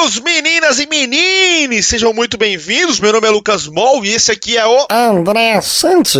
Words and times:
Meninos, 0.00 0.20
meninas 0.20 0.80
e 0.80 0.86
menines, 0.86 1.86
sejam 1.86 2.14
muito 2.14 2.38
bem-vindos. 2.38 2.98
Meu 2.98 3.12
nome 3.12 3.26
é 3.28 3.30
Lucas 3.30 3.66
Mol 3.66 4.02
e 4.02 4.14
esse 4.14 4.32
aqui 4.32 4.56
é 4.56 4.66
o 4.66 4.86
André 4.90 5.60
Santos. 5.60 6.14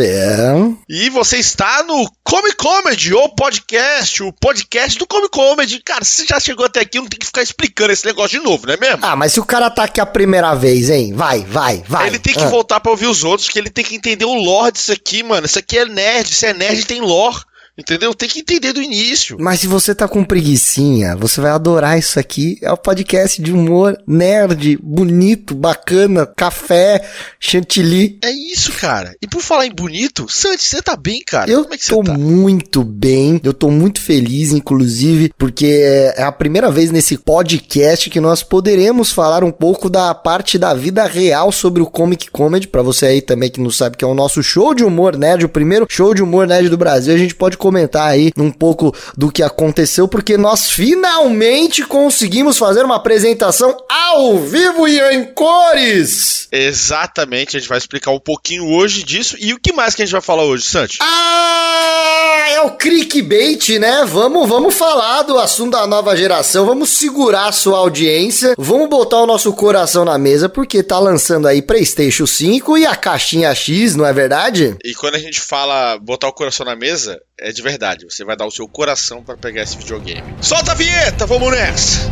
E 0.86 1.08
você 1.08 1.38
está 1.38 1.82
no 1.84 2.06
Come 2.22 2.52
Comedy, 2.52 3.14
o 3.14 3.26
podcast, 3.30 4.22
o 4.22 4.34
podcast 4.34 4.98
do 4.98 5.06
Come 5.06 5.30
Comedy. 5.30 5.80
Cara, 5.82 6.04
se 6.04 6.26
já 6.26 6.38
chegou 6.38 6.66
até 6.66 6.80
aqui, 6.80 6.98
não 6.98 7.06
tem 7.06 7.18
que 7.18 7.24
ficar 7.24 7.40
explicando 7.42 7.90
esse 7.90 8.04
negócio 8.04 8.38
de 8.38 8.44
novo, 8.44 8.66
não 8.66 8.74
é 8.74 8.76
mesmo? 8.76 8.98
Ah, 9.00 9.16
mas 9.16 9.32
se 9.32 9.40
o 9.40 9.44
cara 9.46 9.70
tá 9.70 9.84
aqui 9.84 9.98
a 10.00 10.04
primeira 10.04 10.54
vez, 10.54 10.90
hein? 10.90 11.14
Vai, 11.14 11.42
vai, 11.46 11.82
vai. 11.88 12.06
Ele 12.08 12.18
tem 12.18 12.34
que 12.34 12.42
Ah. 12.42 12.48
voltar 12.48 12.80
pra 12.80 12.90
ouvir 12.90 13.06
os 13.06 13.24
outros, 13.24 13.48
que 13.48 13.58
ele 13.58 13.70
tem 13.70 13.84
que 13.84 13.96
entender 13.96 14.26
o 14.26 14.34
lore 14.34 14.72
disso 14.72 14.92
aqui, 14.92 15.22
mano. 15.22 15.46
Isso 15.46 15.58
aqui 15.58 15.78
é 15.78 15.86
nerd, 15.86 16.28
isso 16.30 16.44
é 16.44 16.52
nerd 16.52 16.84
tem 16.84 17.00
lore. 17.00 17.38
Entendeu? 17.80 18.12
Tem 18.14 18.28
que 18.28 18.40
entender 18.40 18.74
do 18.74 18.82
início. 18.82 19.38
Mas 19.40 19.60
se 19.60 19.66
você 19.66 19.94
tá 19.94 20.06
com 20.06 20.22
preguicinha, 20.22 21.16
você 21.16 21.40
vai 21.40 21.50
adorar 21.50 21.98
isso 21.98 22.20
aqui. 22.20 22.58
É 22.60 22.70
o 22.70 22.76
podcast 22.76 23.40
de 23.40 23.52
humor 23.52 23.96
nerd, 24.06 24.78
bonito, 24.82 25.54
bacana, 25.54 26.26
café, 26.26 27.02
chantilly. 27.38 28.18
É 28.22 28.30
isso, 28.30 28.70
cara. 28.72 29.14
E 29.22 29.26
por 29.26 29.40
falar 29.40 29.66
em 29.66 29.72
bonito, 29.72 30.26
Santi, 30.28 30.62
você 30.62 30.82
tá 30.82 30.94
bem, 30.94 31.22
cara? 31.26 31.50
Eu 31.50 31.62
Como 31.62 31.74
é 31.74 31.78
que 31.78 31.86
tô 31.86 32.02
tá? 32.02 32.12
muito 32.12 32.84
bem, 32.84 33.40
eu 33.42 33.54
tô 33.54 33.70
muito 33.70 33.98
feliz, 33.98 34.52
inclusive, 34.52 35.32
porque 35.38 36.12
é 36.14 36.22
a 36.22 36.30
primeira 36.30 36.70
vez 36.70 36.90
nesse 36.90 37.16
podcast 37.16 38.10
que 38.10 38.20
nós 38.20 38.42
poderemos 38.42 39.10
falar 39.10 39.42
um 39.42 39.50
pouco 39.50 39.88
da 39.88 40.14
parte 40.14 40.58
da 40.58 40.74
vida 40.74 41.04
real 41.06 41.50
sobre 41.50 41.82
o 41.82 41.86
Comic 41.86 42.30
Comedy. 42.30 42.68
Pra 42.68 42.82
você 42.82 43.06
aí 43.06 43.22
também 43.22 43.50
que 43.50 43.60
não 43.60 43.70
sabe 43.70 43.96
que 43.96 44.04
é 44.04 44.08
o 44.08 44.14
nosso 44.14 44.42
show 44.42 44.74
de 44.74 44.84
humor 44.84 45.16
nerd, 45.16 45.46
o 45.46 45.48
primeiro 45.48 45.86
show 45.88 46.14
de 46.14 46.22
humor 46.22 46.46
nerd 46.46 46.68
do 46.68 46.76
Brasil, 46.76 47.14
a 47.14 47.18
gente 47.18 47.34
pode 47.34 47.56
comentar 47.70 48.08
aí 48.08 48.32
um 48.36 48.50
pouco 48.50 48.92
do 49.16 49.30
que 49.30 49.44
aconteceu, 49.44 50.08
porque 50.08 50.36
nós 50.36 50.70
finalmente 50.70 51.84
conseguimos 51.84 52.58
fazer 52.58 52.84
uma 52.84 52.96
apresentação 52.96 53.76
ao 53.88 54.38
vivo 54.40 54.88
e 54.88 54.98
em 55.14 55.24
cores. 55.32 56.48
Exatamente, 56.50 57.56
a 57.56 57.60
gente 57.60 57.68
vai 57.68 57.78
explicar 57.78 58.10
um 58.10 58.18
pouquinho 58.18 58.66
hoje 58.66 59.04
disso. 59.04 59.36
E 59.38 59.54
o 59.54 59.60
que 59.60 59.72
mais 59.72 59.94
que 59.94 60.02
a 60.02 60.04
gente 60.04 60.12
vai 60.12 60.20
falar 60.20 60.42
hoje, 60.42 60.64
Santi? 60.64 60.98
Ah, 61.00 62.19
é 62.50 62.60
o 62.62 62.70
clickbait, 62.70 63.78
né? 63.78 64.04
Vamos, 64.06 64.48
vamos 64.48 64.74
falar 64.74 65.22
do 65.22 65.38
assunto 65.38 65.72
da 65.72 65.86
nova 65.86 66.16
geração, 66.16 66.66
vamos 66.66 66.90
segurar 66.90 67.46
a 67.46 67.52
sua 67.52 67.78
audiência, 67.78 68.54
vamos 68.58 68.88
botar 68.88 69.18
o 69.18 69.26
nosso 69.26 69.52
coração 69.52 70.04
na 70.04 70.18
mesa, 70.18 70.48
porque 70.48 70.82
tá 70.82 70.98
lançando 70.98 71.46
aí 71.46 71.62
PlayStation 71.62 72.26
5 72.26 72.76
e 72.78 72.86
a 72.86 72.96
caixinha 72.96 73.54
X, 73.54 73.94
não 73.94 74.04
é 74.04 74.12
verdade? 74.12 74.76
E 74.84 74.94
quando 74.94 75.14
a 75.14 75.18
gente 75.18 75.40
fala 75.40 75.96
botar 75.98 76.28
o 76.28 76.32
coração 76.32 76.66
na 76.66 76.74
mesa, 76.74 77.20
é 77.38 77.52
de 77.52 77.62
verdade. 77.62 78.04
Você 78.08 78.24
vai 78.24 78.36
dar 78.36 78.46
o 78.46 78.50
seu 78.50 78.66
coração 78.66 79.22
pra 79.22 79.36
pegar 79.36 79.62
esse 79.62 79.76
videogame. 79.76 80.34
Solta 80.40 80.72
a 80.72 80.74
vinheta, 80.74 81.26
vamos 81.26 81.52
nessa! 81.52 82.10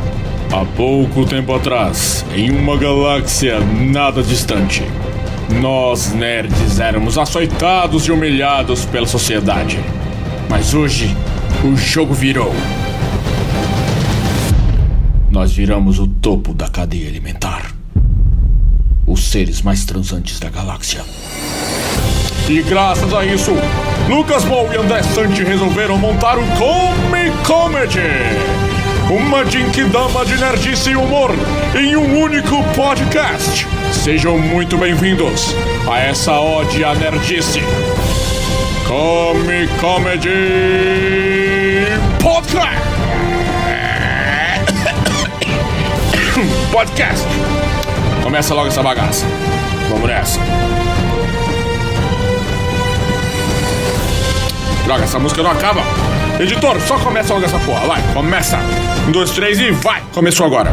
Há 0.53 0.65
pouco 0.77 1.27
tempo 1.27 1.53
atrás, 1.55 2.25
em 2.35 2.51
uma 2.51 2.77
galáxia 2.79 3.59
nada 3.61 4.23
distante, 4.23 4.83
nós 5.61 6.13
nerds 6.13 6.81
éramos 6.81 7.19
açoitados 7.19 8.07
e 8.07 8.13
humilhados 8.13 8.87
pela 8.87 9.07
sociedade. 9.07 9.79
Mas 10.49 10.73
hoje, 10.73 11.15
o 11.63 11.77
jogo 11.77 12.15
virou. 12.15 12.55
Nós 15.31 15.53
viramos 15.53 15.99
o 15.99 16.07
topo 16.07 16.55
da 16.55 16.69
cadeia 16.69 17.07
alimentar. 17.07 17.71
Os 19.07 19.25
seres 19.31 19.61
mais 19.61 19.85
transantes 19.85 20.41
da 20.41 20.49
galáxia. 20.49 21.05
E 22.49 22.63
graças 22.63 23.13
a 23.13 23.25
isso, 23.27 23.53
Lucas 24.09 24.45
Mou 24.47 24.73
e 24.73 24.77
André 24.77 25.03
Sante 25.03 25.45
resolveram 25.45 25.99
montar 25.99 26.39
o 26.39 26.43
Come 26.57 27.31
Comedy. 27.47 28.01
Uma 29.11 29.45
Jinkidama 29.45 30.25
de 30.25 30.37
nerdice 30.39 30.91
e 30.91 30.97
humor 30.97 31.31
em 31.79 31.95
um 31.97 32.23
único 32.23 32.63
podcast. 32.75 33.67
Sejam 33.93 34.39
muito 34.39 34.79
bem-vindos 34.79 35.55
a 35.91 35.99
essa 35.99 36.39
ode 36.39 36.83
à 36.85 36.95
nerdice. 36.95 37.61
Come 38.89 39.69
Comedy 39.81 40.25
Podcast. 42.23 42.89
Podcast. 46.73 47.27
Começa 48.23 48.55
logo 48.55 48.69
essa 48.69 48.83
bagaça. 48.83 49.27
Vamos 49.91 50.09
nessa. 50.09 50.41
Droga, 54.87 55.05
essa 55.05 55.19
música 55.19 55.43
não 55.43 55.51
acaba. 55.51 55.83
Editor, 56.41 56.81
só 56.81 56.99
começa 56.99 57.35
logo 57.35 57.45
essa 57.45 57.59
porra. 57.59 57.87
Vai, 57.87 58.03
começa. 58.15 58.59
Um, 59.07 59.13
dois, 59.13 59.33
três 59.33 59.61
e 59.61 59.71
vai. 59.71 60.03
Começou 60.15 60.47
agora. 60.47 60.73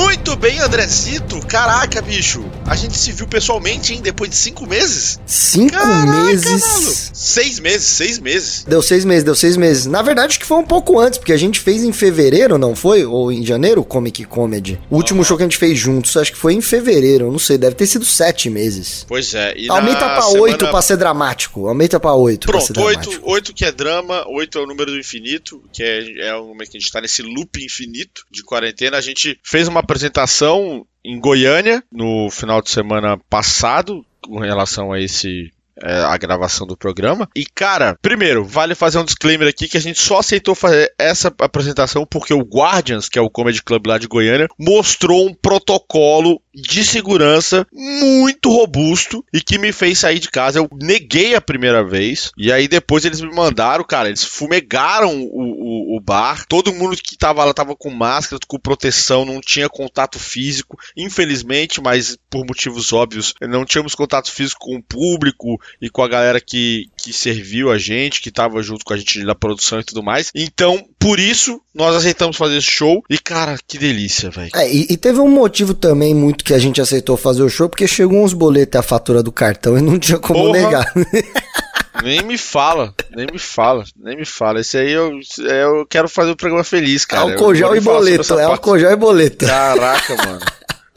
Muito 0.00 0.34
bem, 0.34 0.58
Andrecito. 0.60 1.38
Caraca, 1.46 2.00
bicho. 2.00 2.42
A 2.66 2.74
gente 2.74 2.96
se 2.96 3.12
viu 3.12 3.26
pessoalmente, 3.26 3.92
hein? 3.92 4.00
Depois 4.02 4.30
de 4.30 4.36
cinco 4.36 4.66
meses? 4.66 5.20
Cinco 5.26 5.72
Caraca, 5.72 6.24
meses. 6.24 6.50
mano. 6.50 6.90
Seis 7.12 7.60
meses, 7.60 7.86
seis 7.86 8.18
meses. 8.18 8.64
Deu 8.66 8.80
seis 8.80 9.04
meses, 9.04 9.24
deu 9.24 9.34
seis 9.34 9.56
meses. 9.58 9.84
Na 9.86 10.00
verdade, 10.00 10.28
acho 10.28 10.40
que 10.40 10.46
foi 10.46 10.56
um 10.58 10.64
pouco 10.64 10.98
antes, 10.98 11.18
porque 11.18 11.32
a 11.32 11.36
gente 11.36 11.60
fez 11.60 11.82
em 11.84 11.92
fevereiro, 11.92 12.56
não 12.56 12.74
foi? 12.74 13.04
Ou 13.04 13.30
em 13.30 13.44
janeiro, 13.44 13.84
Comic 13.84 14.24
Comedy. 14.24 14.80
O 14.88 14.96
último 14.96 15.22
show 15.22 15.36
que 15.36 15.42
a 15.42 15.46
gente 15.46 15.58
fez 15.58 15.78
juntos, 15.78 16.16
acho 16.16 16.32
que 16.32 16.38
foi 16.38 16.54
em 16.54 16.60
fevereiro, 16.62 17.30
não 17.30 17.38
sei, 17.38 17.58
deve 17.58 17.74
ter 17.74 17.86
sido 17.86 18.04
sete 18.06 18.48
meses. 18.48 19.04
Pois 19.06 19.34
é. 19.34 19.52
E 19.56 19.70
Aumenta 19.70 19.98
pra 19.98 20.22
semana- 20.22 20.40
oito 20.42 20.66
pra 20.68 20.82
ser 20.82 20.96
dramático. 20.96 21.68
Aumenta 21.68 22.00
pra 22.00 22.14
oito 22.14 22.46
pra 22.46 22.56
Pronto, 22.58 22.72
dramático. 22.72 23.12
oito, 23.12 23.28
oito 23.28 23.54
que 23.54 23.64
é 23.66 23.72
drama, 23.72 24.24
oito 24.28 24.58
é 24.58 24.62
o 24.62 24.66
número 24.66 24.90
do 24.92 24.98
infinito, 24.98 25.62
que 25.72 25.82
é, 25.82 26.28
é 26.28 26.34
o 26.36 26.46
momento 26.46 26.70
que 26.70 26.78
a 26.78 26.80
gente 26.80 26.90
tá 26.90 27.00
nesse 27.02 27.20
loop 27.22 27.62
infinito 27.62 28.24
de 28.30 28.42
quarentena. 28.42 28.96
A 28.96 29.00
gente 29.02 29.38
fez 29.44 29.68
uma 29.68 29.82
apresentação 29.90 30.86
em 31.04 31.18
Goiânia 31.18 31.82
no 31.90 32.30
final 32.30 32.62
de 32.62 32.70
semana 32.70 33.18
passado, 33.28 34.06
com 34.22 34.38
relação 34.38 34.92
a 34.92 35.00
esse. 35.00 35.52
É, 35.82 35.92
a 36.02 36.16
gravação 36.16 36.66
do 36.66 36.76
programa. 36.76 37.28
E, 37.34 37.44
cara, 37.44 37.96
primeiro, 38.00 38.44
vale 38.44 38.74
fazer 38.74 38.98
um 38.98 39.04
disclaimer 39.04 39.48
aqui 39.48 39.68
que 39.68 39.76
a 39.76 39.80
gente 39.80 40.00
só 40.00 40.18
aceitou 40.18 40.54
fazer 40.54 40.92
essa 40.98 41.32
apresentação 41.40 42.06
porque 42.06 42.34
o 42.34 42.42
Guardians, 42.42 43.08
que 43.08 43.18
é 43.18 43.22
o 43.22 43.30
Comedy 43.30 43.62
Club 43.62 43.86
lá 43.86 43.98
de 43.98 44.06
Goiânia, 44.06 44.48
mostrou 44.58 45.26
um 45.26 45.34
protocolo 45.34 46.40
de 46.54 46.84
segurança 46.84 47.66
muito 47.72 48.50
robusto 48.50 49.24
e 49.32 49.40
que 49.40 49.58
me 49.58 49.72
fez 49.72 49.98
sair 49.98 50.18
de 50.18 50.30
casa. 50.30 50.58
Eu 50.58 50.68
neguei 50.80 51.34
a 51.34 51.40
primeira 51.40 51.84
vez 51.84 52.32
e 52.36 52.52
aí 52.52 52.66
depois 52.68 53.04
eles 53.04 53.20
me 53.20 53.34
mandaram, 53.34 53.84
cara, 53.84 54.08
eles 54.08 54.24
fumegaram 54.24 55.20
o, 55.20 55.94
o, 55.94 55.96
o 55.96 56.00
bar. 56.00 56.44
Todo 56.48 56.74
mundo 56.74 56.96
que 56.96 57.16
tava 57.16 57.44
lá 57.44 57.54
tava 57.54 57.76
com 57.76 57.90
máscara, 57.90 58.40
com 58.46 58.58
proteção, 58.58 59.24
não 59.24 59.40
tinha 59.40 59.68
contato 59.68 60.18
físico, 60.18 60.76
infelizmente, 60.96 61.80
mas 61.80 62.16
por 62.28 62.44
motivos 62.44 62.92
óbvios, 62.92 63.34
não 63.40 63.64
tínhamos 63.64 63.94
contato 63.94 64.30
físico 64.30 64.60
com 64.60 64.76
o 64.76 64.82
público 64.82 65.58
e 65.80 65.90
com 65.90 66.02
a 66.02 66.08
galera 66.08 66.40
que, 66.40 66.88
que 66.96 67.12
serviu 67.12 67.70
a 67.70 67.78
gente, 67.78 68.20
que 68.20 68.30
tava 68.30 68.62
junto 68.62 68.84
com 68.84 68.92
a 68.92 68.96
gente 68.96 69.22
na 69.24 69.34
produção 69.34 69.80
e 69.80 69.84
tudo 69.84 70.02
mais. 70.02 70.30
Então, 70.34 70.84
por 70.98 71.18
isso, 71.18 71.60
nós 71.74 71.94
aceitamos 71.94 72.36
fazer 72.36 72.58
esse 72.58 72.70
show 72.70 73.02
e, 73.08 73.18
cara, 73.18 73.56
que 73.66 73.78
delícia, 73.78 74.30
velho. 74.30 74.50
É, 74.54 74.70
e, 74.70 74.86
e 74.90 74.96
teve 74.96 75.20
um 75.20 75.30
motivo 75.30 75.74
também 75.74 76.14
muito 76.14 76.44
que 76.44 76.54
a 76.54 76.58
gente 76.58 76.80
aceitou 76.80 77.16
fazer 77.16 77.42
o 77.42 77.48
show, 77.48 77.68
porque 77.68 77.86
chegou 77.86 78.22
uns 78.22 78.32
boletos 78.32 78.76
e 78.76 78.78
a 78.78 78.82
fatura 78.82 79.22
do 79.22 79.32
cartão 79.32 79.76
e 79.78 79.80
não 79.80 79.98
tinha 79.98 80.18
como 80.18 80.46
Porra. 80.46 80.60
negar. 80.60 80.92
Nem 82.02 82.22
me 82.22 82.38
fala, 82.38 82.94
nem 83.14 83.26
me 83.30 83.38
fala, 83.38 83.84
nem 83.96 84.16
me 84.16 84.24
fala. 84.24 84.60
Esse 84.60 84.78
aí 84.78 84.90
eu, 84.90 85.18
eu 85.38 85.86
quero 85.86 86.08
fazer 86.08 86.30
o 86.30 86.36
programa 86.36 86.64
feliz, 86.64 87.04
cara. 87.04 87.22
álcool 87.22 87.54
gel 87.54 87.68
vou 87.68 87.76
e 87.76 87.80
boleto, 87.80 88.38
é 88.38 88.44
álcool 88.44 88.78
gel 88.78 88.92
e 88.92 88.96
boleto. 88.96 89.44
Caraca, 89.44 90.16
mano. 90.16 90.40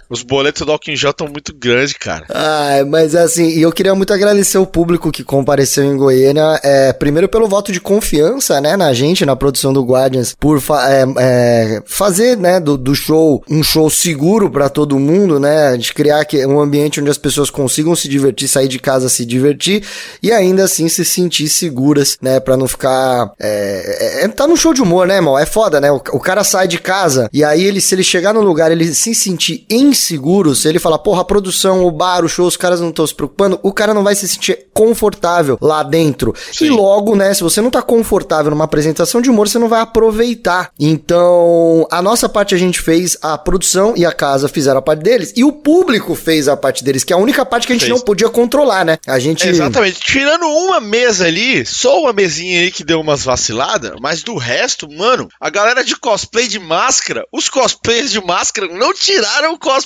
Os 0.09 0.21
boletos 0.21 0.65
do 0.65 0.71
Alckmin 0.71 0.93
estão 0.95 1.27
muito 1.27 1.53
grandes, 1.55 1.93
cara. 1.93 2.25
Ai, 2.29 2.83
mas 2.83 3.15
assim, 3.15 3.47
e 3.49 3.61
eu 3.61 3.71
queria 3.71 3.95
muito 3.95 4.13
agradecer 4.13 4.57
o 4.57 4.65
público 4.65 5.11
que 5.11 5.23
compareceu 5.23 5.83
em 5.83 5.97
Goiânia, 5.97 6.59
é, 6.63 6.93
primeiro 6.93 7.27
pelo 7.27 7.47
voto 7.47 7.71
de 7.71 7.79
confiança, 7.79 8.59
né, 8.61 8.75
na 8.77 8.93
gente, 8.93 9.25
na 9.25 9.35
produção 9.35 9.73
do 9.73 9.83
Guardians, 9.83 10.35
por 10.39 10.59
fa- 10.59 10.87
é, 10.91 11.05
é, 11.19 11.81
fazer, 11.85 12.37
né, 12.37 12.59
do, 12.59 12.77
do 12.77 12.93
show 12.95 13.43
um 13.49 13.63
show 13.63 13.89
seguro 13.89 14.49
pra 14.49 14.69
todo 14.69 14.99
mundo, 14.99 15.39
né, 15.39 15.77
de 15.77 15.93
criar 15.93 16.25
um 16.47 16.59
ambiente 16.59 16.99
onde 17.01 17.09
as 17.09 17.17
pessoas 17.17 17.49
consigam 17.49 17.95
se 17.95 18.07
divertir, 18.07 18.47
sair 18.47 18.67
de 18.67 18.79
casa 18.79 19.09
se 19.09 19.25
divertir 19.25 19.83
e 20.21 20.31
ainda 20.31 20.63
assim 20.63 20.87
se 20.89 21.03
sentir 21.05 21.47
seguras, 21.49 22.17
né, 22.21 22.39
pra 22.39 22.55
não 22.57 22.67
ficar, 22.67 23.31
é, 23.39 24.19
é, 24.21 24.25
é- 24.25 24.27
tá 24.27 24.47
no 24.47 24.57
show 24.57 24.73
de 24.73 24.81
humor, 24.81 25.07
né, 25.07 25.15
irmão, 25.15 25.37
é 25.37 25.45
foda, 25.45 25.79
né, 25.81 25.91
o, 25.91 25.95
o 25.95 26.19
cara 26.19 26.43
sai 26.43 26.67
de 26.67 26.79
casa 26.79 27.29
e 27.33 27.43
aí 27.43 27.63
ele, 27.63 27.81
se 27.81 27.95
ele 27.95 28.03
chegar 28.03 28.33
no 28.33 28.41
lugar, 28.41 28.71
ele 28.71 28.93
se 28.93 29.13
sentir 29.15 29.65
em 29.69 29.92
inseguro, 29.93 30.53
se 30.53 30.67
ele 30.67 30.79
falar, 30.79 30.99
porra, 30.99 31.21
a 31.21 31.25
produção, 31.25 31.85
o 31.85 31.91
bar, 31.91 32.25
o 32.25 32.29
show, 32.29 32.45
os 32.45 32.57
caras 32.57 32.81
não 32.81 32.89
estão 32.89 33.07
se 33.07 33.15
preocupando, 33.15 33.59
o 33.63 33.71
cara 33.71 33.93
não 33.93 34.03
vai 34.03 34.15
se 34.15 34.27
sentir 34.27 34.67
confortável 34.73 35.57
lá 35.61 35.83
dentro. 35.83 36.33
Sim. 36.51 36.65
E 36.65 36.69
logo, 36.69 37.15
né, 37.15 37.33
se 37.33 37.41
você 37.41 37.61
não 37.61 37.69
tá 37.69 37.81
confortável 37.81 38.51
numa 38.51 38.65
apresentação 38.65 39.21
de 39.21 39.29
humor, 39.29 39.47
você 39.47 39.59
não 39.59 39.69
vai 39.69 39.81
aproveitar. 39.81 40.71
Então, 40.79 41.87
a 41.89 42.01
nossa 42.01 42.27
parte 42.27 42.53
a 42.53 42.57
gente 42.57 42.81
fez, 42.81 43.17
a 43.21 43.37
produção 43.37 43.93
e 43.95 44.05
a 44.05 44.11
casa 44.11 44.49
fizeram 44.49 44.79
a 44.79 44.81
parte 44.81 45.03
deles, 45.03 45.33
e 45.35 45.43
o 45.43 45.51
público 45.51 46.15
fez 46.15 46.47
a 46.47 46.57
parte 46.57 46.83
deles, 46.83 47.03
que 47.03 47.13
é 47.13 47.15
a 47.15 47.19
única 47.19 47.45
parte 47.45 47.67
que 47.67 47.73
a 47.73 47.75
gente 47.75 47.85
fez. 47.85 47.97
não 47.97 48.03
podia 48.03 48.29
controlar, 48.29 48.83
né? 48.83 48.97
A 49.07 49.19
gente. 49.19 49.47
Exatamente. 49.47 49.99
Tirando 49.99 50.45
uma 50.45 50.79
mesa 50.79 51.25
ali, 51.25 51.65
só 51.65 52.01
uma 52.01 52.13
mesinha 52.13 52.61
aí 52.61 52.71
que 52.71 52.83
deu 52.83 52.99
umas 52.99 53.23
vaciladas, 53.23 53.93
mas 54.01 54.23
do 54.23 54.35
resto, 54.35 54.91
mano, 54.91 55.29
a 55.39 55.49
galera 55.49 55.83
de 55.83 55.95
cosplay 55.95 56.47
de 56.47 56.59
máscara, 56.59 57.25
os 57.31 57.49
cosplays 57.49 58.11
de 58.11 58.23
máscara 58.23 58.67
não 58.67 58.93
tiraram 58.93 59.53
o 59.53 59.59
cosplay, 59.59 59.82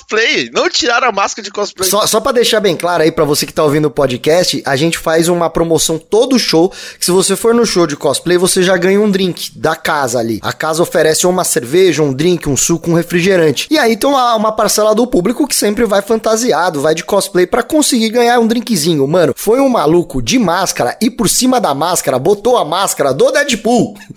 não 0.52 0.68
tiraram 0.68 1.08
a 1.08 1.12
máscara 1.12 1.44
de 1.44 1.50
cosplay. 1.50 1.88
Só, 1.88 2.06
só 2.06 2.20
pra 2.20 2.32
deixar 2.32 2.60
bem 2.60 2.76
claro 2.76 3.02
aí, 3.02 3.12
pra 3.12 3.24
você 3.24 3.46
que 3.46 3.52
tá 3.52 3.62
ouvindo 3.62 3.86
o 3.86 3.90
podcast, 3.90 4.62
a 4.64 4.76
gente 4.76 4.98
faz 4.98 5.28
uma 5.28 5.50
promoção 5.50 5.98
todo 5.98 6.38
show, 6.38 6.70
que 6.98 7.04
se 7.04 7.10
você 7.10 7.36
for 7.36 7.54
no 7.54 7.66
show 7.66 7.86
de 7.86 7.96
cosplay, 7.96 8.38
você 8.38 8.62
já 8.62 8.76
ganha 8.76 9.00
um 9.00 9.10
drink 9.10 9.58
da 9.58 9.76
casa 9.76 10.18
ali. 10.18 10.38
A 10.42 10.52
casa 10.52 10.82
oferece 10.82 11.26
uma 11.26 11.44
cerveja, 11.44 12.02
um 12.02 12.12
drink, 12.12 12.48
um 12.48 12.56
suco, 12.56 12.90
um 12.90 12.94
refrigerante. 12.94 13.66
E 13.70 13.78
aí 13.78 13.96
tem 13.96 14.08
uma, 14.08 14.34
uma 14.34 14.52
parcela 14.52 14.94
do 14.94 15.06
público 15.06 15.46
que 15.46 15.54
sempre 15.54 15.84
vai 15.84 16.02
fantasiado, 16.02 16.80
vai 16.80 16.94
de 16.94 17.04
cosplay 17.04 17.46
para 17.46 17.62
conseguir 17.62 18.10
ganhar 18.10 18.38
um 18.38 18.46
drinkzinho. 18.46 19.06
Mano, 19.06 19.32
foi 19.36 19.60
um 19.60 19.68
maluco 19.68 20.22
de 20.22 20.38
máscara 20.38 20.96
e 21.00 21.10
por 21.10 21.28
cima 21.28 21.60
da 21.60 21.74
máscara 21.74 22.18
botou 22.18 22.56
a 22.56 22.64
máscara 22.64 23.12
do 23.12 23.30
Deadpool. 23.30 23.96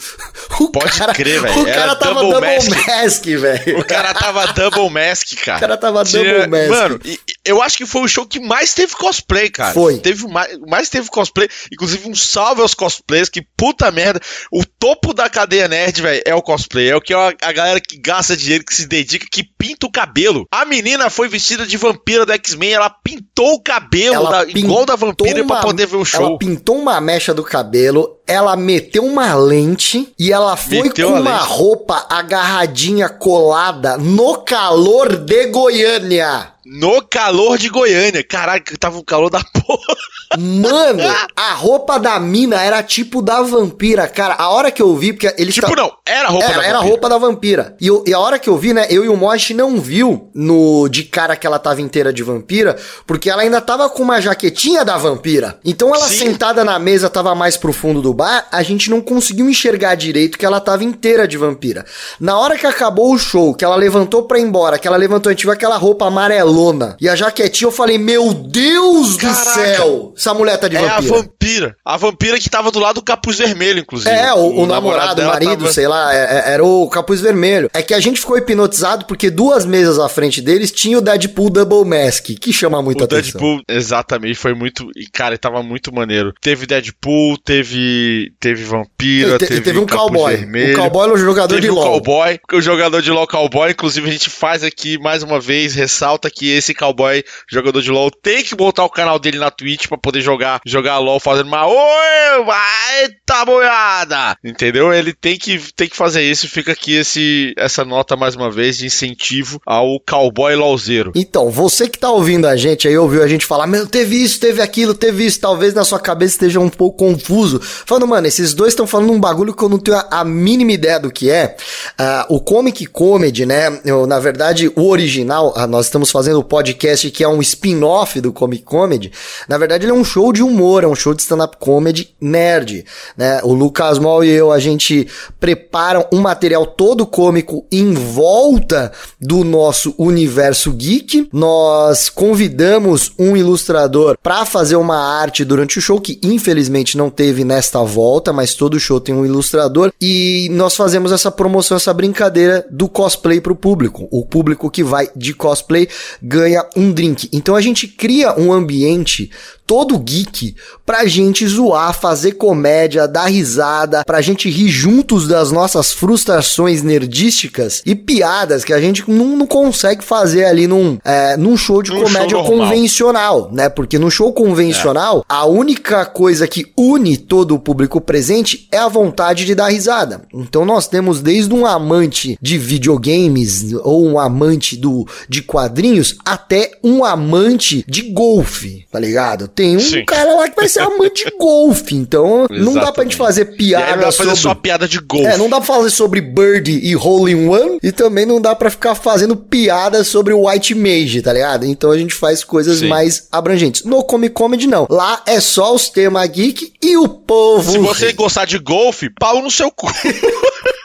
O 0.60 0.70
Pode 0.70 0.98
cara, 0.98 1.14
crer, 1.14 1.42
velho. 1.42 1.62
O 1.62 1.66
cara 1.66 1.96
tava 1.96 2.22
double, 2.22 2.32
double 2.32 2.56
mask, 2.56 2.88
mask 2.88 3.26
velho. 3.26 3.80
O 3.80 3.84
cara 3.84 4.14
tava 4.14 4.48
double 4.54 4.90
mask, 4.90 5.34
cara. 5.44 5.60
Cara 5.72 5.78
tava 5.78 6.04
double 6.04 6.48
mask. 6.48 6.70
Mano, 6.70 7.00
eu 7.46 7.62
acho 7.62 7.78
que 7.78 7.86
foi 7.86 8.02
o 8.02 8.08
show 8.08 8.26
que 8.26 8.40
mais 8.40 8.74
teve 8.74 8.94
cosplay, 8.94 9.50
cara. 9.50 9.74
Foi. 9.74 9.98
Teve 9.98 10.28
mais, 10.28 10.58
mais 10.68 10.90
teve 10.90 11.10
cosplay. 11.10 11.48
Inclusive, 11.72 12.10
um 12.10 12.16
salve 12.16 12.62
aos 12.62 12.74
cosplays, 12.74 13.30
que 13.30 13.42
puta 13.56 13.90
merda. 13.92 14.20
O 14.52 14.64
topo 14.66 15.14
da 15.14 15.30
cadeia 15.30 15.68
nerd, 15.68 16.02
velho, 16.02 16.22
é 16.26 16.36
o 16.36 16.42
cosplay. 16.42 16.90
É 16.90 16.96
o 16.96 17.02
que 17.02 17.14
é 17.14 17.18
a 17.42 17.52
galera 17.52 17.80
que 17.80 17.98
gasta 17.98 18.36
dinheiro, 18.36 18.66
que 18.66 18.76
se 18.76 18.88
dedica, 18.88 19.26
que 19.32 19.44
pinta 19.44 19.88
o 19.88 19.92
cabelo. 19.92 20.46
A 20.52 20.66
menina 20.66 21.10
foi 21.10 21.28
vestida 21.28 21.66
de 21.66 21.78
vampira 21.78 22.26
do 22.26 22.34
X-Men, 22.34 22.74
ela 22.74 22.90
pintou 22.90 23.54
o 23.54 23.62
cabelo 23.62 24.30
da, 24.30 24.44
igual 24.46 24.86
da 24.86 24.96
vampira 24.96 25.42
uma, 25.42 25.56
pra 25.56 25.64
poder 25.64 25.88
ver 25.88 25.98
o 25.98 26.06
show. 26.06 26.26
Ela 26.26 26.38
pintou 26.38 26.78
uma 26.78 27.00
mecha 27.00 27.34
do 27.34 27.44
cabelo, 27.44 28.21
ela 28.32 28.56
meteu 28.56 29.04
uma 29.04 29.34
lente 29.36 30.14
e 30.18 30.32
ela 30.32 30.56
foi 30.56 30.84
meteu 30.84 31.10
com 31.10 31.20
uma 31.20 31.40
lente. 31.40 31.50
roupa 31.50 32.06
agarradinha, 32.10 33.10
colada, 33.10 33.98
no 33.98 34.38
calor 34.38 35.18
de 35.18 35.48
Goiânia. 35.48 36.54
No 36.66 37.02
calor 37.02 37.58
de 37.58 37.68
Goiânia. 37.68 38.24
Caraca, 38.24 38.78
tava 38.78 38.98
um 38.98 39.04
calor 39.04 39.30
da 39.30 39.44
porra. 39.52 39.91
Mano, 40.38 41.04
a 41.36 41.54
roupa 41.54 42.00
da 42.00 42.20
mina 42.20 42.62
era 42.62 42.82
tipo 42.82 43.22
da 43.22 43.42
vampira, 43.42 44.08
cara. 44.08 44.36
A 44.36 44.50
hora 44.50 44.72
que 44.72 44.82
eu 44.82 44.96
vi, 44.96 45.14
porque 45.14 45.34
eles. 45.38 45.56
Tipo, 45.56 45.76
não, 45.76 45.92
era 46.06 46.28
a 46.28 46.32
roupa 46.32 46.46
era, 46.46 46.54
da 46.54 46.56
vampira. 46.56 46.70
Era 46.70 46.78
a 46.78 46.82
roupa 46.82 47.10
da 47.10 47.18
vampira. 47.18 47.76
E, 47.80 47.88
eu, 47.88 48.04
e, 48.08 48.14
a 48.14 48.20
hora 48.20 48.40
que 48.40 48.50
eu 48.50 48.58
vi, 48.58 48.74
né, 48.74 48.88
eu 48.90 49.04
e 49.04 49.10
o 49.10 49.18
Mosh 49.18 49.52
não 49.52 49.80
viu 49.80 50.30
no 50.34 50.88
de 50.88 51.04
cara 51.04 51.36
que 51.36 51.46
ela 51.46 51.60
tava 51.60 51.82
inteira 51.82 52.14
de 52.14 52.24
vampira, 52.24 52.78
porque 53.06 53.30
ela 53.30 53.42
ainda 53.42 53.60
tava 53.60 53.90
com 53.90 54.04
uma 54.04 54.22
jaquetinha 54.22 54.86
da 54.86 54.98
vampira. 54.98 55.60
Então 55.66 55.94
ela 55.94 56.08
Sim. 56.08 56.26
sentada 56.26 56.64
na 56.64 56.80
mesa 56.80 57.10
tava 57.10 57.36
mais 57.36 57.58
pro 57.58 57.74
fundo 57.74 58.02
do 58.02 58.14
bar, 58.14 58.48
a 58.52 58.64
gente 58.64 58.90
não 58.90 59.02
conseguiu 59.02 59.50
enxergar 59.50 59.96
direito 59.96 60.38
que 60.38 60.46
ela 60.46 60.60
tava 60.60 60.84
inteira 60.84 61.28
de 61.28 61.38
vampira. 61.38 61.86
Na 62.20 62.38
hora 62.38 62.58
que 62.58 62.66
acabou 62.66 63.14
o 63.14 63.18
show, 63.18 63.54
que 63.54 63.66
ela 63.66 63.76
levantou 63.76 64.24
pra 64.24 64.40
ir 64.40 64.44
embora, 64.44 64.80
que 64.80 64.88
ela 64.88 64.98
levantou, 64.98 65.30
a 65.30 65.34
gente 65.34 65.44
viu 65.44 65.52
aquela 65.52 65.78
roupa 65.78 66.08
amarelona 66.08 66.96
e 67.00 67.10
a 67.10 67.16
jaquetinha, 67.16 67.68
eu 67.68 67.72
falei, 67.72 67.98
meu 67.98 68.34
Deus 68.34 69.16
Caraca. 69.18 69.40
do 69.40 69.54
céu! 69.54 70.14
Essa 70.22 70.36
mulher 70.36 70.56
tá 70.56 70.68
de 70.68 70.78
é 70.78 71.02
vampira. 71.02 71.26
É 71.42 71.48
a 71.48 71.52
vampira. 71.52 71.76
A 71.86 71.98
vampira 71.98 72.40
que 72.40 72.50
tava 72.50 72.72
do 72.72 72.80
lado 72.80 72.96
do 72.96 73.02
capuz 73.02 73.38
vermelho, 73.38 73.80
inclusive. 73.80 74.12
É, 74.12 74.34
o, 74.34 74.38
o, 74.38 74.62
o 74.62 74.66
namorado, 74.66 75.22
o 75.22 75.26
marido, 75.26 75.58
tava... 75.58 75.72
sei 75.72 75.88
lá, 75.88 76.14
é, 76.14 76.18
é, 76.18 76.54
era 76.54 76.64
o 76.64 76.88
capuz 76.90 77.22
vermelho. 77.22 77.70
É 77.74 77.82
que 77.82 77.94
a 77.94 78.00
gente 78.00 78.20
ficou 78.20 78.38
hipnotizado 78.38 79.06
porque 79.06 79.30
duas 79.30 79.66
mesas 79.66 80.00
à 80.00 80.08
frente 80.08 80.42
deles 80.42 80.72
tinha 80.72 80.98
o 80.98 81.02
Deadpool 81.02 81.50
Double 81.50 81.86
Mask, 81.86 82.26
que 82.40 82.54
chama 82.54 82.82
muita 82.82 83.02
o 83.02 83.06
atenção. 83.06 83.32
Deadpool, 83.32 83.62
exatamente, 83.68 84.36
foi 84.36 84.54
muito. 84.54 84.90
E, 84.96 85.06
cara, 85.08 85.38
tava 85.38 85.64
muito 85.64 85.94
maneiro. 85.94 86.34
Teve 86.42 86.66
Deadpool, 86.66 87.38
teve. 87.38 88.34
Teve 88.40 88.64
vampira, 88.64 89.38
te, 89.38 89.48
teve, 89.48 89.62
teve 89.62 89.80
um 89.80 89.86
cowboy. 89.86 90.36
Vermelho, 90.36 90.74
o 90.74 90.78
cowboy 90.78 91.06
era 91.06 91.14
o 91.14 91.18
jogador 91.18 91.56
teve 91.56 91.68
de 91.68 91.72
um 91.72 91.76
LOL. 91.76 91.86
Cowboy, 91.86 92.40
o 92.54 92.62
jogador 92.62 93.02
de 93.02 93.12
LOL 93.12 93.28
cowboy, 93.28 93.72
inclusive 93.72 94.10
a 94.10 94.12
gente 94.12 94.30
faz 94.30 94.64
aqui 94.64 94.98
mais 95.00 95.24
uma 95.24 95.40
vez, 95.40 95.74
ressalta 95.74 96.30
que 96.30 96.50
esse 96.50 96.74
cowboy, 96.74 97.24
jogador 97.50 97.82
de 97.82 97.92
LOL, 97.92 98.12
tem 98.12 98.44
que 98.44 98.56
botar 98.56 98.84
o 98.84 98.90
canal 98.90 99.20
dele 99.20 99.40
na 99.40 99.52
Twitch 99.52 99.88
pra 99.88 99.98
poder 99.98 100.22
jogar, 100.22 100.62
jogar 100.66 101.00
LOL 101.00 101.20
fazendo 101.32 101.48
uma 101.48 101.66
oi, 101.66 102.46
vai, 102.46 103.10
tá 103.26 103.46
boiada. 103.46 104.36
Entendeu? 104.44 104.94
Ele 104.94 105.14
tem 105.14 105.38
que, 105.38 105.60
tem 105.74 105.88
que 105.88 105.96
fazer 105.96 106.22
isso. 106.22 106.48
Fica 106.50 106.74
aqui 106.74 106.96
esse, 106.96 107.54
essa 107.58 107.86
nota 107.86 108.18
mais 108.18 108.36
uma 108.36 108.52
vez 108.52 108.78
de 108.78 108.86
incentivo 108.86 109.62
ao 109.66 109.98
cowboy 110.00 110.54
LOLzeiro. 110.56 111.14
Então, 111.16 111.50
você 111.50 111.88
que 111.88 111.98
tá 111.98 112.12
ouvindo 112.12 112.48
a 112.48 112.58
gente 112.58 112.88
aí, 112.88 112.98
ouviu 112.98 113.24
a 113.24 113.28
gente 113.28 113.46
falar, 113.46 113.66
meu, 113.66 113.88
teve 113.88 114.22
isso, 114.22 114.40
teve 114.42 114.62
aquilo, 114.62 114.94
teve 114.94 115.26
isso. 115.26 115.40
Talvez 115.40 115.74
na 115.74 115.86
sua 115.86 116.00
cabeça 116.00 116.34
esteja 116.34 116.60
um 116.60 116.70
pouco 116.70 116.98
confuso. 116.98 117.62
Falando, 117.62 118.08
mano, 118.08 118.28
esses 118.28 118.54
dois 118.54 118.74
estão 118.74 118.86
falando 118.86 119.14
um 119.14 119.20
bagulho 119.20 119.54
que 119.54 119.64
eu 119.64 119.70
não 119.70 119.80
tenho 119.80 119.98
a, 119.98 120.08
a 120.12 120.26
mínima 120.26 120.74
ideia 120.74 121.00
do 121.00 121.12
que 121.12 121.30
é. 121.30 121.56
Uh, 121.98 122.36
o 122.36 122.42
Comic 122.42 122.86
Comedy, 122.88 123.46
né? 123.46 123.80
Eu, 123.86 124.06
na 124.06 124.20
verdade, 124.20 124.70
o 124.76 124.90
original, 124.90 125.54
uh, 125.56 125.66
nós 125.66 125.86
estamos 125.86 126.12
fazendo 126.12 126.40
o 126.40 126.44
podcast 126.44 127.10
que 127.10 127.24
é 127.24 127.28
um 127.28 127.40
spin-off 127.40 128.20
do 128.20 128.34
Comic 128.34 128.64
Comedy. 128.64 129.14
Na 129.48 129.58
verdade, 129.58 129.86
ele 129.86 129.94
é 129.94 129.96
um 129.96 130.04
show 130.04 130.34
de 130.34 130.44
humor, 130.44 130.84
é 130.84 130.88
um 130.88 130.96
show 130.96 131.14
de 131.14 131.21
stand-up 131.22 131.58
comedy 131.60 132.14
nerd, 132.20 132.86
né? 133.16 133.40
O 133.44 133.54
Lucas 133.54 134.00
Mol 134.00 134.24
e 134.24 134.30
eu, 134.30 134.52
a 134.52 134.60
gente 134.60 135.08
prepara 135.40 136.08
um 136.12 136.20
material 136.20 136.66
todo 136.66 137.06
cômico 137.06 137.66
em 137.72 137.94
volta 137.94 138.92
do 139.20 139.44
nosso 139.44 139.94
universo 139.98 140.72
geek. 140.72 141.30
Nós 141.32 142.10
convidamos 142.10 143.12
um 143.18 143.36
ilustrador 143.36 144.18
para 144.22 144.46
fazer 144.46 144.76
uma 144.76 144.98
arte 144.98 145.46
durante 145.46 145.78
o 145.78 145.82
show, 145.82 146.00
que 146.00 146.20
infelizmente 146.24 146.98
não 146.98 147.10
teve 147.10 147.44
nesta 147.44 147.84
volta, 147.84 148.34
mas 148.34 148.54
todo 148.54 148.80
show 148.80 149.00
tem 149.00 149.16
um 149.16 149.26
ilustrador. 149.26 149.92
E 150.02 150.50
nós 150.52 150.76
fazemos 150.76 151.12
essa 151.12 151.32
promoção, 151.32 151.78
essa 151.78 151.94
brincadeira 151.94 152.66
do 152.70 152.88
cosplay 152.88 153.40
pro 153.40 153.56
público. 153.56 154.08
O 154.12 154.26
público 154.26 154.70
que 154.70 154.84
vai 154.84 155.10
de 155.16 155.34
cosplay 155.34 155.88
ganha 156.22 156.66
um 156.76 156.92
drink. 156.92 157.30
Então 157.32 157.56
a 157.56 157.62
gente 157.62 157.88
cria 157.88 158.38
um 158.40 158.52
ambiente 158.52 159.30
todo 159.72 159.98
geek 159.98 160.54
pra 160.86 161.06
gente 161.06 161.48
zoar, 161.48 161.98
fazer 161.98 162.34
comédia, 162.34 163.08
dar 163.08 163.28
risada, 163.28 164.04
pra 164.04 164.20
gente 164.20 164.50
rir 164.50 164.68
juntos 164.68 165.30
das 165.30 165.50
nossas 165.50 165.94
frustrações 165.94 166.84
nerdísticas 166.84 167.82
e 167.86 167.96
piadas 167.96 168.66
que 168.66 168.74
a 168.74 168.82
gente 168.82 169.10
não, 169.10 169.38
não 169.38 169.48
consegue 169.48 170.04
fazer 170.04 170.44
ali 170.44 170.68
num, 170.68 170.98
é, 171.06 171.38
num 171.38 171.56
show 171.56 171.82
de 171.82 171.90
comédia 171.90 172.32
show 172.32 172.44
convencional, 172.44 173.50
né? 173.54 173.70
Porque 173.70 173.98
no 173.98 174.12
show 174.12 174.34
convencional, 174.34 175.20
é. 175.20 175.24
a 175.30 175.46
única 175.46 176.06
coisa 176.06 176.46
que 176.50 176.70
une 176.78 177.16
todo 177.16 177.56
o 177.56 177.60
público 177.60 178.02
presente 178.02 178.68
é 178.74 178.78
a 178.78 178.90
vontade 178.90 179.46
de 179.46 179.56
dar 179.56 179.70
risada. 179.70 180.24
Então 180.34 180.66
nós 180.66 180.86
temos 180.90 181.22
desde 181.22 181.54
um 181.54 181.66
amante 181.66 182.38
de 182.42 182.58
videogames 182.58 183.72
ou 183.86 184.06
um 184.06 184.20
amante 184.20 184.76
do, 184.76 185.08
de 185.30 185.42
quadrinhos 185.42 186.18
até 186.26 186.72
um 186.84 187.06
amante 187.06 187.86
de 187.88 188.12
golfe, 188.12 188.86
tá 188.92 189.00
ligado? 189.00 189.48
Tem 189.62 189.78
um 189.78 189.80
Sim. 189.80 190.04
cara 190.06 190.34
lá 190.34 190.50
que 190.50 190.56
vai 190.56 190.68
ser 190.68 190.80
amante 190.80 191.26
de 191.26 191.32
golfe. 191.38 191.96
Então, 191.96 192.48
Exatamente. 192.50 192.66
não 192.66 192.74
dá 192.74 192.92
pra 192.92 193.04
gente 193.04 193.16
fazer 193.16 193.46
piada 193.46 193.92
dá 193.92 193.98
pra 193.98 194.12
fazer 194.12 194.36
só 194.36 194.56
piada 194.56 194.88
de 194.88 194.98
golfe. 195.00 195.28
É, 195.28 195.38
não 195.38 195.48
dá 195.48 195.58
pra 195.58 195.76
fazer 195.76 195.92
sobre 195.92 196.20
Birdie 196.20 196.80
e 196.84 196.96
Hole 196.96 197.32
in 197.32 197.48
One. 197.48 197.78
E 197.84 197.92
também 197.92 198.26
não 198.26 198.42
dá 198.42 198.56
pra 198.56 198.72
ficar 198.72 198.96
fazendo 198.96 199.36
piada 199.36 200.04
sobre 200.04 200.34
o 200.34 200.48
White 200.48 200.74
Mage, 200.74 201.22
tá 201.22 201.32
ligado? 201.32 201.66
Então 201.66 201.92
a 201.92 201.98
gente 201.98 202.16
faz 202.16 202.44
coisas 202.44 202.80
Sim. 202.80 202.88
mais 202.88 203.28
abrangentes. 203.32 203.84
No 203.84 204.04
Comic 204.04 204.34
Comedy, 204.34 204.66
não. 204.66 204.88
Lá 204.90 205.22
é 205.28 205.40
só 205.40 205.76
os 205.76 205.90
temas 205.90 206.28
geek 206.28 206.74
e 206.82 206.98
o 206.98 207.08
povo. 207.08 207.72
Se 207.72 207.78
você 207.78 208.14
gostar 208.14 208.46
de 208.46 208.58
golfe, 208.58 209.12
pau 209.20 209.44
no 209.44 209.52
seu 209.52 209.70
cu. 209.70 209.92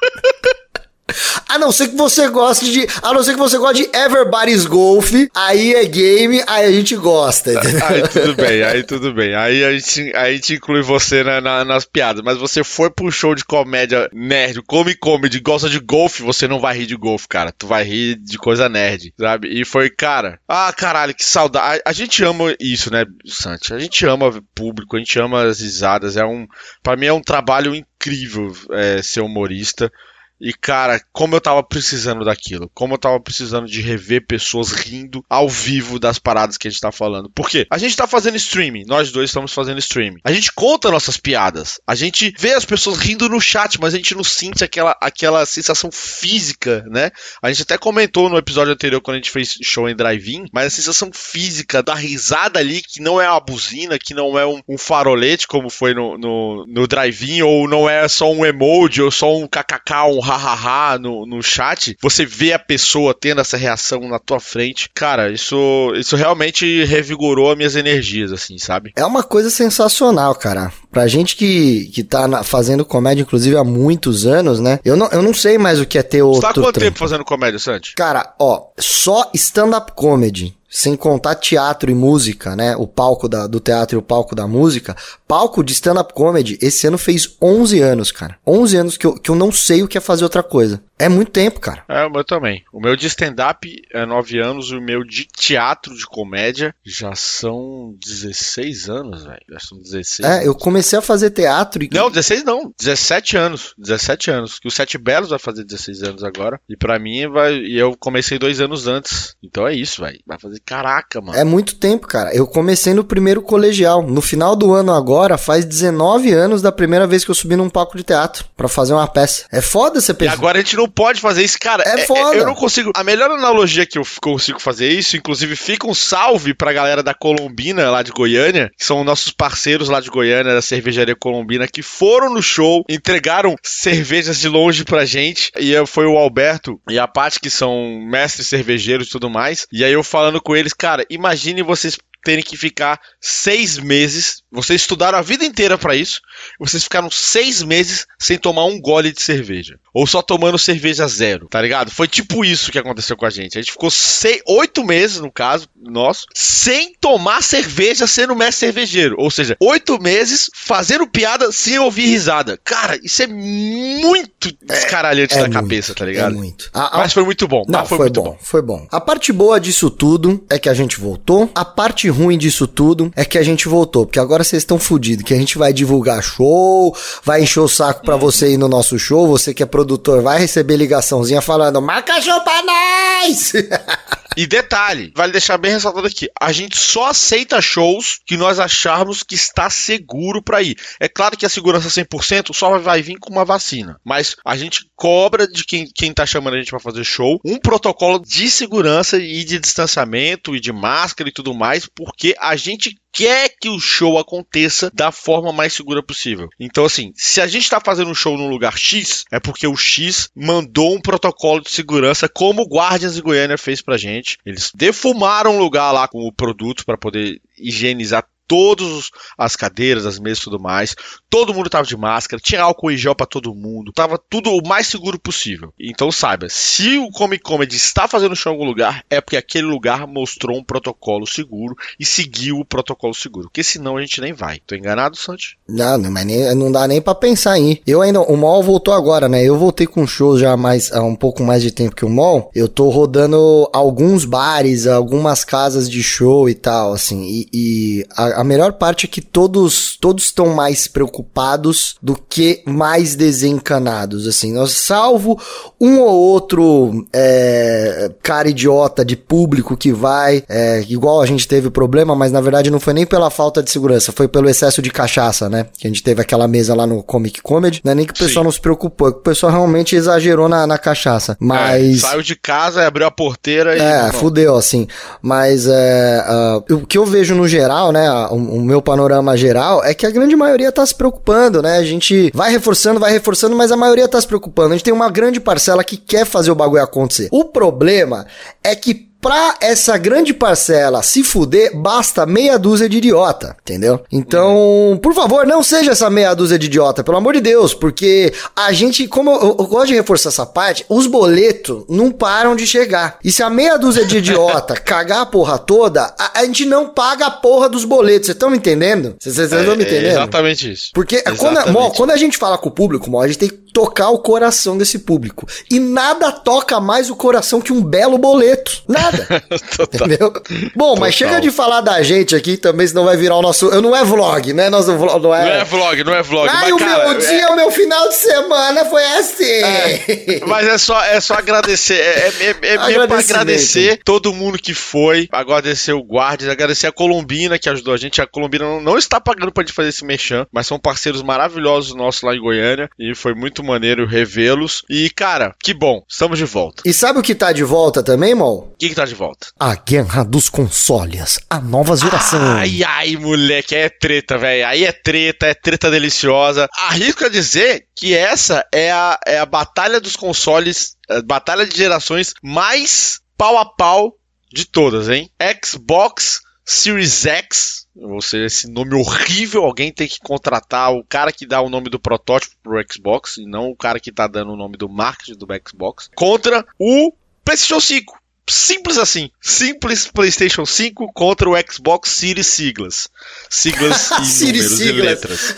A 1.49 1.59
não 1.59 1.71
ser 1.71 1.89
que 1.89 1.97
você 1.97 2.29
goste 2.29 2.71
de. 2.73 2.87
A 3.01 3.13
não 3.13 3.23
ser 3.23 3.33
que 3.33 3.39
você 3.39 3.57
goste 3.59 3.85
de 3.85 3.97
Everybody's 3.97 4.67
Golf, 4.67 5.13
aí 5.35 5.75
é 5.75 5.85
game, 5.85 6.43
aí 6.47 6.67
a 6.67 6.73
gente 6.73 6.97
gosta. 6.97 7.53
Aí 7.87 8.03
tudo 8.09 8.35
bem, 8.35 8.63
aí 8.63 8.83
tudo 8.83 9.15
bem. 9.15 9.35
Aí 9.35 9.65
a 9.65 9.73
gente, 9.73 10.01
aí 10.17 10.33
a 10.33 10.37
gente 10.37 10.55
inclui 10.55 10.83
você 10.83 11.23
na, 11.23 11.41
na, 11.41 11.65
nas 11.65 11.85
piadas. 11.85 12.23
Mas 12.25 12.39
você 12.39 12.65
foi 12.65 12.91
pro 12.91 13.11
show 13.13 13.35
de 13.35 13.45
comédia 13.45 14.11
nerd, 14.13 14.61
come 14.67 14.95
comedy, 14.97 15.39
gosta 15.39 15.69
de 15.69 15.79
golfe, 15.79 16.23
você 16.23 16.49
não 16.49 16.59
vai 16.59 16.77
rir 16.77 16.87
de 16.87 16.97
golfe, 16.97 17.29
cara. 17.29 17.53
Tu 17.53 17.67
vai 17.67 17.85
rir 17.85 18.17
de 18.17 18.37
coisa 18.37 18.69
nerd, 18.69 19.15
sabe? 19.19 19.49
E 19.49 19.65
foi, 19.65 19.89
cara. 19.89 20.41
Ah, 20.49 20.73
caralho, 20.73 21.15
que 21.15 21.25
saudade. 21.25 21.83
A, 21.85 21.91
a 21.91 21.93
gente 21.93 22.25
ama 22.25 22.55
isso, 22.59 22.93
né, 22.93 23.05
Santi? 23.25 23.73
A 23.73 23.79
gente 23.79 24.05
ama 24.05 24.43
público, 24.55 24.97
a 24.97 24.99
gente 24.99 25.19
ama 25.21 25.45
as 25.45 25.61
risadas. 25.61 26.17
É 26.17 26.25
um. 26.25 26.49
Pra 26.83 26.97
mim 26.97 27.07
é 27.07 27.13
um 27.13 27.23
trabalho 27.23 27.75
incrível 27.75 28.53
é, 28.73 29.01
ser 29.03 29.21
humorista. 29.21 29.91
E, 30.41 30.53
cara, 30.53 31.01
como 31.13 31.35
eu 31.35 31.41
tava 31.41 31.63
precisando 31.63 32.25
daquilo. 32.25 32.71
Como 32.75 32.95
eu 32.95 32.99
tava 32.99 33.19
precisando 33.21 33.67
de 33.67 33.81
rever 33.81 34.27
pessoas 34.27 34.71
rindo 34.71 35.25
ao 35.29 35.49
vivo 35.49 35.99
das 35.99 36.19
paradas 36.19 36.57
que 36.57 36.69
a 36.69 36.71
gente 36.71 36.81
tá 36.81 36.93
falando. 36.93 37.31
Por 37.31 37.49
quê? 37.49 37.67
A 37.71 37.79
gente 37.79 37.97
tá 37.97 38.07
fazendo 38.07 38.37
streaming. 38.37 38.85
Nós 38.87 39.11
dois 39.11 39.31
estamos 39.31 39.53
fazendo 39.53 39.79
streaming. 39.79 40.21
A 40.25 40.33
gente 40.33 40.53
conta 40.53 40.91
nossas 40.91 41.17
piadas. 41.17 41.81
A 41.87 41.95
gente 41.95 42.35
vê 42.39 42.53
as 42.53 42.65
pessoas 42.65 42.99
rindo 42.99 43.29
no 43.29 43.41
chat, 43.41 43.81
mas 43.81 43.95
a 43.95 43.97
gente 43.97 44.15
não 44.15 44.25
sente 44.25 44.63
aquela, 44.63 44.97
aquela 45.01 45.47
sensação 45.47 45.91
física, 45.91 46.85
né? 46.89 47.11
A 47.43 47.49
gente 47.49 47.63
até 47.63 47.79
comentou 47.79 48.29
no 48.29 48.39
episódio 48.39 48.73
anterior 48.73 49.01
quando 49.01 49.17
a 49.17 49.19
gente 49.19 49.31
fez 49.31 49.57
show 49.63 49.89
em 49.89 49.97
drive-in, 49.97 50.47
mas 50.53 50.67
a 50.67 50.71
sensação 50.71 51.11
física 51.13 51.83
da 51.83 51.95
risada 51.95 52.59
ali, 52.59 52.83
que 52.83 53.01
não 53.01 53.21
é 53.21 53.29
uma 53.29 53.41
buzina, 53.41 53.99
que 53.99 54.15
não 54.15 54.39
é 54.39 54.47
um, 54.47 54.61
um 54.69 54.79
farolete, 54.79 55.47
como 55.47 55.71
foi 55.71 55.95
no, 55.95 56.19
no, 56.19 56.67
no 56.67 56.87
drive-in, 56.87 57.43
ou 57.43 57.69
não 57.69 57.89
é 57.89 58.07
só 58.09 58.31
um 58.31 58.45
emoji, 58.45 59.01
ou 59.01 59.11
só 59.11 59.35
um 59.37 59.47
kkk, 59.47 59.95
um 60.11 60.26
hahaha 60.27 60.99
no, 60.99 61.27
no 61.27 61.43
chat, 61.43 61.97
você 62.01 62.25
vê 62.25 62.53
a 62.53 62.59
pessoa 62.59 63.15
tendo 63.15 63.41
essa 63.41 63.57
reação 63.57 64.01
na 64.09 64.19
tua 64.19 64.41
frente. 64.41 64.91
Cara, 64.95 65.31
isso, 65.31 65.93
isso 65.97 66.17
realmente 66.17 66.85
revigorou 66.85 67.51
as 67.51 67.57
minhas 67.57 67.77
energias, 67.77 68.33
assim, 68.33 68.59
sabe? 68.59 68.93
É 68.97 69.05
uma 69.05 69.23
coisa 69.23 69.51
sensacional, 69.51 70.35
cara. 70.35 70.73
Pra 70.91 71.07
gente 71.07 71.37
que, 71.37 71.87
que 71.93 72.03
tá 72.03 72.27
na, 72.27 72.43
fazendo 72.43 72.85
comédia, 72.85 73.23
inclusive, 73.23 73.57
há 73.57 73.65
muitos 73.65 74.27
anos, 74.27 74.61
né? 74.61 74.81
Eu 74.85 74.97
não, 74.97 75.09
eu 75.09 75.23
não 75.23 75.35
sei 75.35 75.59
mais 75.59 75.81
o 75.81 75.87
que 75.87 75.99
é 75.99 76.03
ter 76.03 76.23
outro. 76.23 76.41
Você 76.41 76.55
tá 76.55 76.61
quanto 76.61 76.81
tempo 76.81 76.99
fazendo 76.99 77.25
comédia, 77.25 77.59
Santi? 77.59 77.95
Cara, 77.95 78.35
ó, 78.39 78.69
só 78.79 79.31
stand-up 79.35 79.93
comedy 79.95 80.57
sem 80.77 80.95
contar 80.95 81.37
teatro 81.37 81.91
e 81.91 81.95
música, 81.95 82.55
né? 82.55 82.77
O 82.77 82.87
palco 82.87 83.31
da, 83.31 83.47
do 83.47 83.59
teatro 83.59 83.97
e 83.97 83.99
o 83.99 84.03
palco 84.03 84.35
da 84.35 84.47
música. 84.47 84.95
Palco 85.27 85.65
de 85.65 85.73
stand-up 85.73 86.13
comedy, 86.13 86.59
esse 86.61 86.87
ano 86.87 86.99
fez 86.99 87.35
11 87.41 87.81
anos, 87.81 88.13
cara. 88.13 88.39
11 88.47 88.77
anos 88.77 88.97
que 88.99 89.07
eu, 89.07 89.15
que 89.15 89.31
eu 89.31 89.35
não 89.35 89.51
sei 89.51 89.83
o 89.83 89.89
que 89.89 89.97
é 89.97 90.03
fazer 90.03 90.25
outra 90.25 90.43
coisa. 90.43 90.83
É 90.99 91.09
muito 91.09 91.31
tempo, 91.31 91.61
cara. 91.61 91.85
É, 91.89 92.05
o 92.05 92.11
meu 92.11 92.25
também. 92.25 92.65
O 92.73 92.81
meu 92.81 92.95
de 92.95 93.07
stand-up 93.07 93.71
é 93.91 94.07
9 94.07 94.39
anos, 94.39 94.71
o 94.71 94.81
meu 94.81 95.03
de 95.03 95.27
teatro 95.27 95.95
de 95.95 96.07
comédia 96.07 96.75
já 96.85 97.15
são 97.15 97.95
16 98.03 98.89
anos, 98.89 99.25
velho. 99.25 99.41
Já 99.51 99.61
são 99.61 99.79
16. 99.79 100.21
É, 100.27 100.33
anos. 100.33 100.47
eu 100.47 100.55
comecei 100.55 100.99
a 100.99 101.03
fazer 101.03 101.31
teatro 101.31 101.85
e. 101.85 101.91
Não, 101.93 102.11
16 102.11 102.45
não. 102.45 102.73
17 102.79 103.37
anos. 103.37 103.75
17 103.79 104.31
anos. 104.31 104.59
Que 104.59 104.69
o 104.69 104.71
Sete 104.71 104.97
Belos 104.97 105.31
vai 105.31 105.39
fazer 105.39 105.65
16 105.65 106.03
anos 106.03 106.25
agora. 106.25 106.61
E 106.69 106.77
para 106.77 106.99
mim 106.99 107.29
vai. 107.29 107.55
E 107.57 107.79
eu 107.79 107.97
comecei 107.99 108.39
dois 108.39 108.61
anos 108.61 108.87
antes. 108.87 109.37
Então 109.43 109.67
é 109.67 109.75
isso, 109.75 110.03
velho. 110.03 110.21
Vai 110.27 110.39
fazer 110.39 110.61
caraca, 110.67 111.21
mano. 111.21 111.39
É 111.39 111.45
muito 111.45 111.77
tempo, 111.77 112.09
cara. 112.09 112.35
Eu 112.35 112.47
comecei 112.47 112.93
no 112.93 113.05
primeiro 113.05 113.41
colegial. 113.41 114.03
No 114.03 114.21
final 114.21 114.57
do 114.57 114.75
ano 114.75 114.93
agora, 114.93 115.39
faz 115.39 115.65
19 115.65 116.33
anos 116.33 116.61
da 116.61 116.73
primeira 116.73 117.07
vez 117.07 117.25
que 117.25 117.31
eu 117.31 117.35
subi 117.35 117.55
num 117.55 117.71
palco 117.71 117.97
de 117.97 118.03
teatro 118.03 118.45
para 118.57 118.69
fazer 118.69 118.93
uma 118.93 119.07
peça. 119.07 119.45
É 119.53 119.61
foda 119.61 120.01
você 120.01 120.13
pensar. 120.13 120.33
E 120.33 120.35
agora 120.35 120.59
a 120.59 120.61
gente 120.61 120.77
não 120.77 120.89
pode 120.89 121.21
fazer 121.21 121.45
isso, 121.45 121.59
cara. 121.61 121.85
É, 121.87 122.01
é 122.01 122.07
foda. 122.07 122.37
eu 122.37 122.45
não 122.45 122.55
consigo. 122.55 122.91
A 122.97 123.05
melhor 123.05 123.31
analogia 123.31 123.87
que 123.87 123.99
eu 123.99 124.03
consigo 124.21 124.61
fazer 124.61 124.89
isso, 124.89 125.17
inclusive, 125.17 125.55
fica 125.55 125.87
um 125.87 125.95
salve 125.95 126.53
pra 126.53 126.73
galera 126.73 127.03
da 127.03 127.15
Colombina, 127.15 127.91
lá 127.91 128.03
de 128.03 128.11
Goiânia, 128.11 128.71
que 128.77 128.85
são 128.85 129.05
nossos 129.05 129.31
parceiros 129.31 129.89
lá 129.89 130.01
de 130.01 130.11
Goiânia, 130.11 130.55
da 130.55 130.63
cervejaria 130.63 131.15
Colombina, 131.15 131.69
que 131.69 131.83
foram 131.83 132.33
no 132.33 132.43
show, 132.43 132.85
entregaram 132.89 133.55
cervejas 133.63 134.41
de 134.41 134.49
longe 134.49 134.85
pra 134.85 135.05
gente. 135.05 135.53
E 135.57 135.75
foi 135.87 136.07
o 136.07 136.17
Alberto 136.17 136.81
e 136.89 136.99
a 136.99 137.07
Paty, 137.07 137.39
que 137.39 137.51
são 137.51 138.01
mestres 138.11 138.49
cervejeiros 138.49 139.07
e 139.07 139.11
tudo 139.11 139.31
mais. 139.31 139.67
E 139.73 139.85
aí 139.85 139.93
eu 139.93 140.03
falando 140.03 140.41
com 140.41 140.56
eles, 140.59 140.73
cara, 140.73 141.05
imagine 141.11 141.63
vocês 141.63 141.99
terem 142.27 142.43
que 142.43 142.57
ficar 142.57 143.01
seis 143.21 143.79
meses. 143.79 144.43
Vocês 144.51 144.81
estudaram 144.81 145.17
a 145.17 145.23
vida 145.23 145.45
inteira 145.45 145.79
para 145.79 145.95
isso. 145.95 146.21
Vocês 146.59 146.83
ficaram 146.83 147.09
seis 147.09 147.63
meses 147.63 148.05
sem 148.19 148.37
tomar 148.37 148.65
um 148.65 148.81
gole 148.81 149.13
de 149.13 149.23
cerveja. 149.23 149.79
Ou 149.95 150.09
só 150.09 150.21
tomando 150.21 150.59
cerveja 150.59 151.07
zero, 151.07 151.47
tá 151.49 151.63
ligado? 151.63 151.93
Foi 151.93 152.09
tipo 152.09 152.45
isso 152.45 152.73
que 152.73 152.81
aconteceu 152.81 153.17
com 153.17 153.27
a 153.27 153.31
gente. 153.31 153.57
A 153.57 153.63
gente 153.63 153.71
ficou 153.71 153.93
seis, 153.93 154.43
oito 154.49 154.85
meses, 154.85 155.21
no 155.21 155.31
caso 155.31 155.69
nosso, 155.81 156.27
sem 156.35 156.95
tomar 157.01 157.45
cerveja 157.45 158.09
sendo 158.09 158.35
mestre 158.35 158.67
cervejeiro. 158.67 159.15
Ou 159.21 159.31
seja, 159.31 159.57
oito 159.61 160.03
meses 160.03 160.51
fazendo 160.53 161.07
piada 161.07 161.53
sem 161.53 161.79
ouvir 161.79 162.07
risada. 162.07 162.59
Cara, 162.65 162.99
isso 163.05 163.23
é 163.23 163.29
muito 163.29 164.53
descaralhante 164.63 165.35
é, 165.35 165.37
é 165.37 165.41
da 165.43 165.49
muito, 165.49 165.61
cabeça, 165.61 165.95
tá 165.95 166.05
ligado? 166.05 166.33
É 166.33 166.37
muito. 166.37 166.71
A, 166.75 166.97
a... 166.97 166.99
Mas 166.99 167.13
foi 167.13 167.23
muito 167.23 167.47
bom. 167.47 167.63
Não, 167.69 167.87
foi, 167.87 167.99
foi 167.99 168.11
bom, 168.11 168.23
bom, 168.25 168.39
Foi 168.41 168.63
bom. 168.63 168.87
A 168.91 169.01
parte 169.01 169.33
boa 169.33 169.61
disso 169.61 169.89
tudo 169.91 170.45
é 170.51 170.59
que 170.59 170.69
a 170.69 170.75
gente 170.75 170.99
voltou. 170.99 171.49
A 171.55 171.65
parte 171.65 172.09
ruim 172.17 172.39
disso 172.39 172.67
tudo 172.67 173.13
é 173.15 173.25
que 173.25 173.39
a 173.39 173.43
gente 173.43 173.69
voltou, 173.69 174.07
porque 174.07 174.19
agora 174.19 174.43
vocês 174.43 174.63
estão 174.63 174.79
fodidos, 174.79 175.25
que 175.25 175.35
a 175.35 175.37
gente 175.37 175.59
vai 175.59 175.73
divulgar 175.73 176.23
show, 176.23 176.97
vai 177.23 177.43
encher 177.43 177.61
o 177.61 177.69
saco 177.69 178.05
pra 178.05 178.17
você 178.17 178.53
ir 178.53 178.57
no 178.57 178.69
nosso 178.69 178.99
show, 178.99 179.27
você 179.27 179.53
que 179.53 179.63
é 179.63 179.67
produtor 179.67 180.23
vai 180.23 180.39
receber 180.39 180.77
ligaçãozinha 180.77 181.41
falando, 181.41 181.81
marca 181.83 182.21
show 182.21 182.41
pra 182.41 182.63
nós! 182.63 183.53
E 184.37 184.47
detalhe, 184.47 185.13
vale 185.17 185.33
deixar 185.33 185.57
bem 185.57 185.73
ressaltado 185.73 186.07
aqui, 186.07 186.29
a 186.39 186.53
gente 186.53 186.77
só 186.77 187.07
aceita 187.07 187.61
shows 187.61 188.21
que 188.27 188.37
nós 188.37 188.59
acharmos 188.59 189.23
que 189.23 189.35
está 189.35 189.71
seguro 189.71 190.43
para 190.43 190.63
ir. 190.63 190.77
É 191.01 191.09
claro 191.09 191.37
que 191.37 191.47
a 191.47 191.49
segurança 191.49 191.89
100% 191.89 192.55
só 192.55 192.79
vai 192.79 193.01
vir 193.01 193.19
com 193.19 193.33
uma 193.33 193.45
vacina, 193.45 193.99
mas 194.05 194.37
a 194.45 194.57
gente 194.57 194.91
cobra 194.95 195.47
de 195.47 195.65
quem, 195.65 195.89
quem 195.95 196.13
tá 196.13 196.27
chamando 196.27 196.55
a 196.55 196.59
gente 196.59 196.71
para 196.71 196.81
fazer 196.81 197.05
show 197.05 197.41
um 197.45 197.59
protocolo 197.59 198.19
de 198.19 198.51
segurança 198.51 199.17
e 199.19 199.43
de 199.45 199.59
distanciamento 199.59 200.55
e 200.55 200.61
de 200.61 200.73
máscara 200.73 201.31
e 201.31 201.33
tudo 201.33 201.55
mais, 201.55 201.87
porque 201.87 202.35
a 202.39 202.57
gente 202.57 202.95
quer 203.17 203.49
que 203.59 203.71
o 203.71 203.81
show 203.81 204.19
aconteça 204.19 204.91
da 204.93 205.11
forma 205.11 205.51
mais 205.51 205.73
segura 205.73 206.03
possível. 206.03 206.49
Então, 206.61 206.85
assim, 206.85 207.13
se 207.17 207.41
a 207.41 207.47
gente 207.47 207.63
está 207.63 207.81
fazendo 207.81 208.11
um 208.11 208.15
show 208.15 208.37
num 208.37 208.51
lugar 208.51 208.77
X, 208.77 209.25
é 209.33 209.41
porque 209.41 209.67
o 209.67 209.75
X 209.75 210.29
mandou 210.37 210.95
um 210.95 211.01
protocolo 211.01 211.63
de 211.63 211.71
segurança, 211.71 212.29
como 212.29 212.63
o 212.63 212.69
Guardians 212.69 213.15
de 213.15 213.23
Goiânia 213.23 213.57
fez 213.57 213.81
pra 213.81 213.97
gente. 213.97 214.37
Eles 214.45 214.71
defumaram 214.75 215.57
o 215.57 215.59
lugar 215.59 215.93
lá 215.93 216.07
com 216.07 216.27
o 216.27 216.33
produto 216.33 216.85
para 216.85 216.99
poder 216.99 217.41
higienizar 217.59 218.27
todas 218.47 219.11
as 219.37 219.57
cadeiras, 219.57 220.07
as 220.07 220.19
mesas 220.19 220.39
e 220.39 220.45
tudo 220.45 220.61
mais. 220.61 220.95
Todo 221.29 221.55
mundo 221.55 221.71
tava 221.71 221.87
de 221.87 221.97
máscara, 221.97 222.41
tinha 222.41 222.63
álcool 222.63 222.91
em 222.91 222.97
gel 222.97 223.15
para 223.15 223.27
todo 223.27 223.55
mundo, 223.55 223.93
tava 223.93 224.19
tudo 224.19 224.51
o 224.51 224.67
mais 224.67 224.87
seguro 224.87 225.19
possível. 225.19 225.73
Então 225.79 226.11
saiba, 226.11 226.49
se 226.49 226.99
o 226.99 227.11
Comic 227.11 227.43
Comedy 227.43 227.77
está 227.77 228.09
fazendo 228.09 228.37
show 228.37 228.53
em 228.53 228.55
algum 228.55 228.67
lugar, 228.67 229.05
é 229.11 229.21
porque 229.21 229.37
aquele 229.37 229.67
lugar 229.67 230.07
mostrou 230.07 230.59
um 230.59 230.65
protocolo 230.65 231.27
seguro 231.27 231.77
e 231.99 232.05
seguiu 232.05 232.59
o 232.59 232.65
protocolo 232.65 233.15
seguro. 233.15 233.49
Porque 233.49 233.65
senão 233.65 233.97
a 233.97 234.01
gente 234.01 234.21
nem 234.21 234.33
vai. 234.33 234.61
Tô 234.67 234.75
enganado, 234.75 235.17
Santi? 235.17 235.59
Não, 235.69 235.99
mas 236.11 236.25
nem, 236.25 236.55
não 236.55 236.71
dá 236.71 236.87
nem 236.87 237.01
para 237.01 237.15
pensar 237.15 237.59
em. 237.59 237.81
Eu 237.87 238.03
ainda, 238.03 238.21
o 238.21 238.37
Mol 238.37 238.63
voltou 238.63 238.95
agora, 238.95 239.29
né? 239.29 239.43
Eu 239.43 239.59
voltei 239.59 239.87
com 239.87 240.07
show 240.07 240.39
já 240.39 240.57
mais, 240.57 240.93
há 240.93 241.03
um 241.03 241.17
pouco 241.17 241.43
mais 241.43 241.63
de 241.63 241.71
tempo 241.71 241.97
que 241.97 242.05
o 242.05 242.11
Mol. 242.11 242.51
Eu 242.55 242.69
tô 242.69 242.89
rodando 242.89 243.69
alguns 243.73 244.25
bares, 244.25 244.87
algumas 244.87 245.45
casas 245.45 245.89
de 245.91 246.03
show 246.03 246.49
e 246.49 246.55
tal, 246.55 246.93
assim. 246.93 247.23
E, 247.23 247.49
e 247.53 248.07
a, 248.17 248.36
a 248.37 248.45
melhor 248.45 248.75
parte 248.75 249.07
é 249.07 249.09
que 249.09 249.21
todos 249.21 249.97
todos 250.01 250.25
estão 250.25 250.55
mais 250.55 250.87
preocupados 250.87 251.97
do 252.03 252.17
que 252.17 252.63
mais 252.67 253.15
desencanados, 253.15 254.27
assim. 254.27 254.53
Nós, 254.53 254.73
salvo 254.73 255.41
um 255.81 255.99
ou 255.99 256.15
outro 256.15 257.07
é, 257.13 258.11
cara 258.23 258.49
idiota 258.49 259.05
de 259.05 259.17
público 259.17 259.77
que 259.77 259.93
vai, 259.93 260.45
é, 260.49 260.85
igual 260.89 261.21
a 261.21 261.27
gente 261.27 261.49
teve 261.49 261.71
problema, 261.71 262.15
mas 262.15 262.31
na 262.31 262.41
verdade 262.41 262.71
não 262.71 262.81
foi 262.81 262.93
nem 262.93 263.07
pela 263.07 263.31
falta 263.31 263.63
de 263.63 263.71
segurança, 263.71 264.13
foi 264.13 264.29
pelo 264.29 264.49
excesso 264.49 264.81
de 264.83 264.91
cachaça, 264.91 265.49
né? 265.49 265.67
Que 265.79 265.87
a 265.87 265.91
gente 265.91 266.03
teve 266.03 266.21
aquela 266.21 266.47
mesa 266.47 266.75
lá 266.75 266.87
no 266.87 267.03
Comic 267.03 267.41
Comedy, 267.43 267.81
não 267.85 267.93
é 267.93 267.95
nem 267.95 268.07
que 268.07 268.13
o 268.13 268.17
pessoal 268.17 268.43
Sim. 268.43 268.45
não 268.45 268.53
se 268.53 268.61
preocupou, 268.61 269.09
é 269.09 269.13
que 269.13 269.19
o 269.19 269.23
pessoal 269.23 269.53
realmente 269.53 269.97
exagerou 269.97 270.49
na, 270.49 270.67
na 270.67 270.79
cachaça. 270.79 271.33
É, 271.33 271.37
mas. 271.41 272.05
É, 272.05 272.09
saiu 272.09 272.23
de 272.23 272.37
casa, 272.37 272.87
abriu 272.87 273.07
a 273.07 273.11
porteira 273.11 273.77
e. 273.77 273.81
É, 273.81 274.13
fudeu, 274.13 274.57
assim. 274.57 274.87
Mas 275.23 275.67
é, 275.67 276.25
uh, 276.69 276.75
o 276.75 276.87
que 276.87 276.99
eu 276.99 277.05
vejo 277.05 277.35
no 277.35 277.47
geral, 277.49 277.93
né? 277.93 278.07
O, 278.31 278.61
meu 278.61 278.83
panorama 278.83 279.37
geral 279.37 279.85
é 279.85 279.95
que 279.95 280.07
a 280.07 280.11
grande 280.11 280.37
maioria 280.37 280.73
tá 280.73 280.85
se 280.85 280.95
preocupando, 280.95 281.63
né? 281.63 281.79
A 281.79 281.85
gente 281.85 282.31
vai 282.35 282.51
reforçando, 282.51 283.01
vai 283.01 283.13
reforçando, 283.13 283.57
mas 283.57 283.73
a 283.73 283.77
maioria 283.77 284.09
tá 284.09 284.21
se 284.21 284.27
preocupando. 284.27 284.71
A 284.71 284.77
gente 284.77 284.85
tem 284.85 284.95
uma 284.95 285.11
grande 285.11 285.41
parcela 285.41 285.85
que 285.85 285.97
quer 285.97 286.25
fazer 286.25 286.51
o 286.51 286.55
bagulho 286.55 286.83
acontecer. 286.83 287.29
O 287.31 287.45
problema 287.45 288.27
é 288.63 288.75
que 288.75 289.06
pra 289.21 289.57
essa 289.61 289.97
grande 289.99 290.33
parcela 290.33 291.03
se 291.03 291.23
fuder, 291.23 291.77
basta 291.77 292.27
meia 292.27 292.59
dúzia 292.59 292.89
de 292.89 292.99
idiota, 292.99 293.57
entendeu? 293.63 294.01
Então, 294.11 294.99
por 295.03 295.15
favor, 295.15 295.47
não 295.47 295.63
seja 295.63 295.93
essa 295.93 296.09
meia 296.09 296.35
dúzia 296.35 296.59
de 296.59 296.67
idiota, 296.67 297.03
pelo 297.03 297.17
amor 297.17 297.35
de 297.35 297.41
Deus, 297.41 297.75
porque 297.75 298.33
a 298.55 298.73
gente, 298.73 299.09
como 299.09 299.31
eu, 299.31 299.57
eu 299.59 299.67
gosto 299.67 299.89
de 299.89 299.95
reforçar 299.95 300.29
essa 300.29 300.47
parte, 300.47 300.85
os 300.89 301.07
boletos 301.07 301.85
não 301.89 302.11
param 302.11 302.55
de 302.55 302.67
chegar. 302.67 303.19
E 303.23 303.33
se 303.33 303.43
a 303.43 303.51
meia 303.51 303.77
dúzia 303.77 304.05
de 304.05 304.19
idiota 304.19 304.75
cagar 304.81 305.23
a 305.23 305.27
porra 305.27 305.59
toda, 305.59 306.15
a, 306.19 306.41
a, 306.41 306.45
gente 306.45 306.65
não 306.65 306.89
paga 306.89 307.27
a 307.27 307.31
porra 307.31 307.69
dos 307.69 307.85
boletos. 307.85 308.27
Vocês 308.27 308.37
estão 308.37 308.51
me 308.51 308.57
entendendo? 308.57 309.17
Vocês 309.19 309.39
estão 309.39 309.59
é, 309.59 309.77
me 309.77 309.85
entendendo? 309.85 310.07
É 310.07 310.13
exatamente 310.13 310.71
isso. 310.73 310.91
Porque 310.95 311.17
exatamente. 311.17 311.73
Quando, 311.73 311.97
quando 311.97 312.11
a 312.11 312.17
gente 312.17 312.39
fala 312.39 312.59
com 312.59 312.69
o 312.69 312.73
público, 312.73 313.21
a 313.21 313.27
gente 313.27 313.39
tem 313.39 313.49
que 313.49 313.67
tocar 313.77 314.09
o 314.09 314.19
coração 314.21 314.79
desse 314.79 315.01
público. 315.01 315.47
E 315.71 315.79
nada 315.79 316.33
toca 316.33 316.81
mais 316.81 317.11
o 317.11 317.17
coração 317.17 317.61
que 317.61 317.75
um 317.75 317.83
belo 317.83 318.17
boleto. 318.17 318.83
Nada 318.89 319.06
nada. 319.07 319.45
entendeu? 319.95 320.33
Bom, 320.75 320.91
Total. 320.91 321.01
mas 321.01 321.15
chega 321.15 321.41
de 321.41 321.51
falar 321.51 321.81
da 321.81 322.03
gente 322.03 322.35
aqui 322.35 322.57
também, 322.57 322.87
senão 322.87 323.05
vai 323.05 323.17
virar 323.17 323.37
o 323.37 323.43
nosso. 323.43 323.67
Eu 323.67 323.83
não 323.83 323.95
é 323.95 324.05
vlog, 324.05 324.53
né? 324.53 324.69
Nós 324.71 324.87
não, 324.87 324.99
não, 324.99 325.35
é... 325.35 325.45
não 325.45 325.53
é 325.53 325.65
vlog, 325.65 326.05
não 326.05 326.15
é 326.15 326.23
vlog. 326.23 326.49
Ai, 326.53 326.73
o 326.73 326.79
cara, 326.79 327.09
meu 327.09 327.19
dia, 327.19 327.43
é... 327.43 327.49
o 327.49 327.57
meu 327.57 327.71
final 327.71 328.09
de 328.09 328.15
semana 328.15 328.85
foi 328.87 329.05
assim. 329.05 329.45
É, 329.45 330.41
mas 330.47 330.67
é 330.67 330.79
só, 330.79 331.03
é 331.05 331.21
só 331.21 331.35
agradecer. 331.35 331.95
É, 331.95 332.33
é, 332.41 332.57
é, 332.63 332.75
é 332.75 332.87
mesmo 332.87 333.09
pra 333.09 333.19
agradecer 333.19 334.01
todo 334.05 334.33
mundo 334.33 334.59
que 334.59 334.75
foi. 334.75 335.29
Agradecer 335.31 335.93
o 335.93 336.01
Guardias, 336.01 336.51
agradecer 336.51 336.87
a 336.87 336.93
Colombina 336.93 337.59
que 337.59 337.69
ajudou 337.69 337.95
a 337.95 337.97
gente. 337.97 338.21
A 338.21 338.27
Colombina 338.27 338.65
não, 338.65 338.81
não 338.81 338.99
está 338.99 339.21
pagando 339.21 339.53
pra 339.53 339.65
gente 339.65 339.75
fazer 339.75 339.91
esse 339.91 340.05
mexão, 340.05 340.47
mas 340.53 340.67
são 340.67 340.79
parceiros 340.79 341.23
maravilhosos 341.23 341.95
nossos 341.95 342.23
lá 342.23 342.35
em 342.35 342.41
Goiânia. 342.41 342.89
E 342.99 343.15
foi 343.15 343.35
muito 343.35 343.63
maneiro 343.63 344.07
revê-los. 344.07 344.83
E, 344.89 345.11
cara, 345.11 345.55
que 345.63 345.75
bom, 345.75 346.03
estamos 346.09 346.39
de 346.39 346.45
volta. 346.45 346.83
E 346.85 346.93
sabe 346.93 347.19
o 347.19 347.23
que 347.23 347.35
tá 347.35 347.53
de 347.53 347.65
volta 347.65 348.03
também, 348.03 348.35
Mol? 348.35 348.73
O 348.75 348.77
que, 348.79 348.89
que 348.89 348.95
tá 348.97 349.05
de 349.05 349.15
volta? 349.15 349.49
A 349.59 349.75
guerra 349.75 350.25
dos 350.25 350.49
consoles, 350.49 351.39
a 351.51 351.61
nova 351.61 351.97
geração. 351.97 352.41
Ai, 352.41 352.83
ai, 352.83 353.17
moleque, 353.17 353.75
é 353.75 353.89
treta, 353.89 354.39
velho. 354.39 354.67
Aí 354.67 354.85
é 354.85 354.93
treta, 354.93 355.47
é 355.47 355.55
treta 355.55 355.91
deliciosa. 355.91 356.69
Arrisco 356.89 357.25
a 357.25 357.29
dizer 357.29 357.87
que 357.95 358.15
essa 358.15 358.67
é 358.73 358.91
a, 358.91 359.19
é 359.27 359.39
a 359.39 359.47
batalha 359.47 360.01
dos 360.01 360.17
consoles, 360.17 360.97
a 361.09 361.21
batalha 361.23 361.67
de 361.67 361.77
gerações 361.77 362.33
mais 362.43 363.21
pau 363.37 363.59
a 363.59 363.67
pau 363.67 364.17
de 364.53 364.65
todas, 364.65 365.09
hein? 365.09 365.31
Xbox 365.63 366.41
Series 366.65 367.25
X, 367.27 367.87
ou 367.95 368.21
seja, 368.21 368.47
esse 368.47 368.69
nome 368.69 368.95
horrível, 368.95 369.65
alguém 369.65 369.93
tem 369.93 370.09
que 370.09 370.19
contratar 370.19 370.93
o 370.93 371.05
cara 371.05 371.31
que 371.31 371.47
dá 371.47 371.61
o 371.61 371.69
nome 371.69 371.89
do 371.89 372.01
protótipo 372.01 372.57
pro 372.61 372.83
Xbox, 372.91 373.37
e 373.37 373.47
não 373.47 373.69
o 373.69 373.77
cara 373.77 374.01
que 374.01 374.11
tá 374.11 374.27
dando 374.27 374.53
o 374.53 374.57
nome 374.57 374.77
do 374.77 374.89
marketing 374.89 375.39
do 375.39 375.47
Xbox, 375.65 376.11
contra 376.17 376.67
o 376.77 377.13
PlayStation 377.45 377.81
5. 377.81 378.19
Simples 378.49 378.97
assim. 378.97 379.31
Simples 379.43 380.07
PlayStation 380.07 380.65
5 380.65 381.13
contra 381.13 381.49
o 381.49 381.55
Xbox 381.69 382.11
Series 382.11 382.47
siglas. 382.47 383.09
Siglas 383.51 384.11
e 384.41 384.47
números 384.47 384.79
siglas. 384.79 384.81
e 384.81 384.93
letras. 384.93 385.55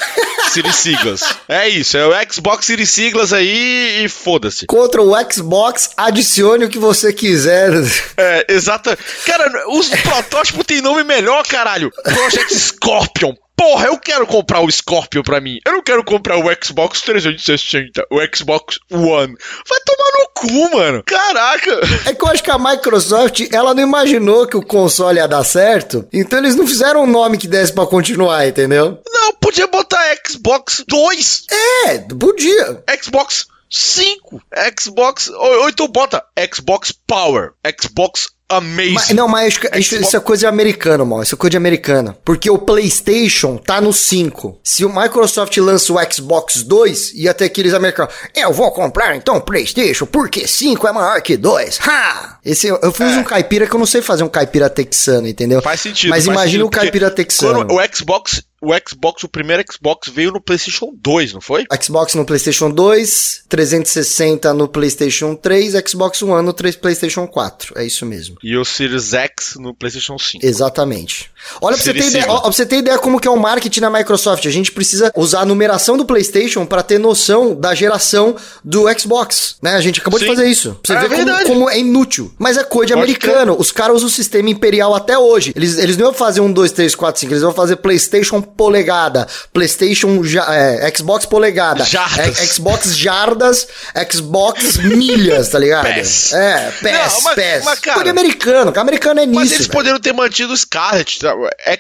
Series 0.52 0.76
siglas. 0.76 1.20
É 1.48 1.68
isso, 1.68 1.96
é 1.98 2.06
o 2.06 2.32
Xbox 2.32 2.64
Series 2.64 2.90
siglas 2.90 3.32
aí 3.32 4.04
e 4.04 4.08
foda-se. 4.08 4.66
Contra 4.66 5.02
o 5.02 5.12
Xbox, 5.30 5.90
adicione 5.96 6.64
o 6.64 6.68
que 6.70 6.78
você 6.78 7.12
quiser. 7.12 7.70
É, 8.16 8.46
exato. 8.54 8.96
Cara, 9.26 9.68
os 9.68 9.88
protótipos 10.02 10.64
têm 10.64 10.80
nome 10.80 11.04
melhor, 11.04 11.46
caralho. 11.46 11.90
Project 12.02 12.54
Scorpion, 12.54 13.34
Porra, 13.58 13.86
eu 13.86 13.98
quero 13.98 14.24
comprar 14.24 14.60
o 14.60 14.70
Scorpio 14.70 15.24
pra 15.24 15.40
mim. 15.40 15.58
Eu 15.66 15.72
não 15.72 15.82
quero 15.82 16.04
comprar 16.04 16.38
o 16.38 16.44
Xbox 16.64 17.02
360, 17.02 18.06
o 18.08 18.18
Xbox 18.34 18.78
One. 18.88 19.34
Vai 19.68 19.80
tomar 19.84 20.12
no 20.16 20.28
cu, 20.32 20.76
mano. 20.76 21.02
Caraca. 21.04 21.80
É 22.06 22.14
que 22.14 22.24
eu 22.24 22.28
acho 22.28 22.42
que 22.42 22.52
a 22.52 22.58
Microsoft, 22.58 23.40
ela 23.52 23.74
não 23.74 23.82
imaginou 23.82 24.46
que 24.46 24.56
o 24.56 24.64
console 24.64 25.18
ia 25.18 25.26
dar 25.26 25.42
certo. 25.42 26.06
Então 26.12 26.38
eles 26.38 26.54
não 26.54 26.68
fizeram 26.68 27.02
um 27.02 27.06
nome 27.06 27.36
que 27.36 27.48
desse 27.48 27.72
pra 27.72 27.84
continuar, 27.84 28.46
entendeu? 28.46 29.02
Não, 29.04 29.34
podia 29.34 29.66
botar 29.66 29.98
Xbox 30.24 30.84
2. 30.86 31.46
É, 31.86 31.98
podia. 31.98 32.84
Xbox 33.02 33.46
5. 33.68 34.40
Xbox. 34.80 35.28
Ou, 35.30 35.62
ou 35.62 35.68
então 35.68 35.88
bota 35.88 36.24
Xbox 36.54 36.92
Power. 36.92 37.50
Xbox 37.80 38.28
amazing. 38.48 38.94
Mas, 38.94 39.10
não, 39.10 39.28
mas 39.28 39.58
isso, 39.76 39.96
isso, 39.96 40.16
é 40.16 40.20
coisa 40.20 40.40
de 40.40 40.46
americano, 40.46 41.04
mal. 41.04 41.22
Isso 41.22 41.34
é 41.34 41.38
coisa 41.38 41.52
de 41.52 41.56
americana. 41.56 42.16
Porque 42.24 42.50
o 42.50 42.58
PlayStation 42.58 43.56
tá 43.56 43.80
no 43.80 43.92
5. 43.92 44.60
Se 44.62 44.84
o 44.84 44.88
Microsoft 44.88 45.56
lança 45.58 45.92
o 45.92 46.12
Xbox 46.12 46.62
2, 46.62 47.12
ia 47.14 47.34
ter 47.34 47.44
aqueles 47.44 47.74
americanos. 47.74 48.14
Eu 48.34 48.52
vou 48.52 48.70
comprar 48.72 49.16
então 49.16 49.36
o 49.36 49.40
PlayStation 49.40 50.06
porque 50.06 50.46
5 50.46 50.86
é 50.86 50.92
maior 50.92 51.20
que 51.20 51.36
2. 51.36 51.80
Ha! 51.86 52.38
Esse, 52.44 52.68
eu 52.68 52.92
fiz 52.92 53.14
é. 53.14 53.18
um 53.18 53.24
caipira 53.24 53.66
que 53.66 53.74
eu 53.74 53.78
não 53.78 53.86
sei 53.86 54.00
fazer 54.00 54.24
um 54.24 54.28
caipira 54.28 54.70
texano, 54.70 55.28
entendeu? 55.28 55.60
Faz 55.60 55.80
sentido. 55.80 56.10
Mas 56.10 56.26
imagina 56.26 56.64
o 56.64 56.70
caipira 56.70 57.10
texano. 57.10 57.66
o 57.70 57.78
Xbox 57.94 58.42
o 58.60 58.72
Xbox, 58.74 59.22
o 59.22 59.28
primeiro 59.28 59.62
Xbox 59.70 60.08
veio 60.08 60.32
no 60.32 60.40
PlayStation 60.40 60.92
2, 60.94 61.34
não 61.34 61.40
foi? 61.40 61.64
Xbox 61.80 62.14
no 62.14 62.24
PlayStation 62.24 62.70
2, 62.70 63.44
360 63.48 64.52
no 64.52 64.68
PlayStation 64.68 65.34
3, 65.36 65.74
Xbox 65.88 66.22
One 66.22 66.44
no 66.44 66.52
3 66.52 66.76
PlayStation 66.76 67.26
4. 67.26 67.78
É 67.78 67.84
isso 67.84 68.04
mesmo. 68.04 68.36
E 68.42 68.56
o 68.56 68.64
Series 68.64 69.14
X 69.14 69.54
no 69.56 69.74
PlayStation 69.74 70.18
5. 70.18 70.44
Exatamente. 70.44 71.30
Olha 71.60 71.76
pra 71.76 71.84
você, 71.84 71.94
ter 71.94 72.08
ideia, 72.08 72.26
ó, 72.28 72.40
pra 72.40 72.52
você 72.52 72.66
ter 72.66 72.78
ideia 72.78 72.98
como 72.98 73.20
que 73.20 73.28
é 73.28 73.30
o 73.30 73.36
marketing 73.36 73.80
na 73.80 73.90
Microsoft. 73.90 74.44
A 74.46 74.50
gente 74.50 74.72
precisa 74.72 75.12
usar 75.16 75.40
a 75.40 75.44
numeração 75.44 75.96
do 75.96 76.04
PlayStation 76.04 76.66
para 76.66 76.82
ter 76.82 76.98
noção 76.98 77.54
da 77.54 77.74
geração 77.74 78.34
do 78.64 78.86
Xbox, 78.98 79.56
né? 79.62 79.74
A 79.74 79.80
gente 79.80 80.00
acabou 80.00 80.18
Sim. 80.18 80.26
de 80.26 80.30
fazer 80.32 80.48
isso. 80.48 80.78
Pra 80.82 81.00
você 81.00 81.06
é 81.06 81.08
ver 81.08 81.16
como, 81.16 81.44
como, 81.44 81.70
é 81.70 81.78
inútil. 81.78 82.32
Mas 82.38 82.56
é 82.56 82.64
coisa 82.64 82.88
de 82.88 82.92
americano. 82.92 83.56
Os 83.58 83.70
caras 83.70 83.96
usam 83.96 84.08
o 84.08 84.10
sistema 84.10 84.50
imperial 84.50 84.94
até 84.94 85.16
hoje. 85.16 85.52
Eles, 85.54 85.78
eles 85.78 85.96
não 85.96 86.06
vão 86.06 86.14
fazer 86.14 86.40
um, 86.40 86.52
dois, 86.52 86.72
três, 86.72 86.94
quatro, 86.94 87.20
cinco. 87.20 87.32
Eles 87.32 87.42
vão 87.42 87.54
fazer 87.54 87.76
PlayStation 87.76 88.42
polegada, 88.56 89.26
PlayStation 89.52 90.22
é, 90.48 90.92
Xbox 90.94 91.26
polegada, 91.26 91.84
jardas. 91.84 92.40
É, 92.40 92.46
Xbox 92.46 92.96
jardas, 92.96 93.68
Xbox 94.10 94.76
milhas, 94.78 95.48
tá 95.48 95.58
ligado? 95.58 95.84
PES. 95.84 96.32
É, 96.32 96.70
PES, 96.82 96.92
não, 96.92 97.22
mas, 97.22 97.34
PES. 97.34 97.64
Mas, 97.64 97.78
cara, 97.80 97.96
Coisa 97.96 98.10
americano, 98.10 98.72
que 98.72 98.78
americano 98.78 99.20
é 99.20 99.26
nisso. 99.26 99.40
Mas 99.40 99.52
eles 99.52 99.66
velho. 99.66 99.72
poderiam 99.72 100.00
ter 100.00 100.12
mantido 100.12 100.52
o 100.52 100.56
Scarlet, 100.56 101.18
tá? 101.20 101.34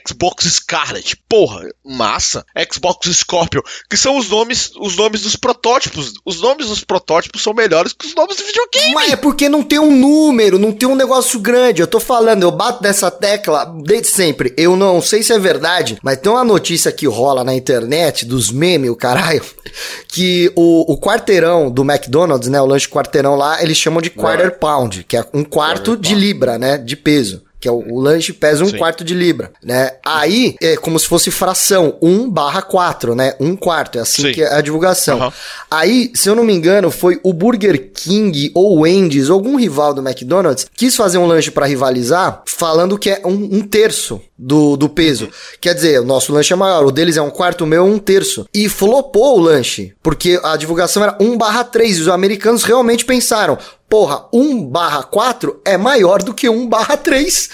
Xbox 0.06 0.44
Scarlet, 0.44 1.16
porra, 1.28 1.62
massa. 1.84 2.44
Xbox 2.72 3.08
Scorpio, 3.16 3.62
que 3.88 3.96
são 3.96 4.16
os 4.16 4.28
nomes, 4.28 4.70
os 4.78 4.96
nomes 4.96 5.22
dos 5.22 5.36
protótipos. 5.36 6.12
Os 6.24 6.40
nomes 6.40 6.68
dos 6.68 6.84
protótipos 6.84 7.42
são 7.42 7.52
melhores 7.52 7.92
que 7.92 8.06
os 8.06 8.14
nomes 8.14 8.36
do 8.36 8.44
videogame. 8.44 8.94
Mas 8.94 9.12
é 9.12 9.16
porque 9.16 9.48
não 9.48 9.62
tem 9.62 9.78
um 9.78 9.94
número, 9.94 10.58
não 10.58 10.72
tem 10.72 10.88
um 10.88 10.94
negócio 10.94 11.40
grande. 11.40 11.80
Eu 11.80 11.86
tô 11.86 12.00
falando, 12.00 12.42
eu 12.42 12.50
bato 12.50 12.82
nessa 12.82 13.10
tecla 13.10 13.64
desde 13.84 14.08
sempre. 14.08 14.54
Eu 14.56 14.76
não 14.76 15.00
sei 15.00 15.22
se 15.22 15.32
é 15.32 15.38
verdade, 15.38 15.98
mas 16.02 16.18
tem 16.18 16.30
uma 16.30 16.44
notícia 16.44 16.57
que 16.92 17.06
rola 17.06 17.44
na 17.44 17.54
internet 17.54 18.24
dos 18.24 18.50
memes, 18.50 18.90
o 18.90 18.96
caralho, 18.96 19.42
que 20.08 20.50
o, 20.54 20.92
o 20.92 20.98
quarteirão 20.98 21.70
do 21.70 21.82
McDonald's, 21.82 22.48
né, 22.48 22.60
o 22.60 22.66
lanche 22.66 22.88
quarteirão 22.88 23.34
lá, 23.34 23.62
eles 23.62 23.76
chamam 23.76 24.00
de 24.00 24.10
quarter 24.10 24.58
pound, 24.58 25.04
que 25.04 25.16
é 25.16 25.24
um 25.32 25.44
quarto 25.44 25.96
de 25.96 26.14
libra, 26.14 26.58
né, 26.58 26.78
de 26.78 26.96
peso 26.96 27.42
que 27.60 27.66
é 27.66 27.72
o, 27.72 27.94
o 27.94 28.00
lanche 28.00 28.32
pesa 28.32 28.64
um 28.64 28.68
Sim. 28.68 28.78
quarto 28.78 29.02
de 29.02 29.14
libra, 29.14 29.50
né? 29.62 29.92
Aí 30.04 30.54
é 30.60 30.76
como 30.76 30.98
se 30.98 31.06
fosse 31.06 31.30
fração, 31.30 31.96
1 32.00 32.30
barra 32.30 32.62
4, 32.62 33.14
né? 33.14 33.34
Um 33.40 33.56
quarto, 33.56 33.98
é 33.98 34.02
assim 34.02 34.22
Sim. 34.22 34.32
que 34.32 34.42
é 34.42 34.54
a 34.54 34.60
divulgação. 34.60 35.18
Uhum. 35.18 35.32
Aí, 35.70 36.10
se 36.14 36.28
eu 36.28 36.34
não 36.34 36.44
me 36.44 36.52
engano, 36.52 36.90
foi 36.90 37.18
o 37.22 37.32
Burger 37.32 37.90
King 37.92 38.50
ou 38.54 38.80
Wendy's, 38.80 39.28
ou 39.28 39.34
algum 39.34 39.56
rival 39.56 39.92
do 39.92 40.06
McDonald's, 40.06 40.66
quis 40.74 40.94
fazer 40.94 41.18
um 41.18 41.26
lanche 41.26 41.50
para 41.50 41.66
rivalizar, 41.66 42.42
falando 42.46 42.98
que 42.98 43.10
é 43.10 43.22
um, 43.24 43.58
um 43.58 43.60
terço 43.62 44.20
do, 44.38 44.76
do 44.76 44.88
peso. 44.88 45.24
Uhum. 45.24 45.30
Quer 45.60 45.74
dizer, 45.74 46.00
o 46.00 46.04
nosso 46.04 46.32
lanche 46.32 46.52
é 46.52 46.56
maior, 46.56 46.84
o 46.84 46.92
deles 46.92 47.16
é 47.16 47.22
um 47.22 47.30
quarto, 47.30 47.64
o 47.64 47.66
meu 47.66 47.82
é 47.82 47.86
um 47.86 47.98
terço. 47.98 48.46
E 48.54 48.68
flopou 48.68 49.38
o 49.38 49.40
lanche, 49.40 49.94
porque 50.02 50.40
a 50.42 50.56
divulgação 50.56 51.02
era 51.02 51.16
1 51.20 51.36
barra 51.36 51.64
3, 51.64 51.98
e 51.98 52.00
os 52.02 52.08
americanos 52.08 52.62
realmente 52.62 53.04
pensaram, 53.04 53.58
porra, 53.88 54.26
1 54.32 54.64
barra 54.66 55.02
4 55.02 55.62
é 55.64 55.76
maior 55.76 56.22
do 56.22 56.34
que 56.34 56.48
1 56.48 56.68
barra 56.68 56.96
3. 56.96 57.50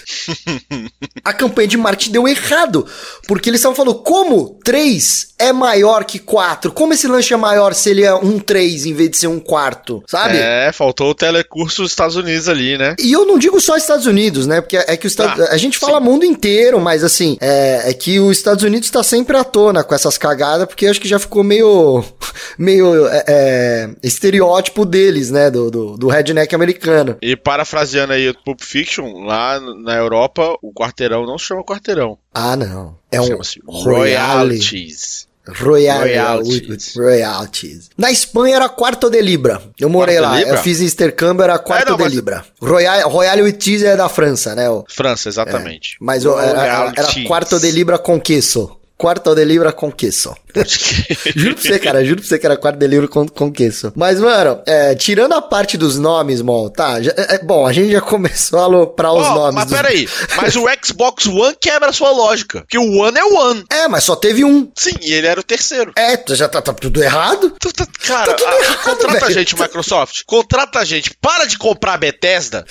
a 1.25 1.33
campanha 1.33 1.68
de 1.68 1.77
marketing 1.77 2.12
deu 2.12 2.29
errado, 2.29 2.87
porque 3.27 3.49
eles 3.49 3.61
estavam 3.61 3.77
falando, 3.77 3.94
como 4.01 4.59
3 4.64 5.35
é 5.38 5.53
maior 5.53 6.05
que 6.05 6.18
4? 6.18 6.73
Como 6.73 6.92
esse 6.92 7.07
lanche 7.07 7.33
é 7.33 7.37
maior 7.37 7.73
se 7.75 7.90
ele 7.90 8.03
é 8.03 8.14
um 8.14 8.38
3 8.38 8.87
em 8.87 8.94
vez 8.94 9.11
de 9.11 9.16
ser 9.18 9.27
um 9.29 9.38
quarto, 9.38 10.03
sabe? 10.09 10.37
É, 10.37 10.73
faltou 10.73 11.11
o 11.11 11.14
telecurso 11.14 11.83
dos 11.83 11.92
Estados 11.92 12.16
Unidos 12.16 12.49
ali, 12.49 12.77
né? 12.77 12.97
E 12.99 13.12
eu 13.12 13.25
não 13.25 13.38
digo 13.38 13.61
só 13.61 13.77
Estados 13.77 14.07
Unidos, 14.07 14.47
né? 14.47 14.61
Porque 14.61 14.77
é 14.77 14.97
que 14.97 15.07
os 15.07 15.18
ah, 15.20 15.49
a 15.51 15.57
gente 15.57 15.79
fala 15.79 15.99
sim. 15.99 16.05
mundo 16.05 16.25
inteiro, 16.25 16.73
mas 16.80 17.04
assim, 17.04 17.37
é, 17.40 17.90
é 17.90 17.94
que 17.94 18.18
os 18.18 18.37
Estados 18.37 18.64
Unidos 18.64 18.88
está 18.88 19.02
sempre 19.02 19.37
à 19.37 19.44
tona 19.44 19.84
com 19.84 19.94
essas 19.94 20.18
cagadas, 20.18 20.66
porque 20.66 20.87
acho 20.87 21.00
que 21.00 21.08
já 21.08 21.18
ficou 21.18 21.42
meio, 21.42 22.04
meio 22.58 23.06
é, 23.08 23.24
é, 23.26 23.90
estereótipo 24.02 24.84
deles, 24.84 25.30
né? 25.30 25.50
Do, 25.50 25.70
do, 25.70 25.96
do 25.96 26.08
redneck 26.08 26.54
americano. 26.54 27.16
E 27.20 27.37
parafraseando 27.37 28.12
aí 28.12 28.28
o 28.28 28.34
Pulp 28.44 28.60
Fiction, 28.60 29.24
lá 29.24 29.60
na 29.60 29.96
Europa, 29.96 30.56
o 30.62 30.72
quarteirão 30.72 31.26
não 31.26 31.38
se 31.38 31.46
chama 31.46 31.64
quarteirão. 31.64 32.18
Ah, 32.32 32.56
não. 32.56 32.96
É 33.10 33.20
um 33.20 33.38
royalties. 33.66 35.28
Royalties. 35.46 36.94
Royalties. 36.96 37.90
Na 37.98 38.11
Espanha 38.11 38.57
era 38.57 38.68
quarto 38.68 39.11
de 39.11 39.20
libra. 39.20 39.61
Eu 39.78 39.88
morei 39.88 40.18
quarto 40.18 40.44
lá. 40.46 40.54
Eu 40.54 40.57
fiz 40.59 40.80
intercâmbio, 40.80 41.42
era 41.44 41.59
quarto 41.59 41.88
é, 41.88 41.90
não, 41.90 41.96
de 41.96 42.02
mas... 42.04 42.12
libra. 42.12 42.44
Royal, 42.61 43.11
Royalties 43.11 43.83
é 43.83 43.96
da 43.96 44.09
França, 44.09 44.54
né? 44.54 44.64
França, 44.88 45.28
exatamente. 45.28 45.94
É. 45.94 45.96
Mas 46.00 46.24
era, 46.24 46.64
era, 46.64 46.92
quarto 47.26 47.61
de 47.61 47.70
libra 47.70 47.98
com 47.98 48.18
queso. 48.20 48.78
Quarto 48.96 49.35
de 49.35 49.44
libra 49.44 49.72
com 49.72 49.90
queso. 49.90 50.35
juro 51.35 51.54
pra 51.54 51.62
você, 51.62 51.78
cara, 51.78 52.04
juro 52.04 52.20
pra 52.20 52.28
você 52.28 52.38
que 52.38 52.46
era 52.46 52.57
quarto 52.57 52.78
delírio 52.78 53.09
com, 53.09 53.26
com 53.26 53.50
queso. 53.50 53.92
Mas, 53.96 54.20
mano, 54.20 54.62
é, 54.66 54.94
tirando 54.94 55.33
a 55.33 55.42
parte 55.42 55.76
dos 55.76 55.98
nomes, 55.98 56.40
Mol, 56.40 56.70
tá? 56.70 57.02
Já, 57.02 57.12
é, 57.16 57.38
bom, 57.38 57.66
a 57.66 57.72
gente 57.72 57.90
já 57.90 58.00
começou 58.02 58.61
a 58.61 58.64
aloprar 58.64 59.12
os 59.12 59.26
oh, 59.26 59.35
nomes. 59.35 59.54
Mas 59.54 59.66
dos... 59.66 59.76
peraí, 59.76 60.09
mas 60.37 60.57
o 60.57 60.64
Xbox 60.83 61.26
One 61.26 61.57
quebra 61.61 61.90
a 61.90 61.92
sua 61.92 62.11
lógica. 62.11 62.61
Porque 62.61 62.78
o 62.78 62.98
One 62.98 63.18
é 63.18 63.24
o 63.24 63.35
One. 63.35 63.64
É, 63.70 63.88
mas 63.88 64.04
só 64.04 64.14
teve 64.14 64.44
um. 64.44 64.70
Sim, 64.76 64.94
e 65.00 65.12
ele 65.12 65.26
era 65.26 65.40
o 65.40 65.42
terceiro. 65.42 65.92
É, 65.96 66.22
já 66.35 66.48
tá, 66.48 66.62
tá 66.62 66.72
tudo 66.72 67.02
errado. 67.02 67.54
Tu, 67.59 67.72
tá, 67.72 67.87
cara, 68.07 68.26
tá 68.26 68.35
tudo 68.35 68.48
a, 68.48 68.61
errado, 68.61 68.83
contrata 68.83 69.12
velho. 69.12 69.26
a 69.26 69.30
gente, 69.30 69.61
Microsoft. 69.61 70.22
Contrata 70.26 70.78
a 70.78 70.85
gente. 70.85 71.11
Para 71.20 71.46
de 71.46 71.59
comprar 71.59 71.96
Bethesda. 71.98 72.64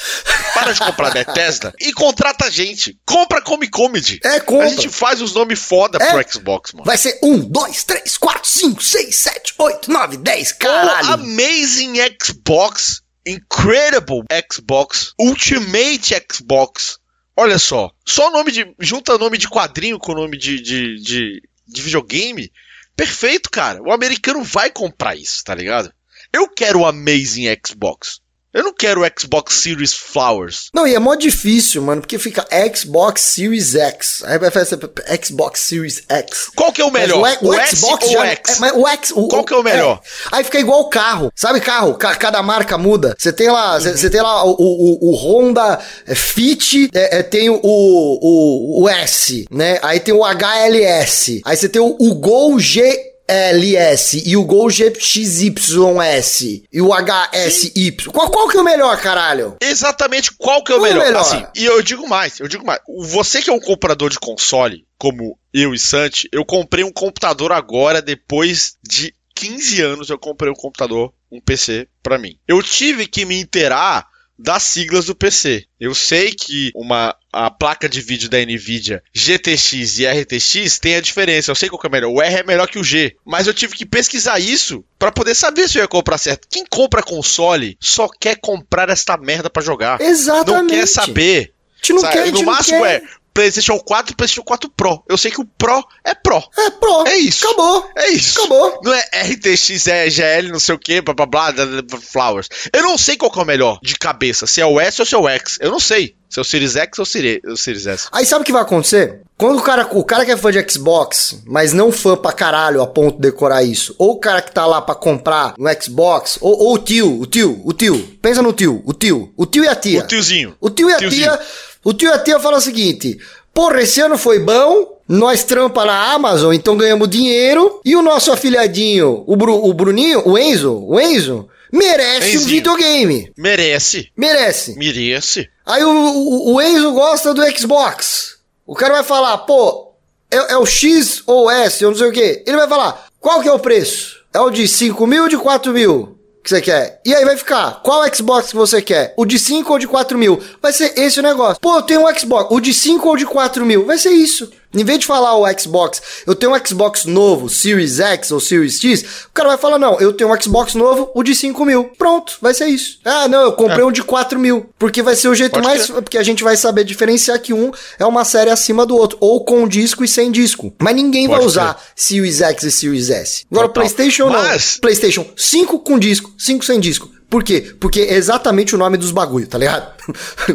Para 0.54 0.72
de 0.72 0.80
comprar 0.80 1.12
Bethesda 1.12 1.74
e 1.82 1.92
contrata 1.92 2.46
a 2.46 2.50
gente. 2.50 2.98
Compra 3.06 3.42
Come 3.42 3.68
Comedy. 3.68 4.20
É, 4.24 4.40
compra. 4.40 4.68
A 4.68 4.70
gente 4.70 4.90
faz 4.90 5.22
os 5.22 5.34
nomes 5.34 5.60
foda 5.60 5.98
é. 6.02 6.12
pro 6.12 6.23
Xbox, 6.30 6.74
mano. 6.74 6.86
Vai 6.86 6.98
ser 6.98 7.20
um, 7.24 7.40
dois, 7.40 7.84
três, 7.84 8.18
quatro, 8.18 8.48
cinco, 8.48 8.84
seis, 8.84 9.16
sete, 9.16 9.54
oito, 9.58 9.92
nove, 9.92 10.18
dez, 10.18 10.52
caralho. 10.52 11.10
Oh, 11.10 11.14
amazing 11.14 11.96
Xbox. 12.22 13.02
Incredible 13.26 14.24
Xbox. 14.52 15.14
Ultimate 15.20 16.26
Xbox. 16.32 17.00
Olha 17.36 17.58
só. 17.58 17.92
Só 18.06 18.30
nome 18.32 18.52
de. 18.52 18.76
Junta 18.80 19.18
nome 19.18 19.38
de 19.38 19.50
quadrinho 19.50 19.98
com 19.98 20.14
nome 20.14 20.38
de, 20.38 20.62
de, 20.62 21.02
de, 21.02 21.42
de 21.68 21.82
videogame. 21.82 22.52
Perfeito, 22.96 23.50
cara. 23.50 23.82
O 23.82 23.92
americano 23.92 24.44
vai 24.44 24.70
comprar 24.70 25.16
isso, 25.16 25.44
tá 25.44 25.56
ligado? 25.56 25.92
Eu 26.32 26.48
quero 26.50 26.80
o 26.80 26.86
Amazing 26.86 27.48
Xbox. 27.66 28.20
Eu 28.54 28.64
não 28.64 28.74
quero 28.74 29.02
o 29.02 29.20
Xbox 29.20 29.56
Series 29.56 29.94
Flowers. 29.94 30.70
Não, 30.72 30.86
e 30.86 30.94
é 30.94 31.00
mó 31.00 31.16
difícil, 31.16 31.82
mano, 31.82 32.02
porque 32.02 32.20
fica 32.20 32.46
Xbox 32.76 33.22
Series 33.22 33.74
X. 33.74 34.24
Aí 34.26 34.38
vai 34.38 34.52
fazer 34.52 34.78
Xbox 35.26 35.60
Series 35.62 36.04
X. 36.08 36.52
Qual 36.56 36.72
que 36.72 36.80
é 36.80 36.86
o 36.86 36.92
melhor? 36.92 37.18
O, 37.42 37.48
o, 37.48 37.50
o, 37.50 37.68
Xbox 37.68 38.08
ou 38.10 38.20
o 38.20 38.24
X? 38.24 38.62
É, 38.62 38.74
o 38.74 38.88
X 38.88 39.12
o, 39.16 39.28
Qual 39.28 39.44
que 39.44 39.54
é 39.54 39.58
o 39.58 39.64
melhor? 39.64 40.00
É. 40.04 40.28
Aí 40.34 40.44
fica 40.44 40.60
igual 40.60 40.82
o 40.82 40.90
carro. 40.90 41.32
Sabe 41.36 41.60
carro? 41.62 41.96
cada 41.96 42.44
marca 42.44 42.78
muda. 42.78 43.16
Você 43.18 43.34
tem 43.34 43.50
lá, 43.50 43.80
você 43.80 44.06
uhum. 44.06 44.12
tem 44.12 44.22
lá 44.22 44.46
o, 44.46 45.16
Honda 45.16 45.80
Fit, 46.16 46.92
é, 46.94 47.20
é, 47.20 47.24
tem 47.24 47.50
o, 47.50 47.60
o, 47.64 48.84
o 48.84 48.90
S, 48.90 49.48
né? 49.50 49.80
Aí 49.82 50.00
tem 50.00 50.14
o 50.14 50.24
HLS. 50.24 51.42
Aí 51.44 51.58
você 51.58 51.68
tem 51.68 51.82
o, 51.82 51.96
o 52.00 52.14
Gol 52.14 52.60
G 52.60 53.13
LS 53.28 54.24
e 54.26 54.36
o 54.36 54.44
Gol 54.44 54.68
GXYS 54.68 56.64
e 56.72 56.82
o 56.82 56.90
HSY. 56.94 57.92
Qual, 58.12 58.30
qual 58.30 58.48
que 58.48 58.58
é 58.58 58.62
o 58.62 58.64
melhor, 58.64 59.00
caralho? 59.00 59.56
Exatamente 59.62 60.32
qual 60.38 60.64
que 60.64 60.72
é 60.72 60.76
o 60.76 60.80
qual 60.80 60.90
melhor? 60.90 61.02
É 61.02 61.04
o 61.04 61.08
melhor? 61.08 61.22
Assim, 61.22 61.46
e 61.56 61.66
eu 61.66 61.82
digo 61.82 62.08
mais, 62.08 62.40
eu 62.40 62.48
digo 62.48 62.66
mais. 62.66 62.80
Você 63.08 63.42
que 63.42 63.50
é 63.50 63.54
um 63.54 63.60
comprador 63.60 64.10
de 64.10 64.20
console, 64.20 64.86
como 64.98 65.38
eu 65.54 65.74
e 65.74 65.80
Santi, 65.80 66.28
eu 66.32 66.46
comprei 66.46 66.84
um 66.84 66.92
computador 66.92 67.52
agora, 67.52 68.02
depois 68.02 68.76
de 68.84 69.14
15 69.36 69.82
anos 69.82 70.10
eu 70.10 70.18
comprei 70.18 70.52
um 70.52 70.56
computador, 70.56 71.14
um 71.32 71.42
PC 71.42 71.88
para 72.02 72.18
mim. 72.18 72.38
Eu 72.48 72.62
tive 72.62 73.08
que 73.08 73.26
me 73.26 73.40
inteirar 73.40 74.08
das 74.38 74.64
siglas 74.64 75.06
do 75.06 75.16
PC. 75.16 75.66
Eu 75.80 75.94
sei 75.94 76.34
que 76.34 76.72
uma 76.76 77.16
a 77.32 77.50
placa 77.50 77.90
de 77.90 78.00
vídeo 78.00 78.30
da 78.30 78.38
Nvidia 78.38 79.02
GTX 79.12 80.00
e 80.00 80.06
RTX 80.06 80.80
tem 80.80 80.96
a 80.96 81.02
diferença. 81.02 81.52
Eu 81.52 81.56
sei 81.56 81.70
qual 81.70 81.82
é 81.84 81.90
melhor. 81.90 82.12
O 82.12 82.22
R 82.22 82.36
é 82.36 82.44
melhor 82.44 82.68
que 82.68 82.78
o 82.78 82.84
G, 82.84 83.16
mas 83.26 83.48
eu 83.48 83.54
tive 83.54 83.76
que 83.76 83.86
pesquisar 83.86 84.40
isso 84.40 84.84
para 85.00 85.12
poder 85.12 85.36
saber 85.36 85.68
se 85.68 85.78
eu 85.78 85.82
ia 85.82 85.88
comprar 85.88 86.18
certo. 86.18 86.48
Quem 86.50 86.66
compra 86.66 87.02
console 87.02 87.78
só 87.80 88.08
quer 88.08 88.38
comprar 88.40 88.90
esta 88.90 89.18
merda 89.18 89.50
para 89.50 89.64
jogar. 89.64 90.00
Exatamente. 90.00 90.62
Não 90.62 90.68
quer 90.68 90.88
saber. 90.88 91.54
Te 91.82 91.92
não 91.92 92.02
quer, 92.02 92.32
no 92.32 92.44
máximo 92.44 92.82
quer. 92.82 93.04
é 93.04 93.23
PlayStation 93.34 93.80
4 93.80 94.14
e 94.14 94.16
PlayStation 94.16 94.44
4 94.44 94.70
Pro. 94.70 95.04
Eu 95.08 95.18
sei 95.18 95.32
que 95.32 95.42
o 95.42 95.46
Pro 95.46 95.84
é 96.04 96.14
Pro. 96.14 96.44
É 96.58 96.70
Pro. 96.70 97.08
É 97.08 97.18
isso. 97.18 97.46
Acabou. 97.46 97.90
É 97.96 98.10
isso. 98.10 98.40
Acabou. 98.40 98.80
Não 98.84 98.94
é 98.94 99.04
RTX, 99.24 99.88
é 99.88 100.10
GL, 100.10 100.50
não 100.52 100.60
sei 100.60 100.76
o 100.76 100.80
que, 100.80 101.02
blá 101.02 101.14
blá 101.14 101.26
blá, 101.26 101.54
Flowers. 102.02 102.48
Eu 102.72 102.84
não 102.84 102.98
sei 102.98 103.18
qual 103.18 103.32
é 103.36 103.40
o 103.40 103.46
melhor 103.46 103.80
de 103.82 103.96
cabeça, 103.98 104.46
se 104.46 104.62
é 104.62 104.66
o 104.66 104.80
S 104.80 105.02
ou 105.02 105.06
se 105.06 105.16
é 105.16 105.18
o 105.18 105.28
X. 105.28 105.58
Eu 105.60 105.72
não 105.72 105.80
sei. 105.80 106.16
Se 106.30 106.40
é 106.40 106.42
o 106.42 106.46
Series 106.46 106.76
X 106.76 106.98
ou 106.98 107.04
o 107.04 107.58
Series 107.58 107.86
S. 107.86 108.08
Aí 108.12 108.26
sabe 108.26 108.42
o 108.42 108.46
que 108.46 108.52
vai 108.52 108.64
acontecer? 108.64 109.22
Quando 109.38 109.60
o 109.60 109.62
cara, 109.62 109.88
o 109.92 110.04
cara 110.04 110.26
que 110.26 110.32
é 110.32 110.38
fã 110.38 110.52
de 110.52 110.68
Xbox, 110.68 111.44
mas 111.46 111.74
não 111.74 111.92
fã 111.92 112.18
pra 112.18 112.32
caralho 112.32 112.82
a 112.82 112.88
ponto 112.88 113.18
de 113.18 113.22
decorar 113.22 113.62
isso, 113.62 113.94
ou 114.00 114.14
o 114.14 114.20
cara 114.20 114.42
que 114.42 114.52
tá 114.52 114.66
lá 114.66 114.82
pra 114.82 114.96
comprar 114.96 115.54
no 115.60 115.70
Xbox, 115.80 116.40
ou, 116.42 116.58
ou 116.58 116.74
o 116.74 116.80
tio, 116.80 117.22
o 117.22 117.28
tio, 117.28 117.62
o 117.64 117.72
tio, 117.72 118.18
pensa 118.20 118.42
no 118.42 118.52
tio, 118.52 118.82
o 118.84 118.94
tio, 118.94 119.32
o 119.38 119.46
tio 119.46 119.64
e 119.64 119.68
a 119.68 119.76
tia. 119.76 120.00
O 120.00 120.08
tiozinho. 120.08 120.56
O 120.60 120.70
tio 120.72 120.90
e 120.90 120.94
a 120.94 120.98
tiozinho. 120.98 121.22
tia 121.24 121.40
o 121.84 121.94
tio 121.94 122.14
a 122.14 122.20
tia 122.20 122.40
falam 122.40 122.60
o 122.60 122.62
seguinte: 122.62 123.18
Porra, 123.54 123.82
esse 123.82 124.02
ano 124.02 124.18
foi 124.18 124.40
bom, 124.40 124.98
nós 125.08 125.44
trampa 125.44 125.86
na 125.86 126.14
Amazon, 126.14 126.54
então 126.54 126.76
ganhamos 126.76 127.08
dinheiro. 127.08 127.80
E 127.86 127.96
o 127.96 128.02
nosso 128.02 128.32
afilhadinho, 128.32 129.24
o, 129.28 129.36
Bru, 129.36 129.64
o 129.64 129.74
Bruninho, 129.74 130.28
o 130.28 130.38
Enzo, 130.38 130.84
o 130.88 131.00
Enzo, 131.00 131.48
merece 131.72 132.30
Enzinho. 132.30 132.42
um 132.42 132.46
videogame. 132.46 133.32
Merece. 133.38 134.10
Merece. 134.18 134.76
Merece. 134.76 135.50
Aí 135.66 135.84
o, 135.84 135.90
o, 135.90 136.54
o, 136.56 136.62
Enzo 136.62 136.92
gosta 136.94 137.34
do 137.34 137.44
Xbox. 137.58 138.38
O 138.66 138.74
cara 138.74 138.96
vai 138.96 139.04
falar, 139.04 139.38
pô, 139.40 139.94
é, 140.32 140.54
é, 140.54 140.58
o 140.58 140.66
X 140.66 141.22
ou 141.28 141.52
S, 141.52 141.84
eu 141.84 141.92
não 141.92 141.98
sei 141.98 142.08
o 142.08 142.12
que. 142.12 142.44
Ele 142.48 142.58
vai 142.58 142.68
falar, 142.68 143.06
qual 143.20 143.40
que 143.42 143.48
é 143.48 143.54
o 143.54 143.60
preço? 143.60 144.24
É 144.34 144.40
o 144.40 144.50
de 144.50 144.68
5 144.68 145.06
mil 145.06 145.24
ou 145.24 145.30
de 145.30 145.38
4 145.38 145.72
mil? 145.72 146.13
Que 146.44 146.50
você 146.50 146.62
quer. 146.62 147.00
E 147.06 147.16
aí 147.16 147.24
vai 147.24 147.38
ficar, 147.38 147.82
qual 147.84 148.04
Xbox 148.14 148.50
que 148.50 148.56
você 148.56 148.82
quer? 148.82 149.14
O 149.16 149.26
de 149.26 149.40
5 149.40 149.72
ou 149.72 149.80
de 149.80 149.88
4 149.88 150.18
mil? 150.18 150.42
Vai 150.62 150.74
ser 150.74 150.94
esse 151.00 151.20
o 151.20 151.24
negócio. 151.24 151.60
Pô, 151.62 151.78
eu 151.78 151.82
tenho 151.82 152.06
um 152.06 152.20
Xbox, 152.20 152.48
o 152.52 152.60
de 152.60 152.74
5 152.74 153.08
ou 153.08 153.16
de 153.16 153.26
4 153.26 153.66
mil? 153.66 153.86
Vai 153.86 153.98
ser 153.98 154.12
isso. 154.12 154.52
Em 154.74 154.84
vez 154.84 155.00
de 155.00 155.06
falar 155.06 155.38
o 155.38 155.46
Xbox, 155.60 156.02
eu 156.26 156.34
tenho 156.34 156.54
um 156.54 156.66
Xbox 156.66 157.06
novo, 157.06 157.50
Series 157.50 158.00
X 158.00 158.32
ou 158.32 158.40
Series 158.40 158.80
X, 158.80 159.04
o 159.28 159.34
cara 159.34 159.50
vai 159.50 159.58
falar, 159.58 159.78
não, 159.78 160.00
eu 160.00 160.12
tenho 160.14 160.34
um 160.34 160.42
Xbox 160.42 160.74
novo, 160.74 161.12
o 161.14 161.22
de 161.22 161.36
5 161.36 161.66
mil. 161.66 161.86
Pronto, 161.98 162.38
vai 162.42 162.54
ser 162.54 162.68
isso. 162.68 163.00
Ah, 163.06 163.28
não, 163.28 163.42
eu 163.42 163.52
comprei 163.54 163.82
é. 163.82 163.86
um 163.86 163.92
de 163.92 164.02
4 164.02 164.40
mil. 164.40 164.70
Porque 164.80 165.02
vai 165.02 165.16
ser 165.16 165.28
o 165.28 165.36
jeito 165.36 165.54
Pode 165.54 165.66
mais. 165.66 165.84
Ser. 165.84 165.94
Porque 165.94 166.18
a 166.18 166.24
gente 166.24 166.44
vai 166.44 166.58
saber 166.58 166.84
diferenciar 166.84 167.40
que 167.40 167.54
um 167.54 167.72
é 168.00 168.06
uma 168.06 168.26
série 168.26 168.50
acima 168.50 168.86
do 168.86 168.96
outro. 168.96 169.18
Ou 169.22 169.44
com 169.44 169.68
disco 169.68 170.04
e 170.04 170.08
sem 170.08 170.32
disco. 170.32 170.74
Mas 170.82 170.96
ninguém 170.96 171.28
Pode 171.28 171.40
vai 171.40 171.48
usar 171.48 171.80
ser. 171.96 172.16
Series 172.16 172.42
X 172.42 172.64
e 172.64 172.72
Series 172.72 173.10
S. 173.10 173.46
Agora, 173.52 173.68
o 173.68 173.70
PlayStation 173.70 174.30
Mas... 174.30 174.74
não. 174.74 174.82
PlayStation 174.82 175.26
5 175.36 175.80
com 175.80 176.00
disco, 176.00 176.34
5 176.38 176.66
sem 176.66 176.80
disco. 176.80 177.10
Por 177.34 177.44
quê? 177.44 177.74
Porque 177.80 178.02
é 178.02 178.14
exatamente 178.14 178.76
o 178.76 178.78
nome 178.78 178.96
dos 178.96 179.10
bagulho, 179.10 179.48
tá 179.48 179.58
ligado? 179.58 179.92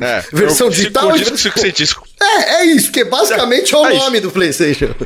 É, 0.00 0.22
Versão 0.32 0.70
digital. 0.70 1.10
Disco 1.10 1.58
sem 1.58 1.72
disco. 1.72 2.06
É, 2.22 2.60
é 2.60 2.66
isso, 2.66 2.84
porque 2.86 3.02
basicamente 3.02 3.74
é, 3.74 3.76
é 3.76 3.80
o 3.80 3.86
é 3.86 3.94
nome 3.94 4.18
isso. 4.18 4.28
do 4.28 4.30
PlayStation. 4.30 4.94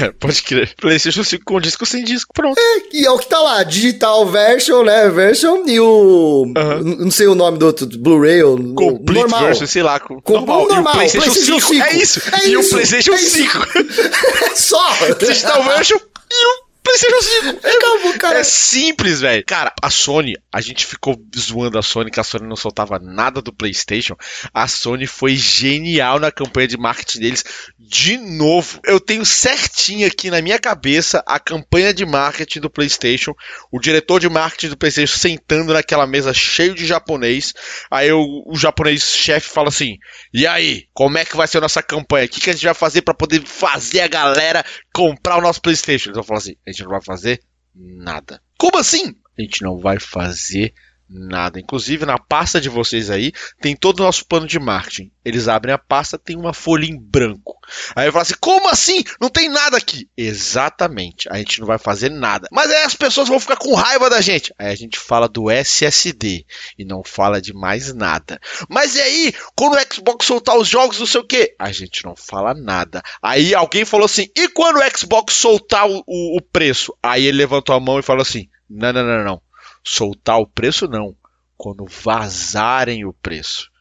É, 0.00 0.12
pode 0.12 0.40
crer. 0.42 0.72
PlayStation 0.80 1.24
5 1.24 1.44
com 1.44 1.60
disco 1.60 1.84
sem 1.84 2.04
disco, 2.04 2.32
pronto. 2.32 2.56
É, 2.56 2.82
e 2.92 3.04
é 3.04 3.10
o 3.10 3.18
que 3.18 3.26
tá 3.26 3.38
lá, 3.40 3.62
digital 3.64 4.24
version, 4.26 4.84
né? 4.84 5.10
Version 5.10 5.64
e 5.66 5.80
o. 5.80 6.44
Uh 6.46 6.52
-huh. 6.54 6.98
Não 7.00 7.10
sei 7.10 7.26
o 7.26 7.34
nome 7.34 7.58
do 7.58 7.66
outro, 7.66 7.86
Blu-ray 7.86 8.42
ou. 8.42 8.56
Complete 8.56 9.22
normal. 9.22 9.40
version, 9.42 9.66
sei 9.66 9.82
lá. 9.82 9.98
Com, 9.98 10.20
normal. 10.24 10.68
normal. 10.68 10.94
E 10.94 11.06
o 11.06 11.10
PlayStation, 11.10 11.32
PlayStation 11.32 11.60
5. 11.60 11.74
5. 11.74 11.84
É 11.84 11.96
isso. 11.96 12.22
É 12.32 12.46
e 12.46 12.54
isso. 12.54 12.68
o 12.68 12.70
PlayStation 12.70 13.12
é 13.12 13.18
5. 13.18 13.58
é 14.46 14.54
só. 14.54 14.96
Digital 15.18 15.64
version 15.64 15.98
e 16.30 16.46
o 16.46 16.61
PlayStation 16.92 17.22
5. 17.22 17.66
Acabou, 17.66 18.18
cara. 18.18 18.38
É 18.40 18.44
simples, 18.44 19.20
velho. 19.20 19.44
Cara, 19.46 19.72
a 19.80 19.90
Sony, 19.90 20.34
a 20.52 20.60
gente 20.60 20.84
ficou 20.84 21.16
zoando 21.36 21.78
a 21.78 21.82
Sony, 21.82 22.10
que 22.10 22.20
a 22.20 22.24
Sony 22.24 22.46
não 22.46 22.56
soltava 22.56 22.98
nada 22.98 23.40
do 23.40 23.52
PlayStation. 23.52 24.14
A 24.52 24.68
Sony 24.68 25.06
foi 25.06 25.34
genial 25.34 26.18
na 26.18 26.30
campanha 26.30 26.68
de 26.68 26.76
marketing 26.76 27.20
deles. 27.20 27.44
De 27.78 28.18
novo, 28.18 28.80
eu 28.84 29.00
tenho 29.00 29.24
certinho 29.24 30.06
aqui 30.06 30.30
na 30.30 30.42
minha 30.42 30.58
cabeça 30.58 31.22
a 31.26 31.38
campanha 31.38 31.94
de 31.94 32.04
marketing 32.04 32.60
do 32.60 32.70
PlayStation. 32.70 33.32
O 33.70 33.80
diretor 33.80 34.20
de 34.20 34.28
marketing 34.28 34.68
do 34.68 34.76
PlayStation 34.76 35.16
sentando 35.16 35.72
naquela 35.72 36.06
mesa 36.06 36.34
cheio 36.34 36.74
de 36.74 36.86
japonês. 36.86 37.54
Aí 37.90 38.12
o, 38.12 38.44
o 38.46 38.56
japonês 38.56 39.02
chefe 39.02 39.48
fala 39.48 39.68
assim: 39.68 39.96
E 40.32 40.46
aí, 40.46 40.84
como 40.92 41.18
é 41.18 41.24
que 41.24 41.36
vai 41.36 41.46
ser 41.46 41.58
a 41.58 41.62
nossa 41.62 41.82
campanha? 41.82 42.26
O 42.26 42.28
que, 42.28 42.40
que 42.40 42.50
a 42.50 42.52
gente 42.52 42.64
vai 42.64 42.74
fazer 42.74 43.02
para 43.02 43.14
poder 43.14 43.42
fazer 43.44 44.00
a 44.00 44.08
galera 44.08 44.64
comprar 44.92 45.38
o 45.38 45.40
nosso 45.40 45.60
PlayStation? 45.60 46.08
Eles 46.08 46.16
vão 46.16 46.24
falar 46.24 46.38
assim: 46.38 46.56
a 46.66 46.70
gente 46.70 46.82
não 46.82 46.90
vai 46.90 47.02
fazer 47.02 47.42
nada. 47.74 48.42
Como 48.58 48.78
assim? 48.78 49.16
A 49.38 49.42
gente 49.42 49.62
não 49.62 49.78
vai 49.78 49.98
fazer 49.98 50.74
nada. 51.12 51.60
Inclusive, 51.60 52.06
na 52.06 52.18
pasta 52.18 52.60
de 52.60 52.68
vocês 52.68 53.10
aí, 53.10 53.32
tem 53.60 53.76
todo 53.76 54.00
o 54.00 54.02
nosso 54.02 54.24
plano 54.26 54.46
de 54.46 54.58
marketing. 54.58 55.10
Eles 55.24 55.48
abrem 55.48 55.74
a 55.74 55.78
pasta, 55.78 56.18
tem 56.18 56.36
uma 56.36 56.52
folha 56.52 56.86
em 56.86 56.98
branco. 56.98 57.58
Aí 57.94 58.08
eu 58.08 58.12
falo 58.12 58.22
assim: 58.22 58.34
como 58.40 58.68
assim? 58.68 59.04
Não 59.20 59.28
tem 59.28 59.48
nada 59.48 59.76
aqui. 59.76 60.08
Exatamente. 60.16 61.28
A 61.30 61.36
gente 61.36 61.60
não 61.60 61.66
vai 61.66 61.78
fazer 61.78 62.10
nada. 62.10 62.48
Mas 62.50 62.70
aí 62.70 62.82
as 62.82 62.94
pessoas 62.94 63.28
vão 63.28 63.38
ficar 63.38 63.56
com 63.56 63.74
raiva 63.74 64.10
da 64.10 64.20
gente. 64.20 64.52
Aí 64.58 64.68
a 64.68 64.74
gente 64.74 64.98
fala 64.98 65.28
do 65.28 65.50
SSD 65.50 66.44
e 66.78 66.84
não 66.84 67.02
fala 67.04 67.40
de 67.40 67.52
mais 67.52 67.94
nada. 67.94 68.40
Mas 68.68 68.96
e 68.96 69.00
aí, 69.00 69.34
quando 69.54 69.76
o 69.76 69.94
Xbox 69.94 70.26
soltar 70.26 70.56
os 70.56 70.68
jogos, 70.68 70.98
não 70.98 71.06
sei 71.06 71.20
o 71.20 71.26
que, 71.26 71.54
a 71.58 71.70
gente 71.70 72.04
não 72.04 72.16
fala 72.16 72.54
nada. 72.54 73.02
Aí 73.22 73.54
alguém 73.54 73.84
falou 73.84 74.06
assim: 74.06 74.28
e 74.36 74.48
quando 74.48 74.78
o 74.78 74.98
Xbox 74.98 75.34
soltar 75.34 75.88
o, 75.88 76.02
o, 76.06 76.38
o 76.38 76.40
preço? 76.40 76.96
Aí 77.02 77.26
ele 77.26 77.38
levantou 77.38 77.74
a 77.74 77.80
mão 77.80 77.98
e 77.98 78.02
falou 78.02 78.22
assim: 78.22 78.48
não, 78.68 78.92
não, 78.92 79.04
não, 79.04 79.24
não 79.24 79.42
soltar 79.84 80.38
o 80.38 80.46
preço, 80.46 80.86
não. 80.86 81.16
Quando 81.56 81.86
vazarem 81.86 83.04
o 83.04 83.12
preço. 83.12 83.72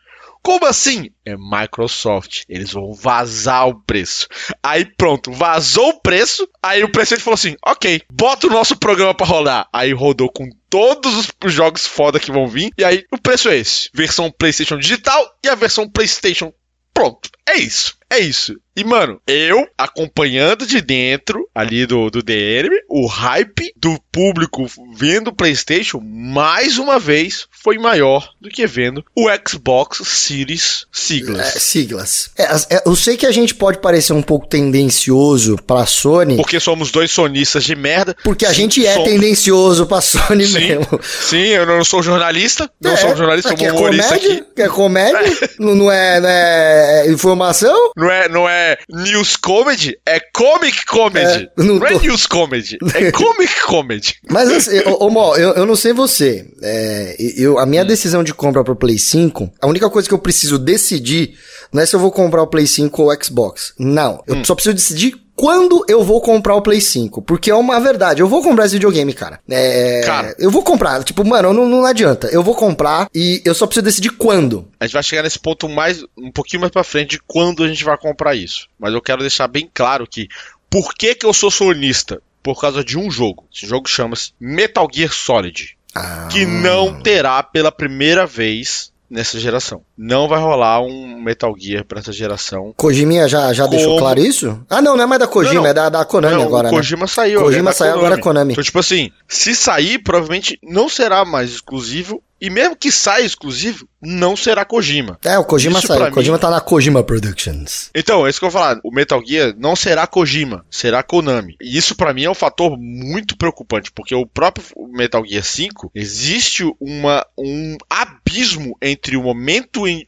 Como 0.43 0.65
assim? 0.65 1.11
É 1.23 1.35
Microsoft. 1.37 2.43
Eles 2.49 2.71
vão 2.71 2.93
vazar 2.93 3.67
o 3.67 3.79
preço. 3.81 4.27
Aí 4.61 4.85
pronto, 4.85 5.31
vazou 5.31 5.89
o 5.89 6.01
preço. 6.01 6.47
Aí 6.61 6.83
o 6.83 6.91
presidente 6.91 7.23
falou 7.23 7.35
assim: 7.35 7.55
ok, 7.65 8.01
bota 8.11 8.47
o 8.47 8.49
nosso 8.49 8.75
programa 8.75 9.13
pra 9.13 9.25
rodar. 9.25 9.67
Aí 9.71 9.93
rodou 9.93 10.31
com 10.31 10.49
todos 10.69 11.29
os 11.43 11.53
jogos 11.53 11.85
foda 11.85 12.19
que 12.19 12.31
vão 12.31 12.47
vir. 12.47 12.71
E 12.77 12.83
aí 12.83 13.05
o 13.11 13.17
preço 13.19 13.49
é 13.49 13.57
esse: 13.57 13.89
versão 13.93 14.31
PlayStation 14.31 14.77
digital 14.77 15.23
e 15.43 15.47
a 15.47 15.55
versão 15.55 15.87
PlayStation. 15.87 16.51
Pronto, 16.93 17.29
é 17.47 17.57
isso. 17.57 17.95
É 18.11 18.19
isso. 18.19 18.57
E, 18.75 18.85
mano, 18.85 19.19
eu 19.27 19.67
acompanhando 19.77 20.65
de 20.65 20.79
dentro 20.81 21.47
ali 21.53 21.85
do, 21.85 22.09
do 22.09 22.23
DN, 22.23 22.69
o 22.89 23.05
hype 23.05 23.73
do 23.75 23.99
público 24.11 24.65
vendo 24.95 25.27
o 25.27 25.35
PlayStation, 25.35 25.99
mais 25.99 26.77
uma 26.77 26.97
vez, 26.97 27.47
foi 27.51 27.77
maior 27.77 28.29
do 28.39 28.49
que 28.49 28.65
vendo 28.65 29.03
o 29.15 29.27
Xbox 29.47 30.01
Series 30.05 30.85
siglas. 30.91 31.55
É, 31.55 31.59
siglas. 31.59 32.31
É, 32.37 32.43
é, 32.43 32.83
eu 32.85 32.95
sei 32.95 33.17
que 33.17 33.25
a 33.25 33.31
gente 33.31 33.53
pode 33.53 33.79
parecer 33.79 34.13
um 34.13 34.21
pouco 34.21 34.47
tendencioso 34.47 35.57
pra 35.67 35.85
Sony. 35.85 36.37
Porque 36.37 36.59
somos 36.59 36.91
dois 36.91 37.11
sonistas 37.11 37.65
de 37.65 37.75
merda. 37.75 38.15
Porque 38.23 38.45
a 38.45 38.53
gente 38.53 38.85
é 38.85 38.93
somos... 38.93 39.09
tendencioso 39.09 39.85
pra 39.85 39.99
Sony 39.99 40.45
sim, 40.45 40.53
mesmo. 40.53 40.99
Sim, 41.03 41.47
eu 41.47 41.65
não 41.65 41.83
sou 41.83 42.01
jornalista. 42.01 42.69
Não 42.79 42.91
é, 42.91 42.97
sou 42.97 43.15
jornalista, 43.17 43.55
sou 43.55 43.67
é 43.67 43.71
humorista 43.71 44.17
comédia, 44.17 44.33
aqui. 44.33 44.45
É 44.61 44.69
comédia? 44.69 45.49
não, 45.59 45.75
não, 45.75 45.91
é, 45.91 46.19
não 46.21 46.29
é 46.29 47.05
informação? 47.09 47.91
Não 48.01 48.09
é, 48.09 48.27
não 48.27 48.49
é 48.49 48.77
news 48.89 49.35
comedy, 49.35 49.95
é 50.03 50.19
comic 50.19 50.85
comedy. 50.87 51.47
É, 51.57 51.63
não, 51.63 51.75
não 51.75 51.85
é 51.85 51.91
tô... 51.91 51.99
é 51.99 52.01
news 52.01 52.25
comedy, 52.25 52.79
é 52.95 53.11
comic 53.11 53.61
comedy. 53.61 54.15
Mas 54.27 54.49
assim, 54.51 54.79
ô, 54.87 55.07
Mó, 55.11 55.35
eu, 55.35 55.51
eu 55.51 55.65
não 55.67 55.75
sei 55.75 55.93
você. 55.93 56.47
É, 56.63 57.15
eu, 57.37 57.59
a 57.59 57.65
minha 57.67 57.85
decisão 57.85 58.23
de 58.23 58.33
compra 58.33 58.63
pro 58.63 58.75
Play 58.75 58.97
5, 58.97 59.53
a 59.61 59.67
única 59.67 59.87
coisa 59.87 60.07
que 60.07 60.13
eu 60.15 60.19
preciso 60.19 60.57
decidir 60.57 61.37
não 61.71 61.83
é 61.83 61.85
se 61.85 61.95
eu 61.95 61.99
vou 61.99 62.11
comprar 62.11 62.41
o 62.41 62.47
Play 62.47 62.65
5 62.65 63.03
ou 63.03 63.11
o 63.11 63.23
Xbox. 63.23 63.73
Não. 63.77 64.23
Eu 64.25 64.37
hum. 64.37 64.43
só 64.43 64.55
preciso 64.55 64.73
decidir 64.73 65.13
quando 65.41 65.83
eu 65.87 66.03
vou 66.03 66.21
comprar 66.21 66.53
o 66.53 66.61
Play 66.61 66.79
5. 66.79 67.23
Porque 67.23 67.49
é 67.49 67.55
uma 67.55 67.79
verdade. 67.79 68.21
Eu 68.21 68.27
vou 68.27 68.43
comprar 68.43 68.67
esse 68.67 68.75
videogame, 68.75 69.11
cara. 69.11 69.39
É, 69.49 70.01
cara. 70.05 70.35
Eu 70.37 70.51
vou 70.51 70.61
comprar. 70.61 71.03
Tipo, 71.03 71.25
mano, 71.25 71.51
não, 71.51 71.67
não 71.67 71.83
adianta. 71.83 72.27
Eu 72.27 72.43
vou 72.43 72.53
comprar 72.53 73.09
e 73.11 73.41
eu 73.43 73.55
só 73.55 73.65
preciso 73.65 73.83
decidir 73.83 74.11
quando. 74.11 74.67
A 74.79 74.85
gente 74.85 74.93
vai 74.93 75.01
chegar 75.01 75.23
nesse 75.23 75.39
ponto 75.39 75.67
mais 75.67 76.05
um 76.15 76.31
pouquinho 76.31 76.61
mais 76.61 76.71
pra 76.71 76.83
frente 76.83 77.11
de 77.11 77.19
quando 77.25 77.63
a 77.63 77.67
gente 77.67 77.83
vai 77.83 77.97
comprar 77.97 78.35
isso. 78.35 78.67
Mas 78.79 78.93
eu 78.93 79.01
quero 79.01 79.21
deixar 79.21 79.47
bem 79.47 79.67
claro 79.73 80.05
que 80.05 80.27
por 80.69 80.93
que, 80.93 81.15
que 81.15 81.25
eu 81.25 81.33
sou 81.33 81.49
sonista? 81.49 82.21
Por 82.43 82.61
causa 82.61 82.83
de 82.83 82.95
um 82.95 83.09
jogo. 83.09 83.47
Esse 83.51 83.65
jogo 83.65 83.89
chama-se 83.89 84.33
Metal 84.39 84.87
Gear 84.93 85.11
Solid. 85.11 85.75
Ah. 85.95 86.27
Que 86.31 86.45
não 86.45 87.01
terá 87.01 87.41
pela 87.41 87.71
primeira 87.71 88.27
vez 88.27 88.91
nessa 89.11 89.37
geração. 89.37 89.81
Não 89.97 90.27
vai 90.27 90.39
rolar 90.39 90.81
um 90.81 91.21
Metal 91.21 91.53
Gear 91.57 91.83
pra 91.83 91.99
essa 91.99 92.13
geração. 92.13 92.73
Kojima 92.77 93.27
já, 93.27 93.51
já 93.51 93.65
Como... 93.65 93.75
deixou 93.75 93.97
claro 93.97 94.19
isso? 94.21 94.63
Ah, 94.69 94.81
não, 94.81 94.95
não 94.95 95.03
é 95.03 95.05
mais 95.05 95.19
da 95.19 95.27
Kojima, 95.27 95.55
não, 95.55 95.63
não. 95.63 95.69
é 95.69 95.73
da, 95.73 95.89
da 95.89 96.05
Konami 96.05 96.35
não, 96.35 96.43
agora. 96.43 96.69
O 96.69 96.71
né? 96.71 96.77
Kojima 96.77 97.01
né? 97.01 97.07
saiu. 97.07 97.41
Kojima 97.41 97.69
é 97.69 97.73
saiu, 97.73 97.93
Konami. 97.93 98.07
agora 98.07 98.21
Konami. 98.21 98.51
Então, 98.53 98.63
tipo 98.63 98.79
assim, 98.79 99.11
se 99.27 99.53
sair, 99.53 99.99
provavelmente 99.99 100.57
não 100.63 100.87
será 100.87 101.25
mais 101.25 101.51
exclusivo 101.51 102.23
e 102.41 102.49
mesmo 102.49 102.75
que 102.75 102.91
saia 102.91 103.23
exclusivo, 103.23 103.87
não 104.01 104.35
será 104.35 104.65
Kojima. 104.65 105.19
É, 105.23 105.37
o 105.37 105.45
Kojima 105.45 105.77
isso 105.77 105.87
saiu. 105.87 106.07
O 106.07 106.11
Kojima 106.11 106.37
mim... 106.37 106.41
tá 106.41 106.49
na 106.49 106.59
Kojima 106.59 107.03
Productions. 107.03 107.91
Então, 107.93 108.25
é 108.25 108.29
isso 108.31 108.39
que 108.39 108.45
eu 108.45 108.49
vou 108.49 108.59
falar. 108.59 108.79
O 108.83 108.91
Metal 108.91 109.21
Gear 109.23 109.53
não 109.57 109.75
será 109.75 110.07
Kojima, 110.07 110.65
será 110.69 111.03
Konami. 111.03 111.55
E 111.61 111.77
isso 111.77 111.95
para 111.95 112.13
mim 112.13 112.23
é 112.23 112.29
um 112.29 112.35
fator 112.35 112.75
muito 112.79 113.37
preocupante, 113.37 113.91
porque 113.91 114.15
o 114.15 114.25
próprio 114.25 114.65
Metal 114.91 115.23
Gear 115.23 115.43
5 115.43 115.91
existe 115.93 116.63
uma, 116.79 117.23
um 117.37 117.77
abismo 117.87 118.75
entre 118.81 119.15
o 119.15 119.21
momento 119.21 119.87
em, 119.87 120.03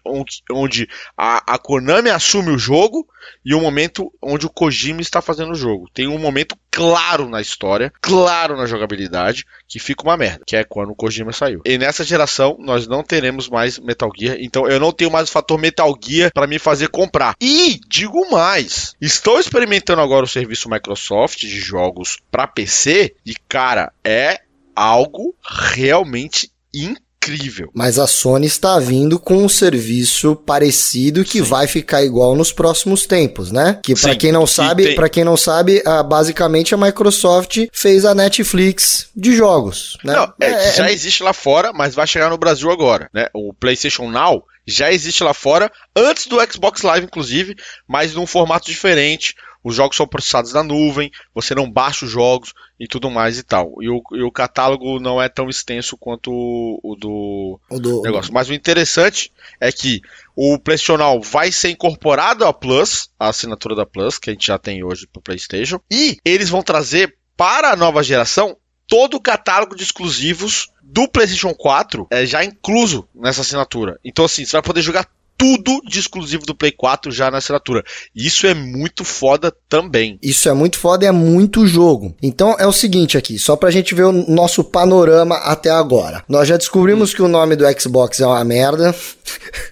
onde 0.51 0.87
a, 1.15 1.53
a 1.53 1.57
Konami 1.59 2.09
assume 2.09 2.49
o 2.49 2.57
jogo 2.57 3.07
e 3.45 3.53
o 3.53 3.61
momento 3.61 4.11
onde 4.21 4.45
o 4.45 4.49
Kojima 4.49 5.01
está 5.01 5.21
fazendo 5.21 5.51
o 5.51 5.55
jogo. 5.55 5.89
Tem 5.93 6.07
um 6.07 6.17
momento 6.17 6.55
claro 6.71 7.29
na 7.29 7.41
história, 7.41 7.91
claro 8.01 8.57
na 8.57 8.65
jogabilidade, 8.65 9.45
que 9.67 9.79
fica 9.79 10.03
uma 10.03 10.17
merda, 10.17 10.43
que 10.45 10.55
é 10.55 10.63
quando 10.63 10.91
o 10.91 10.95
Kojima 10.95 11.31
saiu. 11.31 11.61
E 11.65 11.77
nessa 11.77 12.03
geração 12.03 12.57
nós 12.59 12.87
não 12.87 13.03
teremos 13.03 13.49
mais 13.49 13.77
Metal 13.79 14.09
Gear, 14.17 14.37
então 14.39 14.67
eu 14.67 14.79
não 14.79 14.91
tenho 14.91 15.11
mais 15.11 15.29
o 15.29 15.31
fator 15.31 15.59
Metal 15.59 15.93
Gear 16.03 16.31
para 16.33 16.47
me 16.47 16.57
fazer 16.57 16.89
comprar. 16.89 17.35
E 17.39 17.79
digo 17.87 18.29
mais, 18.31 18.95
estou 18.99 19.39
experimentando 19.39 20.01
agora 20.01 20.25
o 20.25 20.29
serviço 20.29 20.69
Microsoft 20.69 21.39
de 21.39 21.59
jogos 21.59 22.17
para 22.31 22.47
PC 22.47 23.15
e 23.25 23.35
cara, 23.47 23.91
é 24.03 24.41
algo 24.75 25.35
realmente 25.43 26.51
incrível 26.73 27.02
incrível. 27.23 27.69
Mas 27.73 27.97
a 27.97 28.07
Sony 28.07 28.47
está 28.47 28.79
vindo 28.79 29.19
com 29.19 29.37
um 29.37 29.49
serviço 29.49 30.35
parecido 30.35 31.23
que 31.23 31.39
Sim. 31.39 31.43
vai 31.43 31.67
ficar 31.67 32.03
igual 32.03 32.35
nos 32.35 32.51
próximos 32.51 33.05
tempos, 33.05 33.51
né? 33.51 33.79
Que 33.83 33.95
para 33.95 34.15
quem 34.15 34.31
não 34.31 34.45
sabe, 34.45 34.83
tem... 34.83 34.95
para 34.95 35.09
quem 35.09 35.23
não 35.23 35.37
sabe, 35.37 35.81
basicamente 36.07 36.73
a 36.73 36.77
Microsoft 36.77 37.67
fez 37.71 38.05
a 38.05 38.13
Netflix 38.13 39.07
de 39.15 39.35
jogos, 39.35 39.97
né? 40.03 40.13
Não, 40.13 40.33
é, 40.39 40.51
é, 40.51 40.73
já 40.73 40.89
é... 40.89 40.93
existe 40.93 41.23
lá 41.23 41.33
fora, 41.33 41.71
mas 41.73 41.95
vai 41.95 42.07
chegar 42.07 42.29
no 42.29 42.37
Brasil 42.37 42.69
agora, 42.69 43.09
né? 43.13 43.27
O 43.33 43.53
PlayStation 43.53 44.09
Now 44.09 44.43
já 44.65 44.91
existe 44.91 45.23
lá 45.23 45.33
fora, 45.33 45.71
antes 45.95 46.27
do 46.27 46.37
Xbox 46.49 46.81
Live, 46.83 47.05
inclusive, 47.05 47.55
mas 47.87 48.13
num 48.13 48.25
formato 48.25 48.69
diferente. 48.69 49.35
Os 49.63 49.75
jogos 49.75 49.95
são 49.95 50.07
processados 50.07 50.53
na 50.53 50.63
nuvem, 50.63 51.11
você 51.33 51.55
não 51.55 51.69
baixa 51.69 52.05
os 52.05 52.11
jogos 52.11 52.53
e 52.79 52.87
tudo 52.87 53.09
mais 53.09 53.37
e 53.37 53.43
tal. 53.43 53.75
E 53.81 53.89
o, 53.89 54.01
e 54.11 54.21
o 54.21 54.31
catálogo 54.31 54.99
não 54.99 55.21
é 55.21 55.29
tão 55.29 55.49
extenso 55.49 55.97
quanto 55.97 56.31
o, 56.31 56.79
o 56.83 56.95
do, 56.95 57.59
o 57.69 57.79
do 57.79 58.01
negócio. 58.01 58.33
Mas 58.33 58.49
o 58.49 58.53
interessante 58.53 59.31
é 59.59 59.71
que 59.71 60.01
o 60.35 60.59
PlayStation 60.59 60.97
Now 60.97 61.21
vai 61.21 61.51
ser 61.51 61.69
incorporado 61.69 62.45
à 62.45 62.51
Plus, 62.51 63.09
a 63.19 63.29
assinatura 63.29 63.75
da 63.75 63.85
Plus, 63.85 64.17
que 64.17 64.29
a 64.29 64.33
gente 64.33 64.47
já 64.47 64.57
tem 64.57 64.83
hoje 64.83 65.07
para 65.07 65.19
o 65.19 65.23
PlayStation, 65.23 65.79
e 65.89 66.17
eles 66.25 66.49
vão 66.49 66.61
trazer 66.61 67.15
para 67.37 67.71
a 67.71 67.75
nova 67.75 68.03
geração 68.03 68.57
todo 68.87 69.15
o 69.15 69.21
catálogo 69.21 69.75
de 69.75 69.83
exclusivos 69.83 70.69
do 70.83 71.07
PlayStation 71.07 71.53
4 71.53 72.07
é 72.11 72.25
já 72.25 72.43
incluso 72.43 73.07
nessa 73.15 73.41
assinatura. 73.41 73.99
Então, 74.03 74.25
assim, 74.25 74.45
você 74.45 74.51
vai 74.51 74.61
poder 74.61 74.81
jogar 74.81 75.07
tudo 75.43 75.81
de 75.85 75.99
exclusivo 75.99 76.45
do 76.45 76.55
Play 76.55 76.71
4 76.71 77.11
já 77.11 77.29
na 77.29 77.39
assinatura. 77.39 77.83
Isso 78.15 78.47
é 78.47 78.53
muito 78.53 79.03
foda 79.03 79.53
também. 79.67 80.17
Isso 80.23 80.47
é 80.47 80.53
muito 80.53 80.79
foda 80.79 81.03
e 81.03 81.07
é 81.09 81.11
muito 81.11 81.67
jogo. 81.67 82.15
Então 82.23 82.55
é 82.57 82.65
o 82.65 82.71
seguinte 82.71 83.17
aqui, 83.17 83.37
só 83.37 83.57
pra 83.57 83.69
gente 83.69 83.93
ver 83.93 84.05
o 84.05 84.11
nosso 84.13 84.63
panorama 84.63 85.35
até 85.35 85.69
agora. 85.69 86.23
Nós 86.29 86.47
já 86.47 86.55
descobrimos 86.55 87.11
hum. 87.11 87.15
que 87.15 87.21
o 87.21 87.27
nome 87.27 87.57
do 87.57 87.65
Xbox 87.77 88.21
é 88.21 88.25
uma 88.25 88.43
merda. 88.45 88.95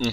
Uhum. 0.02 0.12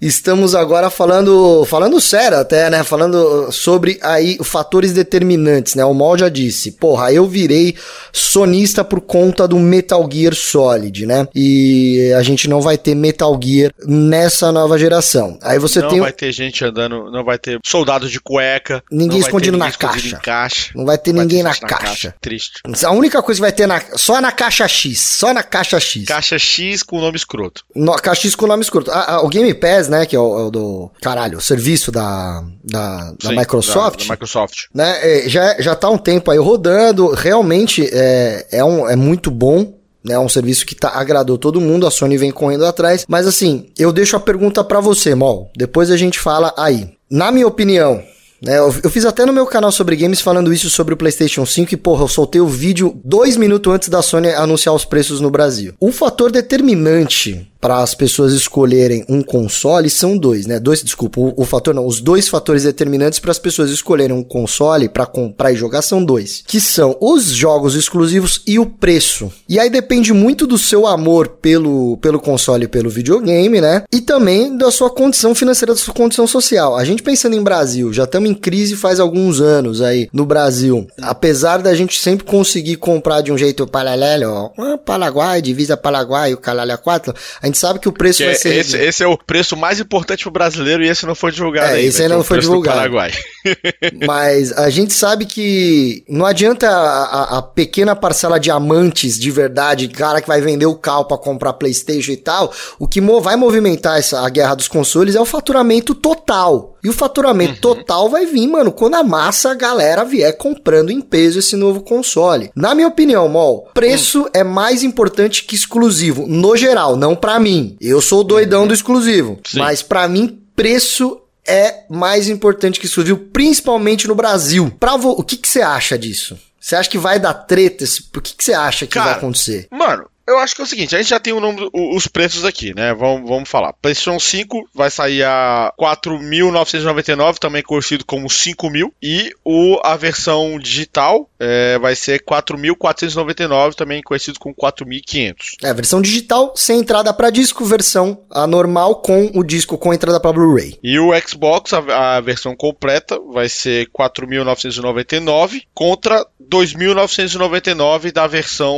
Estamos 0.00 0.54
agora 0.54 0.90
falando, 0.90 1.64
falando 1.64 2.00
sério 2.00 2.38
até, 2.38 2.70
né? 2.70 2.84
Falando 2.84 3.50
sobre 3.50 3.98
aí 4.00 4.38
fatores 4.44 4.92
determinantes, 4.92 5.74
né? 5.74 5.84
O 5.84 5.92
Mal 5.92 6.16
já 6.16 6.28
disse, 6.28 6.72
porra, 6.72 7.12
eu 7.12 7.26
virei 7.26 7.74
sonista 8.12 8.84
por 8.84 9.00
conta 9.00 9.48
do 9.48 9.58
Metal 9.58 10.08
Gear 10.10 10.34
Solid, 10.34 11.04
né? 11.04 11.26
E 11.34 12.12
a 12.16 12.22
gente 12.22 12.48
não 12.48 12.60
vai 12.60 12.78
ter 12.78 12.94
Metal 12.94 13.36
Gear 13.42 13.72
nessa 13.86 14.52
nova 14.52 14.77
geração. 14.78 15.38
Aí 15.42 15.58
você 15.58 15.80
não 15.80 15.88
tem. 15.88 15.98
Não 15.98 16.04
vai 16.04 16.12
ter 16.12 16.32
gente 16.32 16.64
andando, 16.64 17.10
não 17.10 17.24
vai 17.24 17.38
ter 17.38 17.58
soldado 17.64 18.08
de 18.08 18.20
cueca. 18.20 18.82
Ninguém 18.90 19.18
escondido 19.18 19.56
ninguém 19.56 19.70
na 19.70 19.76
caixa. 19.76 20.16
caixa. 20.18 20.70
Não 20.74 20.84
vai 20.84 20.98
ter 20.98 21.12
não 21.12 21.22
ninguém 21.22 21.42
vai 21.42 21.54
ter 21.54 21.62
na, 21.62 21.68
caixa. 21.68 21.86
caixa. 21.86 22.14
Triste. 22.20 22.62
A 22.84 22.90
única 22.90 23.22
coisa 23.22 23.38
que 23.38 23.42
vai 23.42 23.52
ter 23.52 23.66
na, 23.66 23.80
só 23.96 24.20
na 24.20 24.32
caixa 24.32 24.66
X. 24.68 25.00
Só 25.00 25.32
na 25.34 25.42
caixa 25.42 25.80
X. 25.80 26.04
Caixa 26.04 26.38
X 26.38 26.82
com 26.82 26.98
o 26.98 27.00
nome 27.00 27.16
escroto. 27.16 27.64
No, 27.74 27.92
caixa 27.96 28.22
X 28.22 28.34
com 28.34 28.44
o 28.44 28.48
nome 28.48 28.62
escroto. 28.62 28.90
A, 28.90 29.14
a, 29.14 29.22
o 29.22 29.28
Game 29.28 29.52
Pass 29.54 29.88
né? 29.88 30.06
Que 30.06 30.16
é 30.16 30.20
o, 30.20 30.38
é 30.38 30.42
o 30.44 30.50
do. 30.50 30.90
Caralho, 31.00 31.38
o 31.38 31.40
serviço 31.40 31.90
da, 31.90 32.44
da, 32.64 33.12
da 33.12 33.28
Sim, 33.30 33.36
Microsoft. 33.36 34.00
Da, 34.00 34.04
da, 34.04 34.10
Microsoft. 34.12 34.64
Né? 34.74 34.98
É, 35.02 35.28
já, 35.28 35.60
já 35.60 35.74
tá 35.74 35.88
um 35.90 35.98
tempo 35.98 36.30
aí 36.30 36.38
rodando. 36.38 37.10
Realmente 37.10 37.88
é, 37.92 38.46
é, 38.52 38.64
um, 38.64 38.88
é 38.88 38.96
muito 38.96 39.30
bom. 39.30 39.77
Né, 40.08 40.14
é 40.14 40.18
um 40.18 40.28
serviço 40.28 40.64
que 40.64 40.74
tá, 40.74 40.88
agradou 40.88 41.36
todo 41.36 41.60
mundo, 41.60 41.86
a 41.86 41.90
Sony 41.90 42.16
vem 42.16 42.30
correndo 42.30 42.64
atrás. 42.64 43.04
Mas 43.06 43.26
assim, 43.26 43.66
eu 43.78 43.92
deixo 43.92 44.16
a 44.16 44.20
pergunta 44.20 44.64
para 44.64 44.80
você, 44.80 45.14
Mol. 45.14 45.50
Depois 45.54 45.90
a 45.90 45.96
gente 45.96 46.18
fala 46.18 46.54
aí. 46.56 46.88
Na 47.10 47.30
minha 47.30 47.46
opinião, 47.46 48.02
né, 48.40 48.58
eu, 48.58 48.74
eu, 48.84 48.90
fiz 48.90 49.04
até 49.04 49.26
no 49.26 49.32
meu 49.32 49.46
canal 49.46 49.72
sobre 49.72 49.96
games 49.96 50.20
falando 50.20 50.52
isso 50.52 50.70
sobre 50.70 50.94
o 50.94 50.96
PlayStation 50.96 51.44
5 51.44 51.74
e, 51.74 51.76
porra, 51.76 52.04
eu 52.04 52.08
soltei 52.08 52.40
o 52.40 52.46
vídeo 52.46 52.98
dois 53.04 53.36
minutos 53.36 53.72
antes 53.72 53.88
da 53.88 54.00
Sony 54.00 54.28
anunciar 54.28 54.74
os 54.74 54.84
preços 54.84 55.20
no 55.20 55.30
Brasil. 55.30 55.74
O 55.80 55.90
fator 55.90 56.30
determinante 56.30 57.50
para 57.60 57.82
as 57.82 57.94
pessoas 57.94 58.32
escolherem 58.32 59.04
um 59.08 59.22
console 59.22 59.90
são 59.90 60.16
dois, 60.16 60.46
né? 60.46 60.60
Dois, 60.60 60.82
desculpa, 60.82 61.20
o, 61.20 61.34
o 61.36 61.44
fator 61.44 61.74
não, 61.74 61.86
os 61.86 62.00
dois 62.00 62.28
fatores 62.28 62.62
determinantes 62.62 63.18
para 63.18 63.30
as 63.30 63.38
pessoas 63.38 63.70
escolherem 63.70 64.16
um 64.16 64.22
console 64.22 64.88
para 64.88 65.06
comprar 65.06 65.52
e 65.52 65.56
jogar 65.56 65.82
são 65.82 66.04
dois, 66.04 66.42
que 66.46 66.60
são 66.60 66.96
os 67.00 67.26
jogos 67.26 67.74
exclusivos 67.74 68.42
e 68.46 68.58
o 68.58 68.66
preço. 68.66 69.30
E 69.48 69.58
aí 69.58 69.68
depende 69.68 70.12
muito 70.12 70.46
do 70.46 70.58
seu 70.58 70.86
amor 70.86 71.28
pelo, 71.28 71.96
pelo 71.98 72.20
console 72.20 72.64
e 72.64 72.68
pelo 72.68 72.90
videogame, 72.90 73.60
né? 73.60 73.84
E 73.92 74.00
também 74.00 74.56
da 74.56 74.70
sua 74.70 74.90
condição 74.90 75.34
financeira, 75.34 75.74
da 75.74 75.80
sua 75.80 75.94
condição 75.94 76.26
social. 76.26 76.76
A 76.76 76.84
gente 76.84 77.02
pensando 77.02 77.34
em 77.34 77.42
Brasil, 77.42 77.92
já 77.92 78.04
estamos 78.04 78.30
em 78.30 78.34
crise 78.34 78.76
faz 78.76 79.00
alguns 79.00 79.40
anos 79.40 79.82
aí 79.82 80.08
no 80.12 80.24
Brasil. 80.24 80.86
Apesar 81.00 81.58
da 81.58 81.74
gente 81.74 82.00
sempre 82.00 82.24
conseguir 82.24 82.76
comprar 82.76 83.20
de 83.20 83.32
um 83.32 83.38
jeito 83.38 83.66
paralelo, 83.66 84.52
ó, 84.56 84.76
Paraguai, 84.76 85.42
divisa 85.42 85.76
Paraguai, 85.76 86.32
o 86.32 86.38
Calalha 86.38 86.78
4, 86.78 87.14
a 87.42 87.47
gente 87.48 87.58
sabe 87.58 87.78
que 87.78 87.88
o 87.88 87.92
preço 87.92 88.18
Que 88.18 88.26
vai 88.26 88.34
ser. 88.34 88.56
esse, 88.56 88.76
esse 88.78 89.02
é 89.02 89.06
o 89.06 89.18
preço 89.18 89.56
mais 89.56 89.80
importante 89.80 90.22
pro 90.22 90.30
brasileiro 90.30 90.82
e 90.84 90.88
esse 90.88 91.04
não 91.04 91.14
foi 91.14 91.32
divulgado 91.32 91.66
É, 91.66 91.74
ainda, 91.74 91.80
esse 91.82 92.02
ainda 92.02 92.14
é 92.14 92.16
não 92.16 92.24
foi 92.24 92.38
divulgado. 92.38 92.76
Paraguai. 92.78 93.10
Mas 94.06 94.52
a 94.52 94.70
gente 94.70 94.92
sabe 94.92 95.26
que 95.26 96.04
não 96.08 96.24
adianta 96.26 96.68
a, 96.68 97.04
a- 97.04 97.38
a 97.38 97.42
pequena 97.42 97.94
parcela 97.96 98.38
de 98.38 98.50
amantes 98.50 99.18
de 99.18 99.30
verdade, 99.30 99.88
cara 99.88 100.20
que 100.20 100.28
vai 100.28 100.40
vender 100.40 100.66
o 100.66 100.74
carro 100.76 101.04
pra 101.04 101.18
comprar 101.18 101.52
Playstation 101.54 102.12
e 102.12 102.16
tal, 102.16 102.52
o 102.78 102.86
que 102.86 103.00
vai 103.00 103.36
movimentar 103.36 103.98
essa, 103.98 104.20
a 104.20 104.28
guerra 104.28 104.54
dos 104.54 104.68
consoles 104.68 105.14
é 105.14 105.20
o 105.20 105.24
faturamento 105.24 105.94
total. 105.94 106.77
E 106.82 106.88
o 106.88 106.92
faturamento 106.92 107.54
Uhum. 107.68 107.74
total 107.74 108.08
vai 108.08 108.26
vir, 108.26 108.46
mano, 108.46 108.70
quando 108.72 108.94
a 108.94 109.02
massa, 109.02 109.50
a 109.50 109.54
galera 109.54 110.04
vier 110.04 110.36
comprando 110.36 110.90
em 110.90 111.00
peso 111.00 111.38
esse 111.38 111.56
novo 111.56 111.80
console. 111.80 112.50
Na 112.54 112.74
minha 112.74 112.88
opinião, 112.88 113.28
Mol, 113.28 113.68
preço 113.74 114.22
Hum. 114.22 114.30
é 114.34 114.44
mais 114.44 114.82
importante 114.82 115.44
que 115.44 115.54
exclusivo, 115.54 116.26
no 116.26 116.56
geral, 116.56 116.96
não 116.96 117.16
pra 117.16 117.38
mim. 117.40 117.76
Eu 117.80 118.00
sou 118.00 118.20
o 118.20 118.24
doidão 118.24 118.66
do 118.66 118.74
exclusivo, 118.74 119.30
Uhum. 119.32 119.38
Sim. 119.44 119.58
mas 119.58 119.82
pra 119.82 120.06
mim 120.08 120.38
preço 120.54 121.20
é 121.46 121.84
mais 121.88 122.28
importante 122.28 122.78
que 122.78 122.86
exclusivo, 122.86 123.18
principalmente 123.32 124.06
no 124.06 124.14
Brasil. 124.14 124.70
Pra 124.78 124.96
vo- 124.96 125.12
o 125.18 125.22
que 125.22 125.36
que 125.36 125.48
você 125.48 125.62
acha 125.62 125.96
disso? 125.98 126.36
Você 126.60 126.76
acha 126.76 126.90
que 126.90 126.98
vai 126.98 127.18
dar 127.18 127.32
treta? 127.32 127.84
O 128.16 128.20
que 128.20 128.34
que 128.34 128.44
você 128.44 128.52
acha 128.52 128.86
que 128.86 128.98
vai 128.98 129.06
Cara, 129.06 129.16
acontecer? 129.18 129.66
Mano, 129.70 130.06
eu 130.28 130.38
acho 130.38 130.54
que 130.54 130.60
é 130.60 130.64
o 130.64 130.66
seguinte, 130.66 130.94
a 130.94 130.98
gente 130.98 131.08
já 131.08 131.18
tem 131.18 131.32
o 131.32 131.40
número, 131.40 131.70
os 131.72 132.06
preços 132.06 132.44
aqui, 132.44 132.74
né? 132.74 132.92
Vamos, 132.92 133.28
vamos 133.28 133.48
falar. 133.48 133.72
PlayStation 133.72 134.20
5 134.20 134.68
vai 134.74 134.90
sair 134.90 135.24
a 135.24 135.72
4.999, 135.80 137.38
também 137.38 137.62
conhecido 137.62 138.04
como 138.04 138.28
5.000, 138.28 138.90
e 139.02 139.30
o, 139.42 139.80
a 139.82 139.96
versão 139.96 140.58
digital 140.58 141.28
é, 141.40 141.78
vai 141.78 141.96
ser 141.96 142.22
4.499, 142.22 143.74
também 143.74 144.02
conhecido 144.02 144.38
como 144.38 144.54
4.500. 144.54 145.34
É, 145.62 145.72
versão 145.72 146.02
digital 146.02 146.52
sem 146.54 146.80
entrada 146.80 147.12
pra 147.14 147.30
disco, 147.30 147.64
versão 147.64 148.20
a 148.30 148.46
normal 148.46 148.96
com 148.96 149.30
o 149.34 149.42
disco 149.42 149.78
com 149.78 149.94
entrada 149.94 150.20
pra 150.20 150.32
Blu-ray. 150.32 150.78
E 150.82 150.98
o 150.98 151.10
Xbox, 151.26 151.72
a, 151.72 152.16
a 152.16 152.20
versão 152.20 152.54
completa, 152.54 153.18
vai 153.32 153.48
ser 153.48 153.88
4.999 153.88 155.62
contra 155.72 156.26
2.999 156.42 158.12
da 158.12 158.26
versão 158.26 158.76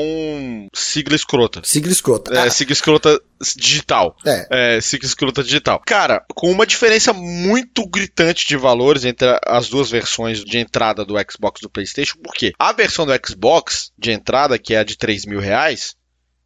sigla 0.72 1.16
escrota. 1.16 1.39
Sigla 1.64 1.92
escrota. 1.92 2.34
É, 2.34 2.40
Ah, 2.40 2.50
sigla 2.50 2.72
escrota 2.72 3.20
digital. 3.56 4.16
É. 4.24 4.76
É, 4.76 4.80
sigla 4.80 5.06
escrota 5.06 5.42
digital. 5.42 5.80
Cara, 5.86 6.24
com 6.34 6.50
uma 6.50 6.66
diferença 6.66 7.12
muito 7.12 7.88
gritante 7.88 8.46
de 8.46 8.56
valores 8.56 9.04
entre 9.04 9.38
as 9.46 9.68
duas 9.68 9.90
versões 9.90 10.44
de 10.44 10.58
entrada 10.58 11.04
do 11.04 11.14
Xbox 11.30 11.60
e 11.60 11.62
do 11.62 11.70
PlayStation, 11.70 12.18
por 12.22 12.34
quê? 12.34 12.52
A 12.58 12.72
versão 12.72 13.06
do 13.06 13.12
Xbox 13.26 13.90
de 13.98 14.12
entrada, 14.12 14.58
que 14.58 14.74
é 14.74 14.78
a 14.78 14.84
de 14.84 14.96
3 14.96 15.24
mil 15.26 15.40
reais, 15.40 15.94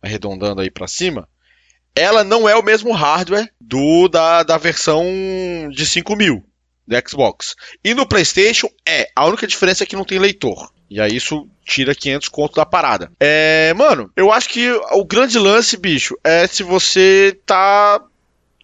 arredondando 0.02 0.60
aí 0.60 0.70
pra 0.70 0.86
cima, 0.86 1.28
ela 1.94 2.24
não 2.24 2.48
é 2.48 2.56
o 2.56 2.62
mesmo 2.62 2.92
hardware 2.92 3.48
do 3.60 4.08
da, 4.08 4.42
da 4.42 4.58
versão 4.58 5.04
de 5.70 5.86
5 5.86 6.16
mil 6.16 6.44
do 6.86 7.08
Xbox. 7.08 7.54
E 7.82 7.94
no 7.94 8.06
PlayStation 8.06 8.68
é. 8.86 9.08
A 9.14 9.26
única 9.26 9.46
diferença 9.46 9.84
é 9.84 9.86
que 9.86 9.96
não 9.96 10.04
tem 10.04 10.18
leitor. 10.18 10.70
E 10.90 11.00
aí 11.00 11.16
isso 11.16 11.48
tira 11.64 11.94
500 11.94 12.28
conto 12.28 12.54
da 12.56 12.66
parada. 12.66 13.10
É, 13.18 13.72
mano, 13.74 14.10
eu 14.16 14.30
acho 14.30 14.48
que 14.48 14.70
o 14.92 15.04
grande 15.04 15.38
lance, 15.38 15.76
bicho, 15.76 16.16
é 16.22 16.46
se 16.46 16.62
você 16.62 17.38
tá. 17.46 18.00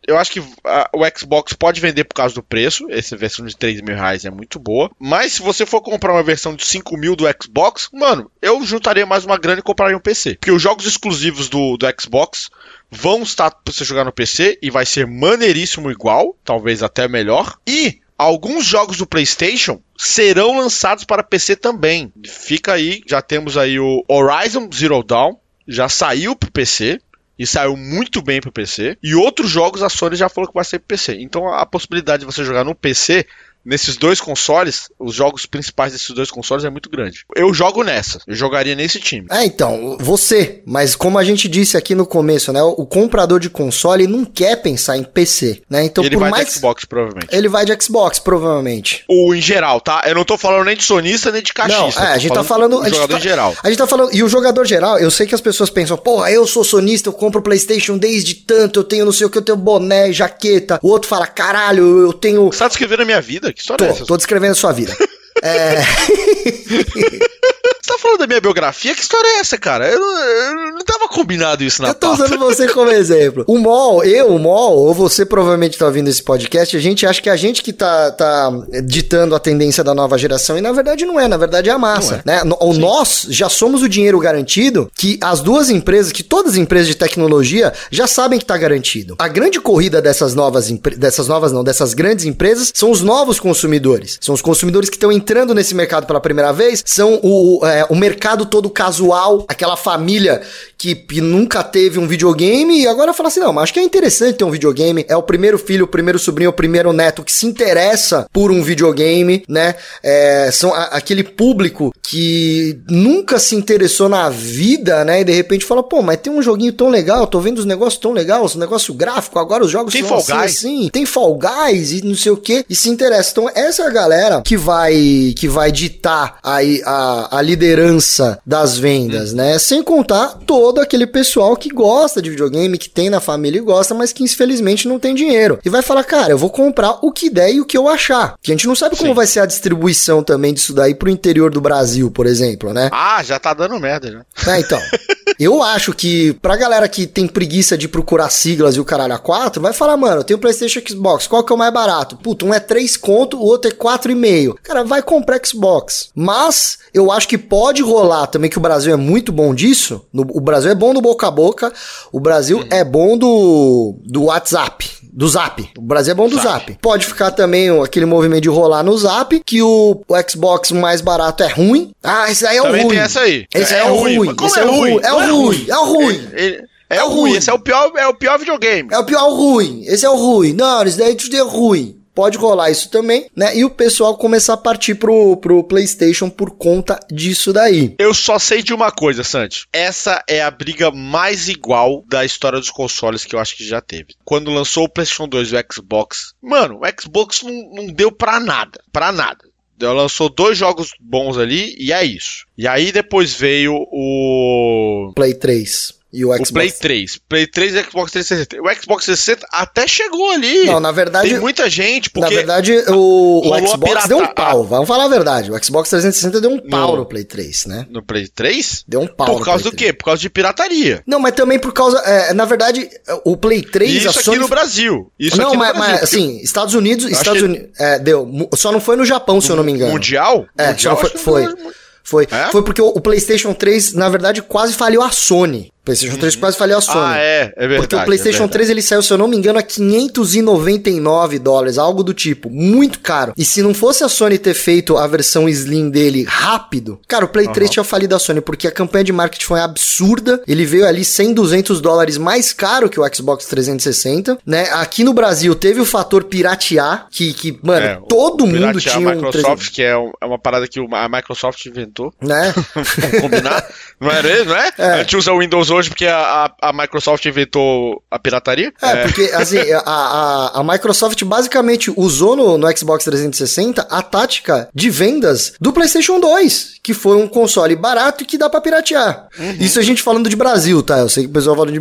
Eu 0.07 0.19
acho 0.19 0.33
que 0.33 0.43
ah, 0.65 0.91
o 0.95 1.03
Xbox 1.17 1.53
pode 1.53 1.81
vender 1.81 2.05
por 2.05 2.15
causa 2.15 2.35
do 2.35 2.43
preço. 2.43 2.87
Essa 2.91 3.17
versão 3.17 3.45
de 3.45 3.57
3 3.57 3.81
mil 3.83 3.95
reais 3.95 4.25
é 4.25 4.31
muito 4.31 4.59
boa. 4.59 4.91
Mas 4.99 5.35
se 5.35 5.43
você 5.43 5.67
for 5.67 5.81
comprar 5.83 6.13
uma 6.13 6.23
versão 6.23 6.55
de 6.55 6.65
5 6.65 6.97
mil 6.97 7.15
do 7.15 7.27
Xbox, 7.41 7.89
mano, 7.93 8.31
eu 8.41 8.65
juntaria 8.65 9.05
mais 9.05 9.25
uma 9.25 9.39
grana 9.39 9.61
e 9.61 9.63
compraria 9.63 9.97
um 9.97 10.01
PC. 10.01 10.37
Porque 10.37 10.51
os 10.51 10.63
jogos 10.63 10.87
exclusivos 10.87 11.49
do, 11.49 11.77
do 11.77 11.87
Xbox 12.01 12.49
vão 12.91 13.23
estar 13.23 13.51
pra 13.51 13.73
você 13.73 13.85
jogar 13.85 14.05
no 14.05 14.13
PC 14.13 14.59
e 14.63 14.71
vai 14.71 14.87
ser 14.87 15.07
maneiríssimo 15.07 15.91
igual, 15.91 16.37
talvez 16.45 16.83
até 16.83 17.07
melhor. 17.07 17.57
E 17.67 18.01
alguns 18.21 18.67
jogos 18.67 18.99
do 18.99 19.07
PlayStation 19.07 19.81
serão 19.97 20.59
lançados 20.59 21.05
para 21.05 21.23
PC 21.23 21.57
também. 21.57 22.13
Fica 22.27 22.75
aí, 22.75 23.01
já 23.09 23.23
temos 23.23 23.57
aí 23.57 23.81
o 23.81 24.05
Horizon 24.07 24.69
Zero 24.73 25.03
Dawn, 25.03 25.37
já 25.67 25.89
saiu 25.89 26.37
pro 26.37 26.51
PC. 26.51 27.01
E 27.39 27.47
saiu 27.47 27.75
muito 27.75 28.21
bem 28.21 28.39
pro 28.39 28.53
PC. 28.53 28.99
E 29.03 29.15
outros 29.15 29.49
jogos 29.49 29.83
a 29.83 29.89
Sony 29.89 30.15
já 30.15 30.29
falou 30.29 30.47
que 30.47 30.55
vai 30.55 30.63
ser 30.63 30.79
pro 30.79 30.89
PC. 30.89 31.17
Então 31.23 31.49
a 31.49 31.65
possibilidade 31.65 32.21
de 32.21 32.27
você 32.27 32.45
jogar 32.45 32.65
no 32.65 32.75
PC 32.75 33.27
nesses 33.64 33.96
dois 33.96 34.20
consoles, 34.20 34.88
os 34.99 35.14
jogos 35.14 35.46
principais 35.46 35.92
desses 35.92 36.11
dois 36.11 36.31
consoles 36.31 36.64
é 36.64 36.70
muito 36.70 36.88
grande. 36.90 37.25
Eu 37.37 37.53
jogo 37.53 37.83
nessa. 37.83 38.20
Eu 38.27 38.35
jogaria 38.35 38.75
nesse 38.75 38.99
time. 39.01 39.27
É, 39.31 39.44
então, 39.44 39.96
você, 40.01 40.62
mas 40.66 40.96
como 40.96 41.18
a 41.18 41.25
gente 41.25 41.49
disse 41.49 41.77
aqui 41.77 41.94
no 41.94 42.07
começo, 42.07 42.53
né, 42.53 42.62
o 42.62 42.87
comprador 42.87 43.38
de 43.40 43.51
console 43.51 44.07
não 44.07 44.25
quer 44.25 44.57
pensar 44.62 44.96
em 44.96 45.05
PC, 45.05 45.62
né? 45.68 45.85
Então, 45.85 46.03
Ele 46.05 46.16
por 46.16 46.20
vai 46.20 46.31
mais 46.31 46.49
de 46.49 46.55
Xbox, 46.55 46.85
provavelmente. 46.85 47.29
ele 47.35 47.49
vai 47.49 47.64
de 47.64 47.77
Xbox, 47.83 48.18
provavelmente. 48.18 49.05
O 49.09 49.35
em 49.35 49.40
geral, 49.40 49.81
tá? 49.81 50.03
Eu 50.07 50.14
não 50.14 50.25
tô 50.25 50.37
falando 50.38 50.64
nem 50.64 50.77
de 50.77 50.83
sonista 50.85 51.31
nem 51.31 51.42
de 51.42 51.53
Não, 51.57 51.66
cachista. 51.66 52.01
é, 52.03 52.12
a 52.12 52.18
gente 52.18 52.33
tá 52.33 52.42
falando. 52.44 52.77
do 52.77 52.83
a 52.83 52.85
gente 52.85 52.94
jogador 52.94 53.14
tá- 53.14 53.20
geral. 53.20 53.57
A 53.62 53.68
gente 53.68 53.79
tá 53.79 53.87
falando. 53.87 54.14
E 54.14 54.23
o 54.23 54.29
jogador 54.29 54.64
geral, 54.66 54.99
eu 54.99 55.11
sei 55.11 55.27
que 55.27 55.35
as 55.35 55.40
pessoas 55.40 55.70
pensam, 55.70 55.96
porra, 55.96 56.31
eu 56.31 56.46
sou 56.46 56.64
sonista, 56.64 57.09
eu 57.09 57.12
compro 57.12 57.42
PlayStation 57.42 57.99
desde 57.99 58.35
tanto, 58.35 58.81
eu 58.81 58.85
tenho 58.85 59.05
não 59.05 59.12
sei 59.12 59.27
o 59.27 59.31
que, 59.31 59.38
eu 59.38 59.42
tenho 59.42 59.59
boné, 59.59 60.12
jaqueta. 60.12 60.79
O 60.83 60.88
outro 60.88 61.09
fala, 61.09 61.27
caralho, 61.27 61.99
eu 62.01 62.12
tenho. 62.12 62.46
Você 62.46 62.59
tá 62.59 62.68
descrevendo 62.68 63.03
a 63.03 63.05
minha 63.07 63.20
vida? 63.20 63.53
Que 63.61 63.61
história 63.61 63.85
é 63.85 63.88
Tô, 63.88 63.94
essa? 63.94 64.07
tô 64.07 64.16
descrevendo 64.16 64.53
a 64.53 64.55
sua 64.55 64.73
vida. 64.73 64.96
É. 65.42 65.83
Tá 67.90 67.98
falando 67.98 68.18
da 68.20 68.26
minha 68.26 68.40
biografia? 68.40 68.94
Que 68.94 69.00
história 69.03 69.26
é 69.26 69.40
essa, 69.40 69.59
cara? 69.59 69.88
Eu, 69.88 69.98
não- 69.98 70.18
eu 70.18 70.55
não 70.74 70.85
tava 70.85 71.09
combinado 71.09 71.64
isso 71.64 71.83
na 71.83 71.88
Eu 71.88 71.94
tô 71.94 72.07
pauta. 72.09 72.24
usando 72.24 72.38
você 72.38 72.68
como 72.68 72.90
exemplo. 72.90 73.44
O 73.48 73.59
Mol, 73.59 74.05
eu, 74.05 74.29
o 74.29 74.38
Mol, 74.38 74.76
ou 74.76 74.94
você 74.94 75.26
provavelmente 75.26 75.76
tá 75.76 75.87
ouvindo 75.87 76.09
esse 76.09 76.22
podcast, 76.22 76.76
a 76.76 76.81
gente 76.81 77.05
acha 77.05 77.20
que 77.20 77.29
é 77.29 77.33
a 77.33 77.37
gente 77.37 77.62
que 77.62 77.72
tá, 77.72 78.11
tá 78.12 78.50
ditando 78.85 79.35
a 79.35 79.40
tendência 79.40 79.83
da 79.83 79.92
nova 79.94 80.16
geração, 80.16 80.57
e 80.57 80.61
na 80.61 80.70
verdade 80.72 81.05
não 81.05 81.18
é, 81.18 81.26
na 81.26 81.37
verdade 81.37 81.68
é 81.68 81.72
a 81.72 81.79
massa, 81.79 82.22
né? 82.24 82.44
No- 82.44 82.57
Ou 82.61 82.74
nós 82.74 83.26
já 83.29 83.48
somos 83.48 83.83
o 83.83 83.88
dinheiro 83.88 84.18
garantido, 84.20 84.90
que 84.96 85.18
as 85.20 85.40
duas 85.40 85.68
empresas, 85.68 86.12
que 86.12 86.22
todas 86.22 86.53
as 86.53 86.59
empresas 86.59 86.87
de 86.87 86.94
tecnologia 86.94 87.72
já 87.90 88.07
sabem 88.07 88.38
que 88.38 88.44
tá 88.44 88.57
garantido. 88.57 89.16
A 89.18 89.26
grande 89.29 89.61
corrida 89.61 90.00
dessas 90.00 90.35
novas, 90.35 90.70
dessas 90.96 91.26
novas 91.29 91.50
não, 91.53 91.64
dessas 91.64 91.92
grandes 91.92 92.24
empresas, 92.24 92.70
são 92.74 92.90
os 92.90 93.03
novos 93.03 93.40
consumidores. 93.40 94.16
São 94.20 94.35
os 94.35 94.42
consumidores 94.42 94.88
que 94.88 94.96
estão 94.96 95.11
entrando 95.11 95.55
nesse 95.55 95.74
mercado 95.74 96.07
pela 96.07 96.20
primeira 96.20 96.53
vez, 96.53 96.83
são 96.87 97.18
o, 97.22 97.59
o, 97.61 97.64
é, 97.81 97.87
o 97.88 97.97
mercado 97.97 98.45
todo 98.45 98.69
casual, 98.69 99.45
aquela 99.49 99.77
família 99.77 100.43
que, 100.81 101.21
nunca 101.21 101.62
teve 101.62 101.99
um 101.99 102.09
videogame 102.09 102.81
e 102.81 102.87
agora 102.87 103.12
fala 103.12 103.29
assim, 103.29 103.38
não, 103.40 103.53
mas 103.53 103.64
acho 103.64 103.75
que 103.75 103.81
é 103.81 103.83
interessante 103.83 104.37
ter 104.38 104.45
um 104.45 104.51
videogame, 104.51 105.05
é 105.09 105.14
o 105.16 105.23
primeiro 105.23 105.59
filho, 105.59 105.85
o 105.85 105.88
primeiro 105.88 106.19
sobrinho, 106.19 106.49
o 106.49 106.55
primeiro 106.55 106.90
neto 106.93 107.23
que 107.23 107.31
se 107.33 107.45
interessa 107.47 108.27
por 108.33 108.51
um 108.51 108.62
videogame, 108.62 109.45
né? 109.47 109.75
É, 110.03 110.51
são 110.51 110.73
a- 110.73 110.85
aquele 110.85 111.23
público 111.23 111.93
que 112.03 112.81
nunca 112.88 113.38
se 113.38 113.55
interessou 113.55 114.09
na 114.09 114.31
vida, 114.31 115.05
né? 115.05 115.21
E 115.21 115.25
de 115.25 115.33
repente 115.33 115.64
fala, 115.66 115.83
pô, 115.83 116.01
mas 116.01 116.16
tem 116.16 116.33
um 116.33 116.40
joguinho 116.43 116.73
tão 116.73 116.88
legal, 116.88 117.27
tô 117.27 117.40
vendo 117.40 117.59
os 117.59 117.66
negócios 117.66 118.01
tão 118.01 118.12
legais, 118.12 118.43
os 118.43 118.55
negócios 118.57 118.97
gráficos, 118.97 119.40
agora 119.40 119.62
os 119.64 119.71
jogos 119.71 119.93
Tem 119.93 120.03
são 120.03 120.16
assim, 120.16 120.33
assim, 120.66 120.88
tem 120.90 121.05
Fall 121.05 121.38
Guys 121.38 121.93
e 121.93 122.05
não 122.05 122.14
sei 122.16 122.33
o 122.33 122.37
que, 122.38 122.64
e 122.69 122.75
se 122.75 122.88
interessa. 122.88 123.31
Então, 123.33 123.51
essa 123.55 123.83
é 123.83 123.87
a 123.87 123.90
galera 123.90 124.43
que 124.43 124.57
vai 124.57 125.35
que 125.37 125.47
vai 125.47 125.71
ditar 125.71 126.38
aí 126.43 126.81
a, 126.87 127.37
a 127.38 127.43
liderança 127.43 128.38
das 128.47 128.79
vendas, 128.79 129.33
né? 129.35 129.59
Sem 129.59 129.83
contar 129.83 130.38
todo 130.71 130.81
aquele 130.81 131.05
pessoal 131.05 131.57
que 131.57 131.69
gosta 131.69 132.23
de 132.23 132.31
videogame, 132.31 132.79
que 132.79 132.89
tem 132.89 133.11
na 133.11 133.19
família 133.19 133.59
e 133.59 133.63
gosta, 133.63 133.93
mas 133.93 134.13
que 134.13 134.23
infelizmente 134.23 134.87
não 134.87 135.01
tem 135.01 135.17
dinheiro. 135.17 135.59
E 135.65 135.69
vai 135.69 135.83
falar, 135.83 136.05
cara, 136.05 136.33
eu 136.33 136.39
vou 136.39 136.49
comprar 136.49 136.99
o 137.03 137.11
que 137.11 137.29
der 137.29 137.53
e 137.53 137.61
o 137.61 137.65
que 137.65 137.77
eu 137.77 137.89
achar. 137.89 138.37
Que 138.41 138.53
a 138.53 138.55
gente 138.55 138.69
não 138.69 138.77
sabe 138.77 138.97
como 138.97 139.11
Sim. 139.11 139.15
vai 139.17 139.27
ser 139.27 139.41
a 139.41 139.47
distribuição 139.47 140.23
também 140.23 140.55
disso 140.55 140.73
daí 140.73 140.95
pro 140.95 141.11
interior 141.11 141.51
do 141.51 141.61
Brasil, 141.61 142.09
por 142.09 142.25
exemplo, 142.25 142.73
né? 142.73 142.89
Ah, 142.93 143.21
já 143.25 143.37
tá 143.41 143.53
dando 143.53 143.81
merda, 143.81 144.13
já. 144.13 144.53
É, 144.53 144.61
então. 144.61 144.79
Eu 145.40 145.62
acho 145.62 145.94
que 145.94 146.35
pra 146.35 146.55
galera 146.55 146.87
que 146.87 147.07
tem 147.07 147.26
preguiça 147.26 147.76
de 147.79 147.88
procurar 147.88 148.29
siglas 148.29 148.76
e 148.76 148.81
o 148.81 148.85
caralho 148.85 149.14
a 149.14 149.18
4, 149.18 149.61
vai 149.62 149.72
falar, 149.72 149.96
mano, 149.96 150.20
eu 150.20 150.24
tenho 150.24 150.38
PlayStation 150.38 150.81
Xbox, 150.87 151.26
qual 151.26 151.42
que 151.42 151.50
é 151.50 151.55
o 151.55 151.59
mais 151.59 151.72
barato? 151.72 152.16
Puta, 152.18 152.44
um 152.44 152.53
é 152.53 152.61
3 152.61 152.96
conto, 152.98 153.38
o 153.38 153.42
outro 153.44 153.70
é 153.70 153.74
4,5. 153.74 154.55
Cara, 154.62 154.85
vai 154.85 155.03
comprar 155.03 155.40
Xbox. 155.44 156.11
Mas 156.14 156.79
eu 156.92 157.11
acho 157.11 157.26
que 157.26 157.38
pode 157.38 157.83
rolar 157.83 158.26
também 158.26 158.50
que 158.50 158.59
o 158.59 158.61
Brasil 158.61 158.92
é 158.92 158.96
muito 158.96 159.33
bom 159.33 159.55
disso. 159.55 160.03
No- 160.12 160.26
o 160.31 160.40
Brasil 160.40 160.70
é 160.70 160.74
bom 160.74 160.92
do 160.92 161.00
boca 161.00 161.26
a 161.26 161.31
boca, 161.31 161.72
o 162.12 162.20
Brasil 162.20 162.62
é 162.70 162.85
bom 162.85 163.16
do, 163.16 163.94
do 164.05 164.24
WhatsApp. 164.24 165.00
Do 165.12 165.26
Zap. 165.26 165.68
O 165.76 165.83
Brasil 165.83 166.12
é 166.12 166.14
bom 166.14 166.29
do 166.29 166.37
Zap. 166.37 166.44
Zap. 166.70 166.79
Pode 166.81 167.05
ficar 167.05 167.33
também 167.33 167.68
aquele 167.83 168.07
movimento 168.07 168.42
de 168.42 168.48
rolar 168.48 168.85
no 168.85 168.96
Zap, 168.96 169.40
que 169.44 169.61
o, 169.61 170.00
o 170.07 170.14
Xbox 170.31 170.70
mais 170.70 171.00
barato 171.00 171.42
é 171.42 171.48
ruim. 171.48 171.90
Ah, 172.00 172.31
esse 172.31 172.46
aí 172.46 172.59
é 172.59 172.61
o 172.61 172.66
Também 172.66 172.83
ruim. 172.85 172.90
tem 172.94 173.00
essa 173.00 173.20
aí. 173.22 173.44
Esse 173.53 173.74
É 173.74 173.79
é, 173.79 173.85
o 173.90 173.96
ruim. 173.96 174.16
ruim. 174.18 174.26
Mas 174.29 174.37
como 174.37 174.48
Esse 174.48 174.61
é 174.61 174.62
é 174.62 174.66
o 174.66 174.70
ruim? 174.70 174.92
ruim. 174.92 175.00
É 175.03 175.12
o 175.12 175.20
é 175.20 175.26
ruim. 175.26 175.30
Ruim. 175.31 175.66
É 175.69 175.77
o 175.79 175.85
ruim. 175.85 176.29
Ele- 176.33 176.64
é, 176.88 176.97
É 176.97 177.05
o 177.05 177.09
ruim. 177.09 177.19
ruim. 177.21 177.37
Esse 177.37 177.51
é 177.51 177.53
o 177.53 177.59
pior, 177.59 177.93
é 177.97 178.07
o 178.09 178.14
pior 178.14 178.38
videogame. 178.38 178.88
É 178.93 178.99
o 178.99 179.05
pior 179.05 179.31
ruim. 179.31 179.85
Esse 179.87 180.05
é 180.05 180.11
o 180.11 180.16
ruim. 180.16 180.53
Não, 180.53 180.83
esse 180.83 180.99
daí 180.99 181.14
tudo 181.14 181.37
é 181.37 181.40
ruim. 181.43 181.97
pode 182.12 182.37
rolar 182.37 182.71
isso 182.71 182.90
também, 182.90 183.31
né? 183.35 183.57
E 183.57 183.64
o 183.64 183.71
pessoal 183.71 184.14
começar 184.19 184.53
a 184.55 184.57
partir 184.57 184.95
pro, 184.97 185.37
pro 185.38 185.64
PlayStation 185.64 186.29
por 186.29 186.51
conta 186.51 186.99
disso 187.11 187.51
daí. 187.51 187.95
Eu 187.99 188.12
só 188.12 188.38
sei 188.38 188.62
de 188.62 188.75
uma 188.75 188.90
coisa, 188.90 189.25
Santi. 189.25 189.66
Essa 189.73 190.23
é 190.29 190.43
a 190.43 190.51
briga 190.51 190.90
mais 190.90 191.49
igual 191.49 192.05
da 192.09 192.23
história 192.23 192.59
dos 192.59 192.69
consoles 192.69 193.25
que 193.25 193.35
eu 193.35 193.38
acho 193.38 193.57
que 193.57 193.64
já 193.66 193.81
teve. 193.81 194.09
Quando 194.23 194.51
lançou 194.51 194.85
o 194.85 194.88
PlayStation 194.88 195.29
2 195.29 195.53
e 195.53 195.57
o 195.57 195.64
Xbox, 195.73 196.35
mano, 196.43 196.81
o 196.83 197.01
Xbox 197.01 197.43
não, 197.43 197.53
não 197.75 197.87
deu 197.87 198.12
pra 198.12 198.38
nada. 198.38 198.81
Pra 198.93 199.12
nada. 199.12 199.38
Ela 199.81 200.03
lançou 200.03 200.29
dois 200.29 200.57
jogos 200.57 200.93
bons 201.01 201.38
ali 201.38 201.75
e 201.79 201.93
é 201.93 202.05
isso. 202.05 202.47
E 202.57 202.66
aí 202.66 202.93
depois 202.93 203.35
veio 203.35 203.75
o. 203.75 205.12
Play 205.14 205.35
3. 205.35 206.00
E 206.12 206.25
o 206.25 206.33
Xbox. 206.33 206.51
O 206.51 206.53
Play 206.53 206.73
3. 206.73 207.20
Play 207.29 207.46
3 207.46 207.75
e 207.75 207.83
Xbox 207.85 208.12
360. 208.12 208.57
O 208.62 208.75
Xbox 208.75 209.05
360 209.05 209.46
até 209.53 209.87
chegou 209.87 210.31
ali. 210.31 210.64
Não, 210.64 210.81
na 210.81 210.90
verdade. 210.90 211.31
Tem 211.31 211.38
muita 211.38 211.70
gente, 211.70 212.11
porque. 212.11 212.29
Na 212.29 212.37
verdade, 212.37 212.73
o, 212.88 213.42
o 213.44 213.68
Xbox 213.68 214.09
deu 214.09 214.18
um 214.18 214.27
pau. 214.27 214.64
Vamos 214.64 214.88
falar 214.88 215.05
a 215.05 215.09
verdade. 215.09 215.53
O 215.53 215.64
Xbox 215.64 215.88
360 215.90 216.40
deu 216.40 216.51
um 216.51 216.59
pau 216.59 216.92
no, 216.92 216.99
no 216.99 217.07
Play 217.07 217.25
3, 217.25 217.66
né? 217.66 217.87
No 217.90 218.03
Play 218.03 218.27
3? 218.27 218.85
Deu 218.89 219.01
um 219.01 219.07
pau. 219.07 219.37
Por 219.37 219.45
causa 219.45 219.64
do 219.64 219.72
quê? 219.72 219.93
Por 219.93 220.07
causa 220.07 220.20
de 220.20 220.28
pirataria. 220.28 221.03
Não, 221.07 221.20
mas 221.20 221.35
também 221.35 221.59
por 221.59 221.72
causa. 221.72 221.99
É, 221.99 222.35
na 222.35 222.45
verdade, 222.45 222.89
o 223.24 223.37
Play 223.37 223.62
3. 223.62 223.93
Isso 223.93 224.09
a 224.09 224.11
aqui 224.11 224.22
Sony... 224.24 224.39
no 224.39 224.49
Brasil. 224.49 225.12
Isso 225.18 225.37
não, 225.37 225.49
aqui 225.49 225.57
mas, 225.57 225.68
no 225.68 225.74
Brasil. 225.74 225.95
mas 225.95 226.03
assim, 226.03 226.41
Estados 226.43 226.74
Unidos. 226.74 227.05
Estados 227.05 227.43
Unidos. 227.43 227.68
É, 227.78 227.99
deu. 227.99 228.28
Só 228.55 228.72
não 228.72 228.80
foi 228.80 228.97
no 228.97 229.05
Japão, 229.05 229.41
se 229.41 229.51
eu 229.51 229.57
não 229.57 229.62
me 229.62 229.72
engano. 229.72 229.93
Mundial? 229.93 230.47
É, 230.59 230.68
mundial, 230.68 230.97
só 230.97 231.09
foi. 231.09 231.47
foi. 231.47 231.55
Foi. 232.03 232.26
É? 232.28 232.51
Foi 232.51 232.64
porque 232.64 232.82
o, 232.82 232.89
o, 232.89 233.01
PlayStation 233.01 233.55
3, 233.55 233.93
na 233.93 234.09
verdade, 234.09 234.43
quase 234.43 234.74
faliu 234.74 235.03
a 235.03 235.11
Sony. 235.11 235.72
O 235.91 235.93
PlayStation 235.93 236.16
3 236.16 236.36
quase 236.36 236.59
faliu 236.59 236.78
a 236.78 236.80
Sony. 236.80 237.01
Ah, 237.01 237.18
é, 237.18 237.53
é 237.57 237.61
verdade. 237.61 237.80
Porque 237.80 237.97
o 237.97 238.05
PlayStation 238.05 238.45
é 238.45 238.49
3 238.49 238.70
ele 238.70 238.82
saiu, 238.82 239.03
se 239.03 239.12
eu 239.12 239.18
não 239.18 239.28
me 239.28 239.36
engano, 239.36 239.59
a 239.59 239.62
599 239.62 241.38
dólares, 241.38 241.78
algo 241.78 242.03
do 242.03 242.14
tipo. 242.14 242.51
Muito 242.51 243.01
caro. 243.01 243.32
E 243.36 243.45
se 243.45 243.62
não 243.62 243.74
fosse 243.74 244.05
a 244.05 244.09
Sony 244.09 244.38
ter 244.38 244.55
feito 244.55 244.97
a 244.97 245.07
versão 245.07 245.49
Slim 245.49 245.91
dele 245.91 246.24
rápido, 246.28 247.01
cara, 247.09 247.24
o 247.24 247.28
Play 247.28 247.47
uhum. 247.47 247.53
3 247.53 247.70
tinha 247.70 247.84
falido 247.84 248.14
a 248.14 248.18
Sony, 248.18 248.41
porque 248.41 248.66
a 248.66 248.70
campanha 248.70 249.05
de 249.05 249.12
marketing 249.12 249.45
foi 249.45 249.61
absurda. 249.61 250.43
Ele 250.47 250.64
veio 250.64 250.86
ali 250.86 251.05
100, 251.05 251.34
200 251.34 251.80
dólares 251.80 252.18
mais 252.18 252.53
caro 252.53 252.88
que 252.88 253.01
o 253.01 253.14
Xbox 253.14 253.47
360, 253.47 254.38
né? 254.47 254.68
Aqui 254.72 255.05
no 255.05 255.12
Brasil 255.12 255.55
teve 255.55 255.80
o 255.80 255.84
fator 255.84 256.24
piratear, 256.24 257.07
que, 257.11 257.32
que 257.32 257.59
mano, 257.62 257.86
é, 257.86 258.01
todo 258.09 258.47
mundo 258.47 258.80
tinha 258.80 258.97
a 258.97 259.14
Microsoft, 259.14 259.68
um 259.68 259.72
que 259.72 259.82
é, 259.82 259.97
um, 259.97 260.12
é 260.20 260.26
uma 260.26 260.38
parada 260.38 260.66
que 260.68 260.80
a 260.80 261.09
Microsoft 261.09 261.64
inventou. 261.66 262.12
Né? 262.20 262.53
Vamos 262.74 263.20
combinar? 263.20 263.66
Não 264.01 264.11
é 264.11 264.22
mesmo, 264.22 264.53
né? 264.53 264.70
É. 264.78 264.84
A 264.93 264.99
gente 264.99 265.16
usa 265.16 265.32
o 265.32 265.38
Windows 265.38 265.70
hoje 265.81 265.91
porque 265.91 266.07
a, 266.07 266.53
a, 266.61 266.68
a 266.68 266.72
Microsoft 266.72 267.24
inventou 267.26 268.03
a 268.11 268.18
pirataria. 268.18 268.72
É, 268.81 268.91
é. 268.91 269.03
porque 269.03 269.22
assim, 269.35 269.59
a, 269.59 269.83
a, 269.85 270.61
a, 270.61 270.64
Microsoft 270.64 271.22
basicamente 271.24 271.93
usou 271.97 272.37
no, 272.37 272.57
no 272.57 272.76
Xbox 272.76 273.05
360 273.05 273.83
a 273.83 274.03
tática 274.03 274.68
de 274.74 274.91
vendas 274.91 275.55
do 275.61 275.72
PlayStation 275.72 276.20
2, 276.20 276.80
que 276.91 276.95
foi 276.95 277.16
um 277.16 277.28
console 277.28 277.76
barato 277.76 278.24
e 278.24 278.26
que 278.26 278.36
dá 278.36 278.51
pra 278.51 278.61
piratear. 278.61 279.28
Uhum. 279.38 279.57
Isso 279.61 279.78
a 279.78 279.82
gente 279.82 280.03
falando 280.03 280.28
de 280.28 280.34
Brasil, 280.34 280.82
tá? 280.82 280.99
Eu 280.99 281.09
sei 281.09 281.22
que 281.22 281.30
o 281.30 281.32
pessoal 281.32 281.55
fala 281.55 281.70
de. 281.70 281.80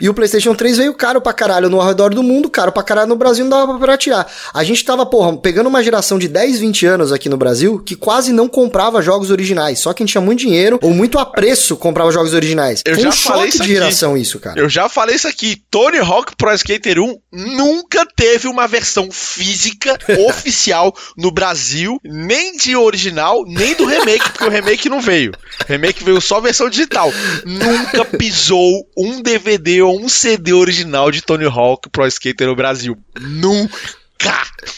E 0.00 0.08
o 0.08 0.14
PlayStation 0.14 0.54
3 0.54 0.78
veio 0.78 0.94
caro 0.94 1.20
pra 1.20 1.34
caralho 1.34 1.68
no 1.68 1.78
redor 1.78 2.14
do 2.14 2.22
mundo, 2.22 2.48
caro 2.48 2.72
pra 2.72 2.82
caralho 2.82 3.08
no 3.08 3.16
Brasil, 3.16 3.44
não 3.44 3.50
dava 3.50 3.66
pra 3.72 3.80
piratear. 3.80 4.26
A 4.54 4.64
gente 4.64 4.82
tava, 4.82 5.04
porra, 5.04 5.36
pegando 5.36 5.66
uma 5.66 5.82
geração 5.82 6.18
de 6.18 6.26
10, 6.26 6.58
20 6.58 6.86
anos 6.86 7.12
aqui 7.12 7.28
no 7.28 7.36
Brasil 7.36 7.78
que 7.84 7.94
quase 7.94 8.32
não 8.32 8.48
comprava 8.48 9.02
jogos 9.02 9.30
originais. 9.30 9.78
Só 9.78 9.92
quem 9.92 10.06
tinha 10.06 10.22
muito 10.22 10.38
dinheiro 10.38 10.78
ou 10.82 10.94
muito 10.94 11.18
apreço 11.18 11.76
comprava 11.76 12.10
jogos 12.10 12.32
originais. 12.32 12.80
Eu 12.86 12.94
Foi 12.94 13.02
já 13.02 13.08
um 13.10 13.12
falei 13.12 13.52
choque 13.52 13.62
de 13.62 13.74
geração 13.74 14.16
isso, 14.16 14.40
cara. 14.40 14.58
Eu 14.58 14.70
já 14.70 14.88
falei 14.88 15.16
isso 15.16 15.28
aqui. 15.28 15.56
Tony 15.70 15.98
Hawk 15.98 16.34
Pro 16.36 16.54
Skater 16.54 16.98
1 16.98 17.14
nunca 17.30 18.06
teve 18.16 18.48
uma 18.48 18.66
versão 18.66 19.10
física 19.12 19.98
oficial 20.26 20.94
no 21.14 21.30
Brasil, 21.30 22.00
nem 22.02 22.56
de 22.56 22.74
original, 22.74 23.44
nem 23.46 23.74
do 23.74 23.84
remake, 23.84 24.30
porque 24.30 24.45
o 24.46 24.50
remake 24.50 24.88
não 24.88 25.00
veio. 25.00 25.32
O 25.62 25.72
remake 25.72 26.04
veio 26.04 26.20
só 26.20 26.40
versão 26.40 26.70
digital. 26.70 27.12
Nunca 27.44 28.04
pisou 28.04 28.86
um 28.96 29.20
DVD 29.20 29.82
ou 29.82 30.00
um 30.00 30.08
CD 30.08 30.52
original 30.52 31.10
de 31.10 31.22
Tony 31.22 31.46
Hawk 31.46 31.88
Pro 31.90 32.06
Skater 32.06 32.46
no 32.46 32.56
Brasil. 32.56 32.96
Nunca. 33.20 33.76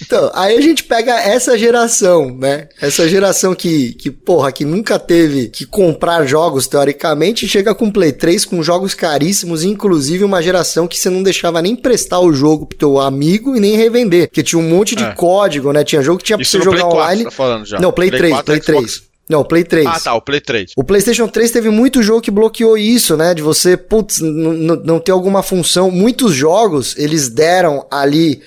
Então, 0.03 0.31
aí 0.35 0.57
a 0.57 0.61
gente 0.61 0.85
pega 0.85 1.19
essa 1.21 1.57
geração, 1.57 2.37
né? 2.37 2.69
Essa 2.81 3.09
geração 3.09 3.55
que, 3.55 3.95
que, 3.95 4.11
porra, 4.11 4.51
que 4.53 4.65
nunca 4.65 4.99
teve 4.99 5.49
que 5.49 5.65
comprar 5.65 6.27
jogos, 6.27 6.67
teoricamente, 6.67 7.49
chega 7.49 7.75
com 7.75 7.91
Play 7.91 8.13
3 8.13 8.45
com 8.45 8.63
jogos 8.63 8.95
caríssimos, 8.95 9.65
inclusive 9.65 10.25
uma 10.25 10.43
geração 10.43 10.87
que 10.87 10.99
você 10.99 11.09
não 11.09 11.23
deixava 11.23 11.63
nem 11.63 11.77
prestar 11.77 12.21
o 12.21 12.33
jogo 12.33 12.67
pro 12.67 12.79
teu 12.79 12.99
amigo 12.99 13.57
e 13.57 13.61
nem 13.61 13.77
revender. 13.77 14.29
Porque 14.29 14.43
tinha 14.43 14.59
um 14.59 14.69
monte 14.69 14.95
de 14.95 15.05
é. 15.05 15.13
código, 15.13 15.73
né? 15.73 15.85
Tinha 15.85 16.03
jogo 16.03 16.19
que 16.19 16.25
tinha 16.25 16.37
pra 16.37 16.45
você 16.45 16.61
jogar 16.61 16.83
4, 16.83 16.97
online. 16.97 17.25
Tá. 17.25 17.81
Não, 17.81 17.93
Play, 17.93 18.11
Play 18.11 18.21
3, 18.21 18.33
4, 18.33 18.45
Play 18.45 18.63
Xbox. 18.63 18.93
3. 18.99 19.08
Não, 19.29 19.41
o 19.41 19.45
Play 19.45 19.65
3. 19.65 19.87
Ah, 19.87 20.01
tá, 20.01 20.15
o 20.15 20.23
Play 20.23 20.41
3. 20.41 20.73
O 20.77 20.83
PlayStation 20.83 21.29
3 21.29 21.51
teve 21.51 21.69
muito 21.69 22.03
jogo 22.03 22.23
que 22.23 22.31
bloqueou 22.31 22.79
isso, 22.79 23.17
né? 23.17 23.35
De 23.35 23.43
você, 23.43 23.77
putz, 23.77 24.21
não 24.21 24.99
ter 24.99 25.13
alguma 25.13 25.43
função. 25.43 25.91
Muitos 25.91 26.35
jogos, 26.35 26.97
eles 26.97 27.29
deram 27.29 27.87
ali 27.91 28.41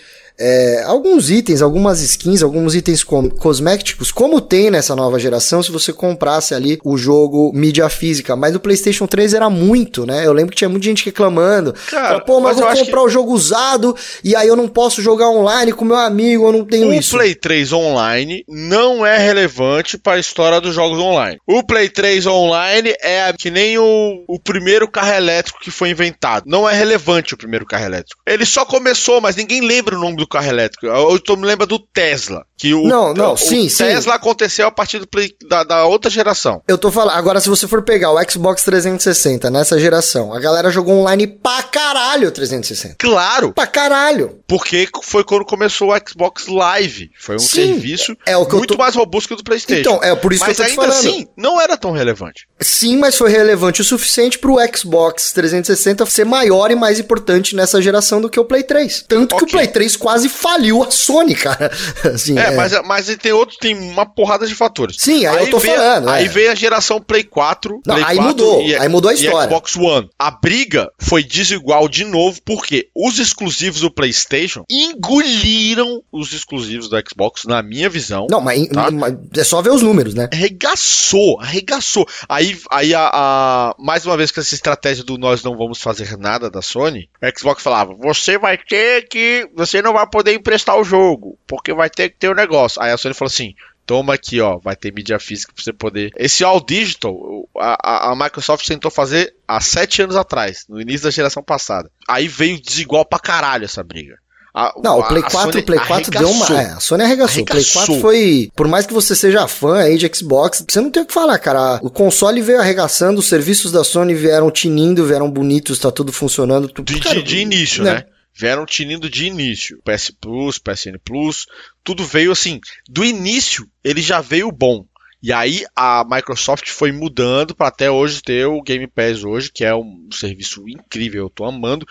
é, 0.43 0.83
alguns 0.87 1.29
itens, 1.29 1.61
algumas 1.61 2.01
skins, 2.01 2.41
alguns 2.41 2.73
itens 2.73 3.03
cosméticos, 3.03 4.11
como 4.11 4.41
tem 4.41 4.71
nessa 4.71 4.95
nova 4.95 5.19
geração, 5.19 5.61
se 5.61 5.71
você 5.71 5.93
comprasse 5.93 6.55
ali 6.55 6.79
o 6.83 6.97
jogo 6.97 7.51
mídia 7.53 7.87
física. 7.89 8.35
Mas 8.35 8.55
o 8.55 8.59
PlayStation 8.59 9.05
3 9.05 9.35
era 9.35 9.51
muito, 9.51 10.03
né? 10.03 10.25
Eu 10.25 10.33
lembro 10.33 10.51
que 10.51 10.57
tinha 10.57 10.69
muita 10.69 10.85
gente 10.85 11.05
reclamando. 11.05 11.73
Cara, 11.91 12.07
Fala, 12.07 12.21
Pô, 12.21 12.39
mas, 12.39 12.57
mas 12.57 12.57
eu 12.57 12.65
vou 12.65 12.85
comprar 12.85 13.01
que... 13.01 13.05
o 13.05 13.09
jogo 13.09 13.33
usado 13.33 13.95
e 14.23 14.35
aí 14.35 14.47
eu 14.47 14.55
não 14.55 14.67
posso 14.67 14.99
jogar 14.99 15.29
online 15.29 15.73
com 15.73 15.85
meu 15.85 15.95
amigo, 15.95 16.47
eu 16.47 16.51
não 16.51 16.65
tenho 16.65 16.89
o 16.89 16.93
isso. 16.93 17.15
O 17.15 17.19
Play 17.19 17.35
3 17.35 17.71
online 17.73 18.43
não 18.47 19.05
é 19.05 19.19
relevante 19.19 19.95
para 19.95 20.13
a 20.13 20.19
história 20.19 20.59
dos 20.59 20.73
jogos 20.73 20.97
online. 20.97 21.37
O 21.47 21.63
Play 21.63 21.87
3 21.87 22.25
online 22.25 22.95
é 22.99 23.31
que 23.37 23.51
nem 23.51 23.77
o, 23.77 24.23
o 24.27 24.39
primeiro 24.39 24.89
carro 24.89 25.13
elétrico 25.13 25.59
que 25.59 25.69
foi 25.69 25.91
inventado. 25.91 26.45
Não 26.47 26.67
é 26.67 26.73
relevante 26.73 27.35
o 27.35 27.37
primeiro 27.37 27.65
carro 27.65 27.85
elétrico. 27.85 28.19
Ele 28.25 28.45
só 28.45 28.65
começou, 28.65 29.21
mas 29.21 29.35
ninguém 29.35 29.61
lembra 29.61 29.95
o 29.95 29.99
nome 29.99 30.17
do 30.17 30.30
carro 30.31 30.47
elétrico. 30.47 30.85
Eu 30.85 31.19
tô 31.19 31.35
me 31.35 31.45
lembra 31.45 31.65
do 31.65 31.79
Tesla. 31.79 32.45
Que 32.57 32.73
o, 32.75 32.83
não, 32.83 33.11
não, 33.13 33.33
o 33.33 33.37
sim, 33.37 33.67
Tesla 33.67 33.99
sim. 33.99 34.09
aconteceu 34.09 34.67
a 34.67 34.71
partir 34.71 34.99
do 34.99 35.07
play, 35.07 35.33
da, 35.49 35.63
da, 35.63 35.85
outra 35.85 36.11
geração. 36.11 36.61
Eu 36.67 36.77
tô 36.77 36.91
falando, 36.91 37.15
agora 37.15 37.39
se 37.39 37.49
você 37.49 37.67
for 37.67 37.81
pegar 37.81 38.11
o 38.11 38.29
Xbox 38.29 38.63
360 38.63 39.49
nessa 39.49 39.79
geração, 39.79 40.31
a 40.31 40.39
galera 40.39 40.69
jogou 40.69 40.93
online 40.93 41.25
pra 41.25 41.63
caralho 41.63 42.31
360. 42.31 42.97
Claro! 42.99 43.51
Pra 43.51 43.65
caralho! 43.65 44.39
Porque 44.47 44.87
foi 45.01 45.23
quando 45.23 45.43
começou 45.43 45.91
o 45.91 45.97
Xbox 46.07 46.45
Live. 46.47 47.09
Foi 47.19 47.35
um 47.35 47.39
sim, 47.39 47.73
serviço 47.73 48.15
é 48.27 48.37
o 48.37 48.45
que 48.45 48.55
muito 48.55 48.75
tô... 48.75 48.79
mais 48.79 48.93
robusto 48.93 49.27
que 49.27 49.33
o 49.33 49.37
do 49.37 49.43
PlayStation. 49.43 49.81
Então, 49.81 50.03
é 50.03 50.15
por 50.15 50.31
isso 50.31 50.43
mas 50.45 50.55
que 50.55 50.61
eu 50.61 50.65
tô 50.65 50.71
ainda 50.71 50.93
falando. 50.93 50.99
assim, 50.99 51.27
não 51.35 51.59
era 51.59 51.75
tão 51.75 51.91
relevante. 51.91 52.47
Sim, 52.59 52.97
mas 52.97 53.17
foi 53.17 53.31
relevante 53.31 53.81
o 53.81 53.83
suficiente 53.83 54.37
pro 54.37 54.57
Xbox 54.75 55.33
360 55.33 56.05
ser 56.05 56.25
maior 56.25 56.69
e 56.69 56.75
mais 56.75 56.99
importante 56.99 57.55
nessa 57.55 57.81
geração 57.81 58.21
do 58.21 58.29
que 58.29 58.39
o 58.39 58.45
Play 58.45 58.63
3. 58.63 59.05
Tanto 59.07 59.35
okay. 59.35 59.37
que 59.39 59.43
o 59.45 59.57
Play 59.57 59.67
3 59.67 59.95
quase 59.95 60.20
faliu 60.29 60.83
a 60.83 60.91
Sony, 60.91 61.35
cara. 61.35 61.71
Assim, 62.13 62.37
é, 62.37 62.47
é, 62.47 62.51
Mas, 62.51 62.71
mas 62.85 63.15
tem 63.17 63.31
outro, 63.31 63.57
tem 63.59 63.77
uma 63.77 64.05
porrada 64.05 64.45
de 64.45 64.55
fatores. 64.55 64.97
Sim, 64.99 65.25
aí, 65.25 65.37
aí 65.37 65.45
eu 65.45 65.49
tô 65.49 65.59
veio, 65.59 65.75
falando. 65.75 66.09
Aí 66.09 66.25
é. 66.25 66.27
veio 66.27 66.51
a 66.51 66.55
geração 66.55 67.01
Play 67.01 67.23
4. 67.23 67.81
Não, 67.85 67.95
Play 67.95 68.07
aí 68.07 68.15
4 68.15 68.23
mudou. 68.23 68.61
E, 68.61 68.75
aí 68.75 68.89
mudou 68.89 69.11
a 69.11 69.13
história. 69.13 69.49
Xbox 69.49 69.75
One. 69.75 70.09
A 70.17 70.31
briga 70.31 70.91
foi 70.99 71.23
desigual 71.23 71.87
de 71.87 72.03
novo, 72.05 72.39
porque 72.45 72.89
os 72.95 73.19
exclusivos 73.19 73.81
do 73.81 73.91
PlayStation 73.91 74.63
engoliram 74.69 76.01
os 76.11 76.33
exclusivos 76.33 76.89
do 76.89 77.01
Xbox, 77.07 77.43
na 77.45 77.61
minha 77.61 77.89
visão. 77.89 78.27
Não, 78.29 78.41
mas, 78.41 78.67
tá? 78.67 78.91
mas 78.91 79.15
é 79.37 79.43
só 79.43 79.61
ver 79.61 79.71
os 79.71 79.81
números, 79.81 80.13
né? 80.13 80.29
Arregaçou, 80.31 81.39
arregaçou. 81.39 82.07
Aí, 82.27 82.57
aí 82.69 82.93
a, 82.93 83.09
a, 83.13 83.75
mais 83.79 84.05
uma 84.05 84.17
vez 84.17 84.31
com 84.31 84.39
essa 84.39 84.55
estratégia 84.55 85.03
do 85.03 85.17
nós 85.17 85.43
não 85.43 85.55
vamos 85.55 85.81
fazer 85.81 86.17
nada 86.17 86.49
da 86.49 86.61
Sony, 86.61 87.09
a 87.21 87.31
Xbox 87.37 87.61
falava: 87.63 87.93
você 87.93 88.37
vai 88.37 88.57
ter 88.57 89.07
que. 89.07 89.47
Você 89.55 89.81
não 89.81 89.93
vai 89.93 90.00
poder 90.07 90.33
emprestar 90.33 90.77
o 90.77 90.83
jogo, 90.83 91.37
porque 91.47 91.73
vai 91.73 91.89
ter 91.89 92.09
que 92.09 92.17
ter 92.17 92.29
o 92.29 92.31
um 92.31 92.35
negócio. 92.35 92.81
Aí 92.81 92.91
a 92.91 92.97
Sony 92.97 93.13
falou 93.13 93.31
assim: 93.31 93.55
toma 93.85 94.13
aqui, 94.13 94.39
ó, 94.39 94.57
vai 94.57 94.75
ter 94.75 94.93
mídia 94.93 95.19
física 95.19 95.51
pra 95.53 95.63
você 95.63 95.73
poder. 95.73 96.11
Esse 96.15 96.43
All 96.43 96.63
Digital, 96.63 97.13
a, 97.57 98.11
a, 98.11 98.15
Microsoft 98.15 98.65
tentou 98.65 98.89
fazer 98.89 99.33
há 99.47 99.59
sete 99.59 100.01
anos 100.01 100.15
atrás, 100.15 100.65
no 100.69 100.79
início 100.79 101.03
da 101.03 101.11
geração 101.11 101.43
passada. 101.43 101.89
Aí 102.07 102.27
veio 102.27 102.61
desigual 102.61 103.03
pra 103.03 103.19
caralho 103.19 103.65
essa 103.65 103.83
briga. 103.83 104.17
A, 104.53 104.73
não, 104.83 104.99
o 104.99 105.07
Play 105.07 105.23
4, 105.23 105.59
o 105.59 105.63
Play 105.63 105.79
4 105.79 106.11
deu 106.11 106.29
uma. 106.29 106.45
É, 106.47 106.65
a 106.73 106.79
Sony 106.79 107.03
arregaçou. 107.03 107.43
O 107.43 107.45
Play 107.45 107.63
4 107.63 108.01
foi. 108.01 108.51
Por 108.53 108.67
mais 108.67 108.85
que 108.85 108.93
você 108.93 109.15
seja 109.15 109.47
fã 109.47 109.77
aí 109.77 109.97
de 109.97 110.09
Xbox, 110.13 110.63
você 110.67 110.81
não 110.81 110.89
tem 110.89 111.03
o 111.03 111.05
que 111.05 111.13
falar, 111.13 111.39
cara. 111.39 111.79
O 111.81 111.89
console 111.89 112.41
veio 112.41 112.59
arregaçando, 112.59 113.19
os 113.19 113.27
serviços 113.27 113.71
da 113.71 113.83
Sony 113.83 114.13
vieram 114.13 114.51
tinindo, 114.51 115.05
vieram 115.05 115.31
bonitos, 115.31 115.79
tá 115.79 115.89
tudo 115.89 116.11
funcionando. 116.11 116.67
De, 116.67 116.99
cara, 116.99 117.15
de, 117.15 117.23
de 117.23 117.37
início, 117.39 117.81
né? 117.81 117.93
né? 117.93 118.05
Vieram 118.33 118.65
tinindo 118.65 119.09
de 119.09 119.25
início. 119.25 119.81
PS 119.83 120.11
Plus, 120.19 120.57
PSN 120.57 120.97
Plus, 121.03 121.45
tudo 121.83 122.03
veio 122.03 122.31
assim. 122.31 122.59
Do 122.89 123.03
início, 123.03 123.67
ele 123.83 124.01
já 124.01 124.21
veio 124.21 124.51
bom. 124.51 124.85
E 125.23 125.31
aí 125.31 125.63
a 125.75 126.03
Microsoft 126.09 126.67
foi 126.69 126.91
mudando 126.91 127.55
para 127.55 127.67
até 127.67 127.91
hoje 127.91 128.23
ter 128.23 128.47
o 128.47 128.61
Game 128.61 128.87
Pass 128.87 129.23
hoje, 129.23 129.51
que 129.53 129.63
é 129.63 129.75
um 129.75 130.09
serviço 130.11 130.67
incrível, 130.67 131.25
eu 131.25 131.29
tô 131.29 131.45
amando. 131.45 131.85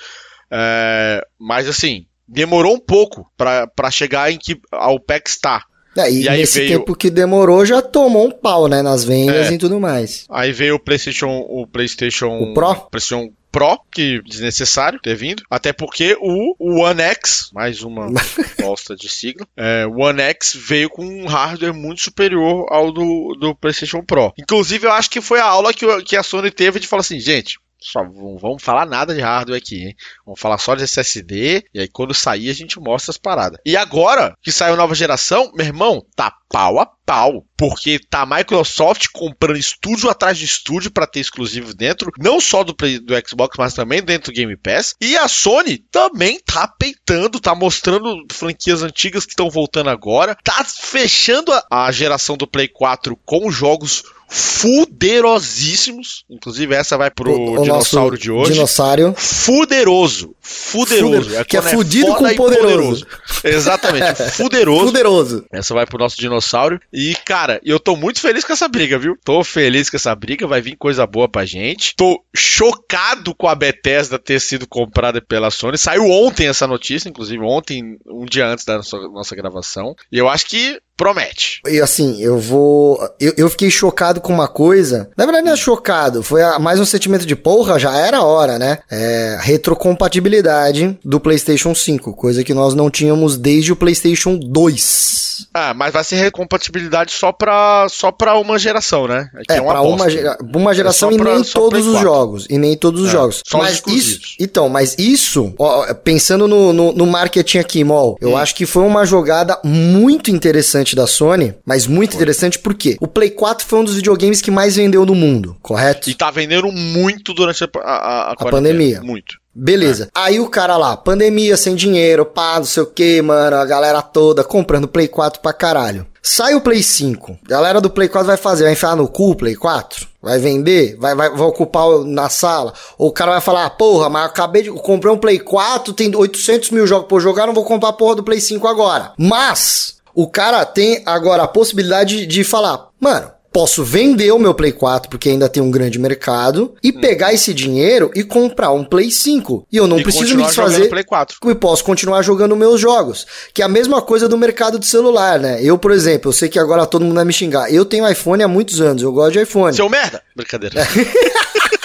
É, 0.51 1.25
mas 1.39 1.69
assim, 1.69 2.07
demorou 2.27 2.75
um 2.75 2.81
pouco 2.81 3.31
para 3.37 3.91
chegar 3.91 4.33
em 4.33 4.39
que 4.39 4.61
a 4.73 4.91
OPEX 4.91 5.33
está. 5.33 5.65
É, 5.97 6.11
e, 6.11 6.25
e 6.25 6.31
nesse 6.31 6.61
veio... 6.61 6.79
tempo 6.79 6.95
que 6.95 7.11
demorou 7.11 7.65
já 7.65 7.83
tomou 7.83 8.27
um 8.27 8.31
pau, 8.31 8.69
né, 8.69 8.83
nas 8.83 9.05
vendas 9.05 9.51
é. 9.51 9.53
e 9.53 9.59
tudo 9.59 9.81
mais. 9.81 10.25
Aí 10.29 10.53
veio 10.53 10.77
o 10.77 10.79
PlayStation, 10.79 11.39
o 11.49 11.67
PlayStation, 11.67 12.39
o 12.39 12.55
Pro, 12.55 12.75
PlayStation 12.91 13.33
Pro, 13.51 13.81
que 13.91 14.23
desnecessário 14.23 15.01
ter 15.01 15.15
vindo. 15.15 15.43
Até 15.51 15.73
porque 15.73 16.17
o, 16.21 16.55
o 16.59 16.81
One 16.81 17.03
X, 17.03 17.51
mais 17.53 17.83
uma 17.83 18.09
bosta 18.61 18.95
de 18.95 19.09
sigla, 19.09 19.47
é, 19.57 19.87
o 19.87 20.01
One 20.01 20.23
X 20.23 20.55
veio 20.57 20.89
com 20.89 21.05
um 21.05 21.27
hardware 21.27 21.75
muito 21.75 22.03
superior 22.03 22.67
ao 22.71 22.93
do, 22.93 23.37
do 23.39 23.55
PlayStation 23.55 24.03
Pro. 24.03 24.33
Inclusive, 24.39 24.87
eu 24.87 24.93
acho 24.93 25.11
que 25.11 25.21
foi 25.21 25.41
a 25.41 25.45
aula 25.45 25.75
que, 25.75 26.03
que 26.03 26.17
a 26.17 26.23
Sony 26.23 26.51
teve 26.51 26.81
de 26.81 26.87
falar 26.87 27.01
assim, 27.01 27.19
gente, 27.19 27.59
só 27.83 28.05
não 28.05 28.37
vamos 28.39 28.63
falar 28.63 28.87
nada 28.87 29.15
de 29.15 29.21
hardware 29.21 29.59
aqui, 29.59 29.89
hein? 29.89 29.97
Vamos 30.25 30.41
falar 30.41 30.59
só 30.59 30.75
de 30.75 30.85
SSD 30.85 31.65
e 31.75 31.81
aí 31.81 31.89
quando 31.89 32.15
sair 32.15 32.51
a 32.51 32.55
gente 32.55 32.79
mostra 32.79 33.11
as 33.11 33.19
paradas. 33.19 33.59
E 33.65 33.77
agora 33.77 34.35
que 34.43 34.53
saiu 34.53 34.77
nova 34.77 34.95
geração, 34.95 35.51
meu 35.55 35.67
irmão, 35.67 36.05
tá 36.15 36.33
pau 36.49 36.81
a 36.81 36.87
pau, 37.07 37.45
porque 37.57 37.99
tá 38.11 38.23
a 38.23 38.27
Microsoft 38.27 39.07
comprando 39.13 39.57
estúdio 39.57 40.11
atrás 40.11 40.39
de 40.39 40.45
estúdio 40.45 40.91
para 40.91 41.07
ter 41.07 41.21
exclusivo 41.21 41.75
dentro, 41.75 42.13
não 42.19 42.41
só 42.41 42.63
do, 42.63 42.73
do 42.73 43.29
Xbox, 43.29 43.57
mas 43.59 43.75
também 43.75 44.03
dentro 44.03 44.33
do 44.33 44.35
Game 44.35 44.57
Pass. 44.57 44.95
E 45.01 45.17
a 45.17 45.27
Sony 45.27 45.79
também 45.91 46.41
tá 46.41 46.69
peitando, 46.69 47.41
tá 47.41 47.55
mostrando 47.55 48.25
franquias 48.31 48.83
antigas 48.83 49.25
que 49.25 49.33
estão 49.33 49.51
voltando 49.51 49.91
agora, 49.91 50.37
tá 50.45 50.65
fechando 50.65 51.53
a, 51.53 51.87
a 51.87 51.93
geração 51.93 52.37
do 52.37 52.47
Play 52.47 52.69
4 52.69 53.17
com 53.25 53.51
jogos 53.51 54.05
fuderosíssimos. 54.31 56.25
Inclusive, 56.31 56.75
essa 56.75 56.97
vai 56.97 57.11
pro 57.11 57.33
o, 57.33 57.59
o 57.59 57.63
dinossauro 57.63 58.17
de 58.17 58.31
hoje. 58.31 58.53
Dinossauro. 58.53 59.13
Fuderoso. 59.17 60.37
Fuderoso. 60.41 61.25
Fuder, 61.25 61.41
é 61.41 61.45
que 61.45 61.57
é 61.57 61.63
fudido 61.63 62.13
é 62.13 62.15
com 62.15 62.35
poderoso. 62.37 62.61
poderoso. 62.61 63.07
Exatamente. 63.43 64.23
Fuderoso. 64.33 64.87
Fuderoso. 64.87 65.45
Essa 65.53 65.75
vai 65.75 65.85
pro 65.85 65.99
nosso 65.99 66.17
dinossauro. 66.17 66.81
E, 66.93 67.15
cara, 67.25 67.61
eu 67.65 67.81
tô 67.81 67.97
muito 67.97 68.21
feliz 68.21 68.45
com 68.45 68.53
essa 68.53 68.69
briga, 68.69 68.99
viu? 68.99 69.19
Tô 69.25 69.43
feliz 69.43 69.91
com 69.91 69.97
essa 69.97 70.15
briga. 70.15 70.47
Vai 70.47 70.61
vir 70.61 70.77
coisa 70.77 71.05
boa 71.07 71.29
pra 71.29 71.45
gente. 71.45 71.95
Tô 71.97 72.23
chocado 72.35 73.35
com 73.35 73.49
a 73.49 73.55
Bethesda 73.55 74.19
ter 74.19 74.41
sido 74.41 74.67
comprada 74.67 75.21
pela 75.21 75.51
Sony. 75.51 75.77
Saiu 75.77 76.09
ontem 76.09 76.47
essa 76.47 76.67
notícia, 76.67 77.09
inclusive 77.09 77.43
ontem, 77.43 77.99
um 78.07 78.25
dia 78.25 78.47
antes 78.47 78.65
da 78.65 78.77
nossa, 78.77 78.97
nossa 79.09 79.35
gravação. 79.35 79.97
E 80.13 80.19
eu 80.19 80.29
acho 80.29 80.47
que 80.47 80.81
promete. 81.01 81.63
E 81.67 81.81
assim, 81.81 82.21
eu 82.21 82.39
vou. 82.39 83.01
Eu, 83.19 83.33
eu 83.39 83.49
fiquei 83.49 83.71
chocado 83.71 84.21
com 84.21 84.35
uma 84.35 84.47
coisa. 84.47 85.09
Na 85.17 85.25
verdade, 85.25 85.47
não 85.47 85.55
é 85.55 85.57
chocado. 85.57 86.23
Foi 86.23 86.43
a, 86.43 86.59
mais 86.59 86.79
um 86.79 86.85
sentimento 86.85 87.25
de 87.25 87.35
porra, 87.35 87.79
já 87.79 87.97
era 87.97 88.23
hora, 88.23 88.59
né? 88.59 88.81
É, 88.91 89.39
retrocompatibilidade 89.41 90.99
do 91.03 91.19
PlayStation 91.19 91.75
5, 91.75 92.13
coisa 92.13 92.45
que 92.45 92.53
nós 92.53 92.75
não 92.75 92.91
tínhamos 92.91 93.39
desde 93.39 93.73
o 93.73 93.77
PlayStation 93.77 94.39
2. 94.39 95.30
Ah, 95.53 95.75
mas 95.75 95.93
vai 95.93 96.05
ser 96.05 96.17
retrocompatibilidade 96.17 97.13
só 97.13 97.33
pra, 97.33 97.87
só 97.89 98.11
pra 98.11 98.39
uma 98.39 98.59
geração, 98.59 99.07
né? 99.07 99.29
É, 99.49 99.57
é 99.57 99.61
uma 99.61 99.73
pra 99.73 99.83
uma, 99.83 100.11
gera, 100.11 100.39
uma 100.55 100.75
geração 100.75 101.11
é 101.11 101.15
e 101.15 101.19
pra, 101.19 101.35
nem 101.35 101.45
todos 101.45 101.87
os 101.87 102.01
jogos. 102.01 102.47
E 102.49 102.59
nem 102.59 102.77
todos 102.77 103.03
os 103.03 103.09
é, 103.09 103.13
jogos. 103.13 103.43
Só 103.47 103.59
mas 103.59 103.83
isso, 103.87 104.21
então, 104.39 104.69
mas 104.69 104.97
isso, 104.99 105.55
ó, 105.59 105.93
pensando 105.95 106.47
no, 106.47 106.73
no, 106.73 106.93
no 106.93 107.07
marketing 107.07 107.59
aqui, 107.59 107.85
Mol, 107.85 108.17
eu 108.21 108.31
hum. 108.31 108.37
acho 108.37 108.55
que 108.55 108.67
foi 108.67 108.83
uma 108.83 109.05
jogada 109.05 109.59
muito 109.65 110.31
interessante 110.31 110.95
da 110.95 111.07
Sony, 111.07 111.55
mas 111.65 111.87
muito 111.87 112.15
interessante 112.15 112.59
porque 112.59 112.97
o 113.01 113.07
Play 113.07 113.31
4 113.31 113.67
foi 113.67 113.79
um 113.79 113.85
dos 113.85 113.97
videogames 113.97 114.41
que 114.41 114.51
mais 114.51 114.77
vendeu 114.77 115.05
no 115.07 115.15
mundo, 115.15 115.57
correto? 115.63 116.11
E 116.11 116.15
tá 116.15 116.31
vendendo 116.31 116.71
muito 116.71 117.33
durante 117.33 117.65
a, 117.65 117.69
a, 117.83 118.31
a, 118.31 118.33
a 118.33 118.37
pandemia. 118.37 119.01
Muito. 119.03 119.40
Beleza. 119.55 120.05
É. 120.05 120.09
Aí 120.15 120.41
o 120.41 120.49
cara 120.49 120.77
lá, 120.77 120.97
pandemia, 120.97 121.57
sem 121.57 121.75
dinheiro, 121.75 122.25
pá, 122.25 122.59
não 122.59 122.65
sei 122.65 122.83
o 122.83 122.87
que, 122.87 123.21
mano, 123.21 123.57
a 123.57 123.65
galera 123.65 124.01
toda 124.01 124.45
comprando 124.45 124.89
Play 124.89 125.09
4 125.09 125.41
pra 125.41 125.53
caralho. 125.53 126.07
Sai 126.23 126.55
o 126.55 126.61
Play 126.61 126.83
5. 126.83 127.39
Galera 127.45 127.81
do 127.81 127.91
Play 127.91 128.09
4 128.09 128.27
vai 128.27 128.37
fazer, 128.37 128.65
vai 128.65 128.75
enfiar 128.75 128.95
no 128.95 129.09
cu 129.09 129.31
o 129.31 129.35
Play 129.35 129.57
4? 129.57 130.07
Vai 130.23 130.39
vender? 130.39 130.97
Vai, 130.99 131.15
vai, 131.15 131.31
vai 131.31 131.47
ocupar 131.47 131.87
na 132.05 132.29
sala? 132.29 132.75
Ou 132.99 133.09
o 133.09 133.13
cara 133.13 133.33
vai 133.33 133.41
falar, 133.41 133.65
ah, 133.65 133.71
porra, 133.71 134.09
mas 134.09 134.27
acabei 134.27 134.63
de 134.63 134.71
comprar 134.71 135.13
um 135.13 135.19
Play 135.19 135.39
4, 135.39 135.95
tem 135.95 136.15
800 136.15 136.71
mil 136.71 136.87
jogos 136.87 137.09
por 137.09 137.21
jogar, 137.21 137.47
não 137.47 137.55
vou 137.55 137.65
comprar 137.65 137.89
a 137.89 137.95
porra 137.95 138.17
do 138.17 138.23
Play 138.23 138.41
5 138.41 138.69
agora. 138.69 139.13
Mas, 139.19 139.97
o 140.15 140.29
cara 140.29 140.65
tem 140.65 141.03
agora 141.07 141.45
a 141.45 141.49
possibilidade 141.49 142.27
de 142.27 142.45
falar, 142.45 142.89
mano, 143.01 143.31
posso 143.53 143.85
vender 143.85 144.31
o 144.33 144.39
meu 144.39 144.55
Play 144.55 144.73
4 144.73 145.11
porque 145.11 145.29
ainda 145.29 145.49
tem 145.49 145.63
um 145.63 145.71
grande 145.71 145.99
mercado 145.99 146.75
e 146.83 146.91
hum. 146.91 147.01
pegar 147.01 147.33
esse 147.33 147.53
dinheiro 147.53 148.11
e 148.15 148.23
comprar 148.23 148.71
um 148.73 148.85
Play 148.85 149.11
5. 149.11 149.67
E 149.71 149.77
eu 149.77 149.87
não 149.87 149.99
e 149.99 150.03
preciso 150.03 150.37
me 150.37 150.45
desfazer 150.45 150.89
Play 150.89 151.05
4. 151.05 151.39
e 151.51 151.55
posso 151.55 151.85
continuar 151.85 152.23
jogando 152.23 152.57
meus 152.57 152.81
jogos, 152.81 153.27
que 153.53 153.63
é 153.63 153.65
a 153.65 153.69
mesma 153.69 154.01
coisa 154.03 154.29
do 154.29 154.39
mercado 154.39 154.79
de 154.79 154.87
celular, 154.87 155.39
né? 155.39 155.63
Eu, 155.63 155.79
por 155.79 155.91
exemplo, 155.91 156.29
eu 156.29 156.33
sei 156.33 156.49
que 156.49 156.59
agora 156.59 156.87
todo 156.87 157.05
mundo 157.05 157.15
vai 157.15 157.25
me 157.25 157.33
xingar. 157.33 157.73
Eu 157.73 157.85
tenho 157.85 158.09
iPhone 158.09 158.43
há 158.43 158.49
muitos 158.49 158.81
anos, 158.81 159.03
eu 159.03 159.13
gosto 159.13 159.33
de 159.33 159.43
iPhone. 159.43 159.75
Seu 159.75 159.89
merda. 159.89 160.23
Brincadeira. 160.35 160.87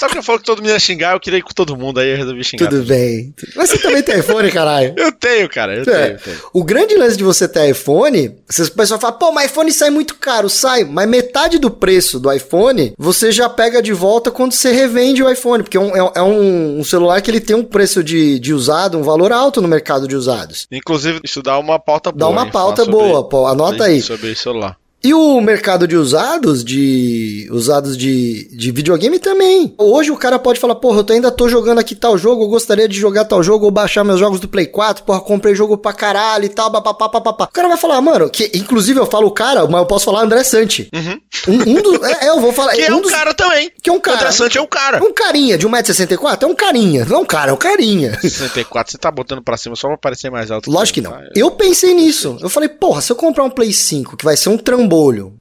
Sabe 0.00 0.12
que 0.14 0.18
eu 0.18 0.22
falo 0.22 0.38
que 0.38 0.46
todo 0.46 0.62
mundo 0.62 0.70
ia 0.70 0.78
xingar, 0.78 1.12
eu 1.12 1.20
queria 1.20 1.40
ir 1.40 1.42
com 1.42 1.52
todo 1.52 1.76
mundo, 1.76 2.00
aí 2.00 2.12
eu 2.12 2.16
resolvi 2.16 2.42
xingar. 2.42 2.70
Tudo 2.70 2.84
bem. 2.84 3.34
Mas 3.54 3.68
você 3.68 3.76
também 3.76 4.02
tem 4.02 4.18
iPhone, 4.18 4.50
caralho? 4.50 4.94
Eu 4.96 5.12
tenho, 5.12 5.46
cara, 5.50 5.74
eu, 5.74 5.82
é. 5.82 5.84
tenho, 5.84 6.18
tenho. 6.18 6.36
O 6.54 6.64
grande 6.64 6.94
lance 6.96 7.18
de 7.18 7.22
você 7.22 7.46
ter 7.46 7.68
iPhone, 7.68 8.34
vocês 8.48 8.70
pessoal 8.70 8.98
fala, 8.98 9.12
pô, 9.12 9.30
mas 9.30 9.50
iPhone 9.50 9.70
sai 9.70 9.90
muito 9.90 10.14
caro, 10.14 10.48
sai, 10.48 10.84
mas 10.84 11.06
metade 11.06 11.58
do 11.58 11.70
preço 11.70 12.18
do 12.18 12.32
iPhone 12.32 12.94
você 12.96 13.30
já 13.30 13.48
pega 13.50 13.82
de 13.82 13.92
volta 13.92 14.30
quando 14.30 14.52
você 14.52 14.72
revende 14.72 15.22
o 15.22 15.30
iPhone, 15.30 15.62
porque 15.62 15.76
é 15.76 15.80
um, 15.80 15.96
é 16.14 16.22
um, 16.22 16.80
um 16.80 16.84
celular 16.84 17.20
que 17.20 17.30
ele 17.30 17.40
tem 17.40 17.54
um 17.54 17.64
preço 17.64 18.02
de, 18.02 18.38
de 18.38 18.54
usado, 18.54 18.96
um 18.96 19.02
valor 19.02 19.32
alto 19.32 19.60
no 19.60 19.68
mercado 19.68 20.08
de 20.08 20.16
usados. 20.16 20.66
Inclusive, 20.72 21.20
isso 21.22 21.42
dá 21.42 21.58
uma 21.58 21.78
pauta 21.78 22.10
boa. 22.10 22.18
Dá 22.18 22.28
uma 22.28 22.50
pauta 22.50 22.86
boa, 22.86 23.28
pô, 23.28 23.46
anota 23.46 23.84
aí. 23.84 24.00
Sobre 24.00 24.34
celular. 24.34 24.79
E 25.02 25.14
o 25.14 25.40
mercado 25.40 25.88
de 25.88 25.96
usados, 25.96 26.62
de 26.62 27.48
usados 27.50 27.96
de, 27.96 28.48
de 28.52 28.70
videogame 28.70 29.18
também. 29.18 29.74
Hoje 29.78 30.10
o 30.10 30.16
cara 30.16 30.38
pode 30.38 30.60
falar, 30.60 30.74
porra, 30.74 31.00
eu 31.00 31.14
ainda 31.14 31.30
tô 31.30 31.48
jogando 31.48 31.78
aqui 31.78 31.94
tal 31.94 32.18
jogo, 32.18 32.44
eu 32.44 32.48
gostaria 32.48 32.86
de 32.86 32.98
jogar 32.98 33.24
tal 33.24 33.42
jogo, 33.42 33.64
ou 33.64 33.70
baixar 33.70 34.04
meus 34.04 34.20
jogos 34.20 34.40
do 34.40 34.48
Play 34.48 34.66
4, 34.66 35.04
porra, 35.04 35.20
comprei 35.20 35.54
jogo 35.54 35.78
pra 35.78 35.94
caralho 35.94 36.44
e 36.44 36.50
tal, 36.50 36.70
papapá, 36.70 37.08
papapá. 37.08 37.44
O 37.44 37.48
cara 37.48 37.68
vai 37.68 37.78
falar, 37.78 38.00
mano, 38.02 38.28
que 38.28 38.50
inclusive 38.54 39.00
eu 39.00 39.06
falo 39.06 39.28
o 39.28 39.30
cara, 39.30 39.66
mas 39.66 39.80
eu 39.80 39.86
posso 39.86 40.04
falar 40.04 40.22
André 40.22 40.44
Sante. 40.44 40.90
Uhum. 40.92 41.20
Um, 41.48 41.78
um 41.78 41.82
do, 41.82 42.04
é, 42.04 42.28
eu 42.28 42.40
vou 42.40 42.52
falar. 42.52 42.72
Que 42.72 42.82
é 42.82 42.94
um, 42.94 43.00
dos, 43.00 43.10
cara 43.10 43.32
também. 43.32 43.72
Que 43.82 43.88
é 43.88 43.92
um 43.92 44.00
cara. 44.00 44.18
André 44.18 44.32
Sante 44.32 44.58
é 44.58 44.60
um 44.60 44.66
cara. 44.66 45.02
Um 45.02 45.14
carinha 45.14 45.56
de 45.56 45.66
1,64m? 45.66 46.42
É 46.42 46.46
um 46.46 46.54
carinha. 46.54 47.06
Não 47.06 47.16
é 47.16 47.18
um 47.20 47.24
cara, 47.24 47.50
é 47.50 47.54
um 47.54 47.56
carinha. 47.56 48.18
64, 48.20 48.92
você 48.92 48.98
tá 48.98 49.10
botando 49.10 49.42
pra 49.42 49.56
cima 49.56 49.74
só 49.76 49.88
pra 49.88 49.96
parecer 49.96 50.30
mais 50.30 50.50
alto. 50.50 50.70
Lógico 50.70 50.96
que 50.96 51.00
não. 51.00 51.12
Tá? 51.12 51.22
Eu 51.34 51.50
pensei 51.52 51.94
nisso. 51.94 52.36
Eu 52.40 52.50
falei, 52.50 52.68
porra, 52.68 53.00
se 53.00 53.10
eu 53.10 53.16
comprar 53.16 53.44
um 53.44 53.50
Play 53.50 53.72
5, 53.72 54.18
que 54.18 54.24
vai 54.24 54.36
ser 54.36 54.50
um 54.50 54.58
trambolho, 54.58 54.89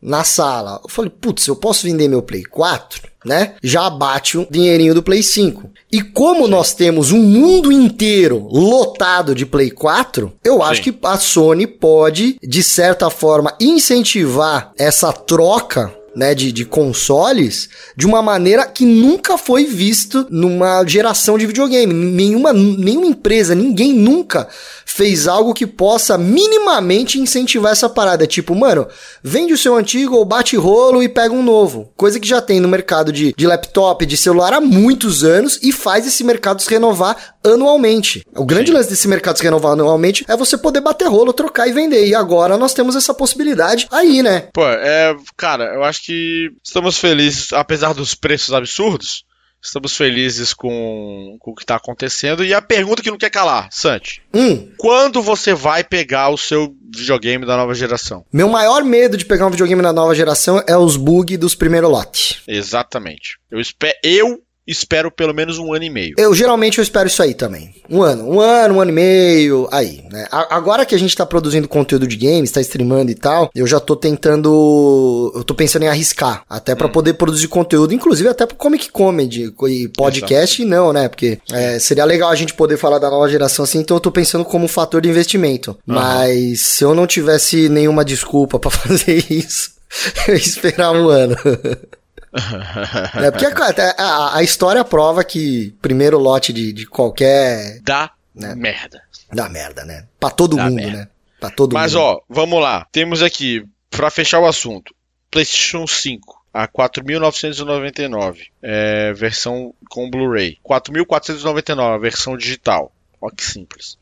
na 0.01 0.23
sala. 0.23 0.79
Eu 0.83 0.89
falei, 0.89 1.11
putz, 1.11 1.47
eu 1.47 1.55
posso 1.55 1.85
vender 1.85 2.07
meu 2.07 2.21
Play 2.21 2.43
4? 2.43 3.09
Né? 3.25 3.55
Já 3.61 3.89
bate 3.89 4.37
o 4.37 4.47
dinheirinho 4.49 4.93
do 4.93 5.03
Play 5.03 5.21
5. 5.21 5.69
E 5.91 6.01
como 6.01 6.47
nós 6.47 6.73
temos 6.73 7.11
um 7.11 7.21
mundo 7.21 7.71
inteiro 7.71 8.47
lotado 8.49 9.35
de 9.35 9.45
Play 9.45 9.71
4, 9.71 10.31
eu 10.43 10.63
acho 10.63 10.83
Sim. 10.83 10.91
que 10.91 10.99
a 11.05 11.17
Sony 11.17 11.67
pode, 11.67 12.37
de 12.41 12.63
certa 12.63 13.09
forma, 13.09 13.53
incentivar 13.59 14.71
essa 14.77 15.11
troca 15.11 15.93
né, 16.15 16.33
de, 16.35 16.51
de 16.51 16.65
consoles 16.65 17.69
de 17.95 18.05
uma 18.05 18.21
maneira 18.21 18.65
que 18.65 18.85
nunca 18.85 19.37
foi 19.37 19.65
visto 19.65 20.27
numa 20.29 20.85
geração 20.85 21.37
de 21.37 21.45
videogame. 21.45 21.93
Nenhuma, 21.93 22.51
nenhuma 22.53 23.07
empresa, 23.07 23.55
ninguém 23.55 23.93
nunca 23.93 24.47
fez 24.89 25.27
algo 25.27 25.53
que 25.53 25.67
possa 25.67 26.17
minimamente 26.17 27.19
incentivar 27.19 27.71
essa 27.71 27.87
parada. 27.87 28.25
Tipo, 28.25 28.55
mano, 28.55 28.87
vende 29.23 29.53
o 29.53 29.57
seu 29.57 29.75
antigo 29.75 30.15
ou 30.15 30.25
bate 30.25 30.57
rolo 30.57 31.03
e 31.03 31.07
pega 31.07 31.33
um 31.33 31.43
novo. 31.43 31.93
Coisa 31.95 32.19
que 32.19 32.27
já 32.27 32.41
tem 32.41 32.59
no 32.59 32.67
mercado 32.67 33.11
de, 33.11 33.33
de 33.37 33.47
laptop, 33.47 34.05
de 34.05 34.17
celular 34.17 34.53
há 34.53 34.59
muitos 34.59 35.23
anos 35.23 35.59
e 35.61 35.71
faz 35.71 36.07
esse 36.07 36.23
mercado 36.23 36.61
se 36.61 36.69
renovar 36.69 37.35
anualmente. 37.43 38.25
O 38.35 38.45
grande 38.45 38.71
Sim. 38.71 38.77
lance 38.77 38.89
desse 38.89 39.07
mercado 39.07 39.37
se 39.37 39.43
renovar 39.43 39.73
anualmente 39.73 40.25
é 40.27 40.35
você 40.35 40.57
poder 40.57 40.81
bater 40.81 41.07
rolo, 41.07 41.33
trocar 41.33 41.67
e 41.67 41.71
vender. 41.71 42.07
E 42.07 42.15
agora 42.15 42.57
nós 42.57 42.73
temos 42.73 42.95
essa 42.95 43.13
possibilidade 43.13 43.87
aí, 43.91 44.23
né? 44.23 44.47
Pô, 44.53 44.67
é. 44.67 45.15
Cara, 45.37 45.75
eu 45.75 45.83
acho 45.83 46.03
que 46.03 46.49
estamos 46.63 46.97
felizes, 46.97 47.53
apesar 47.53 47.93
dos 47.93 48.15
preços 48.15 48.53
absurdos. 48.53 49.23
Estamos 49.61 49.95
felizes 49.95 50.53
com, 50.53 51.37
com 51.39 51.51
o 51.51 51.55
que 51.55 51.63
está 51.63 51.75
acontecendo. 51.75 52.43
E 52.43 52.53
a 52.53 52.61
pergunta 52.61 53.01
que 53.01 53.11
não 53.11 53.17
quer 53.17 53.29
calar, 53.29 53.67
Santi. 53.71 54.21
Hum. 54.33 54.71
Quando 54.77 55.21
você 55.21 55.53
vai 55.53 55.83
pegar 55.83 56.29
o 56.29 56.37
seu 56.37 56.73
videogame 56.93 57.45
da 57.45 57.57
nova 57.57 57.73
geração? 57.73 58.25
Meu 58.31 58.47
maior 58.47 58.83
medo 58.83 59.17
de 59.17 59.25
pegar 59.25 59.47
um 59.47 59.51
videogame 59.51 59.81
da 59.81 59.93
nova 59.93 60.15
geração 60.15 60.63
é 60.65 60.77
os 60.77 60.95
bugs 60.95 61.37
dos 61.37 61.55
primeiros 61.55 61.89
lotes. 61.89 62.41
Exatamente. 62.47 63.37
Eu 63.51 63.59
espero. 63.59 63.97
Eu 64.03 64.41
espero 64.69 65.09
pelo 65.09 65.33
menos 65.33 65.57
um 65.57 65.73
ano 65.73 65.83
e 65.83 65.89
meio. 65.89 66.13
Eu 66.17 66.33
geralmente 66.33 66.77
eu 66.77 66.83
espero 66.83 67.07
isso 67.07 67.21
aí 67.23 67.33
também. 67.33 67.73
Um 67.89 68.03
ano, 68.03 68.29
um 68.29 68.39
ano, 68.39 68.75
um 68.75 68.81
ano 68.81 68.91
e 68.91 68.93
meio, 68.93 69.67
aí, 69.71 70.03
né? 70.11 70.27
agora 70.31 70.85
que 70.85 70.93
a 70.93 70.99
gente 70.99 71.15
tá 71.15 71.25
produzindo 71.25 71.67
conteúdo 71.67 72.05
de 72.05 72.15
games, 72.15 72.51
tá 72.51 72.61
streamando 72.61 73.09
e 73.09 73.15
tal, 73.15 73.49
eu 73.55 73.65
já 73.65 73.79
tô 73.79 73.95
tentando, 73.95 75.31
eu 75.35 75.43
tô 75.43 75.55
pensando 75.55 75.83
em 75.83 75.87
arriscar, 75.87 76.43
até 76.47 76.75
para 76.75 76.87
hum. 76.87 76.91
poder 76.91 77.13
produzir 77.13 77.47
conteúdo, 77.47 77.93
inclusive 77.93 78.29
até 78.29 78.45
pro 78.45 78.55
Comic 78.55 78.91
Comedy 78.91 79.51
e 79.67 79.87
podcast 79.87 80.61
Exato. 80.61 80.69
não, 80.69 80.93
né? 80.93 81.09
Porque 81.09 81.39
é, 81.51 81.79
seria 81.79 82.05
legal 82.05 82.29
a 82.29 82.35
gente 82.35 82.53
poder 82.53 82.77
falar 82.77 82.99
da 82.99 83.09
nova 83.09 83.27
geração 83.27 83.63
assim, 83.63 83.79
então 83.79 83.97
eu 83.97 84.01
tô 84.01 84.11
pensando 84.11 84.45
como 84.45 84.65
um 84.65 84.69
fator 84.69 85.01
de 85.01 85.09
investimento. 85.09 85.71
Uhum. 85.87 85.95
Mas 85.95 86.59
se 86.61 86.83
eu 86.83 86.93
não 86.93 87.07
tivesse 87.07 87.69
nenhuma 87.69 88.05
desculpa 88.05 88.59
para 88.59 88.69
fazer 88.71 89.25
isso, 89.29 89.71
eu 90.27 90.35
ia 90.35 90.39
esperar 90.39 90.91
um 90.91 91.07
ano. 91.09 91.35
é 93.15 93.31
porque 93.31 93.45
a, 93.45 93.91
a, 93.97 94.37
a, 94.37 94.43
história 94.43 94.83
prova 94.83 95.23
que 95.23 95.75
primeiro 95.81 96.19
lote 96.19 96.53
de, 96.53 96.71
de 96.71 96.85
qualquer. 96.85 97.79
Dá 97.81 98.11
né? 98.35 98.55
merda. 98.55 99.01
Dá 99.31 99.49
merda, 99.49 99.83
né? 99.85 100.05
Pra 100.19 100.29
todo 100.29 100.55
Dá 100.55 100.65
mundo, 100.65 100.75
merda. 100.75 100.97
né? 100.97 101.07
Pra 101.39 101.49
todo 101.49 101.73
Mas, 101.73 101.93
mundo. 101.93 102.03
ó, 102.03 102.21
vamos 102.29 102.61
lá. 102.61 102.87
Temos 102.91 103.21
aqui, 103.21 103.65
pra 103.89 104.09
fechar 104.09 104.39
o 104.39 104.47
assunto, 104.47 104.93
PlayStation 105.31 105.87
5 105.87 106.39
a 106.53 106.67
4.999, 106.67 108.47
é, 108.61 109.13
versão 109.13 109.73
com 109.89 110.09
Blu-ray. 110.09 110.57
4.499, 110.67 111.99
versão 111.99 112.37
digital. 112.37 112.91
Ó 113.21 113.29
que 113.29 113.43
simples. 113.43 113.97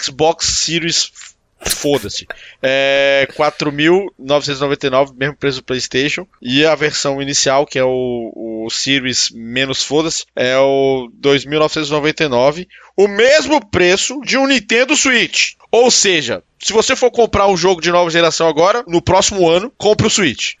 Xbox 0.00 0.46
Series 0.46 1.10
Foda-se. 1.60 2.26
É 2.62 3.28
4.999, 3.36 5.14
mesmo 5.16 5.36
preço 5.36 5.58
do 5.58 5.64
PlayStation. 5.64 6.26
E 6.40 6.64
a 6.64 6.74
versão 6.74 7.20
inicial, 7.20 7.66
que 7.66 7.78
é 7.78 7.84
o, 7.84 8.64
o 8.66 8.70
Series 8.70 9.30
menos 9.30 9.82
foda-se, 9.82 10.24
é 10.34 10.56
o 10.58 11.10
2.999. 11.20 12.66
O 12.96 13.06
mesmo 13.06 13.64
preço 13.66 14.20
de 14.22 14.38
um 14.38 14.46
Nintendo 14.46 14.96
Switch. 14.96 15.52
Ou 15.70 15.90
seja, 15.90 16.42
se 16.58 16.72
você 16.72 16.96
for 16.96 17.10
comprar 17.10 17.46
um 17.46 17.56
jogo 17.56 17.80
de 17.80 17.90
nova 17.90 18.10
geração 18.10 18.48
agora, 18.48 18.84
no 18.86 19.00
próximo 19.00 19.48
ano, 19.48 19.72
compre 19.78 20.06
o 20.06 20.10
Switch. 20.10 20.54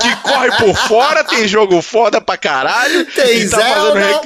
que 0.00 0.16
corre 0.22 0.50
por 0.56 0.74
fora, 0.74 1.22
tem 1.24 1.46
jogo 1.46 1.82
foda 1.82 2.20
pra 2.20 2.36
caralho. 2.36 3.04
Tem 3.06 3.48
tá 3.48 3.58
Zelda. 3.58 4.22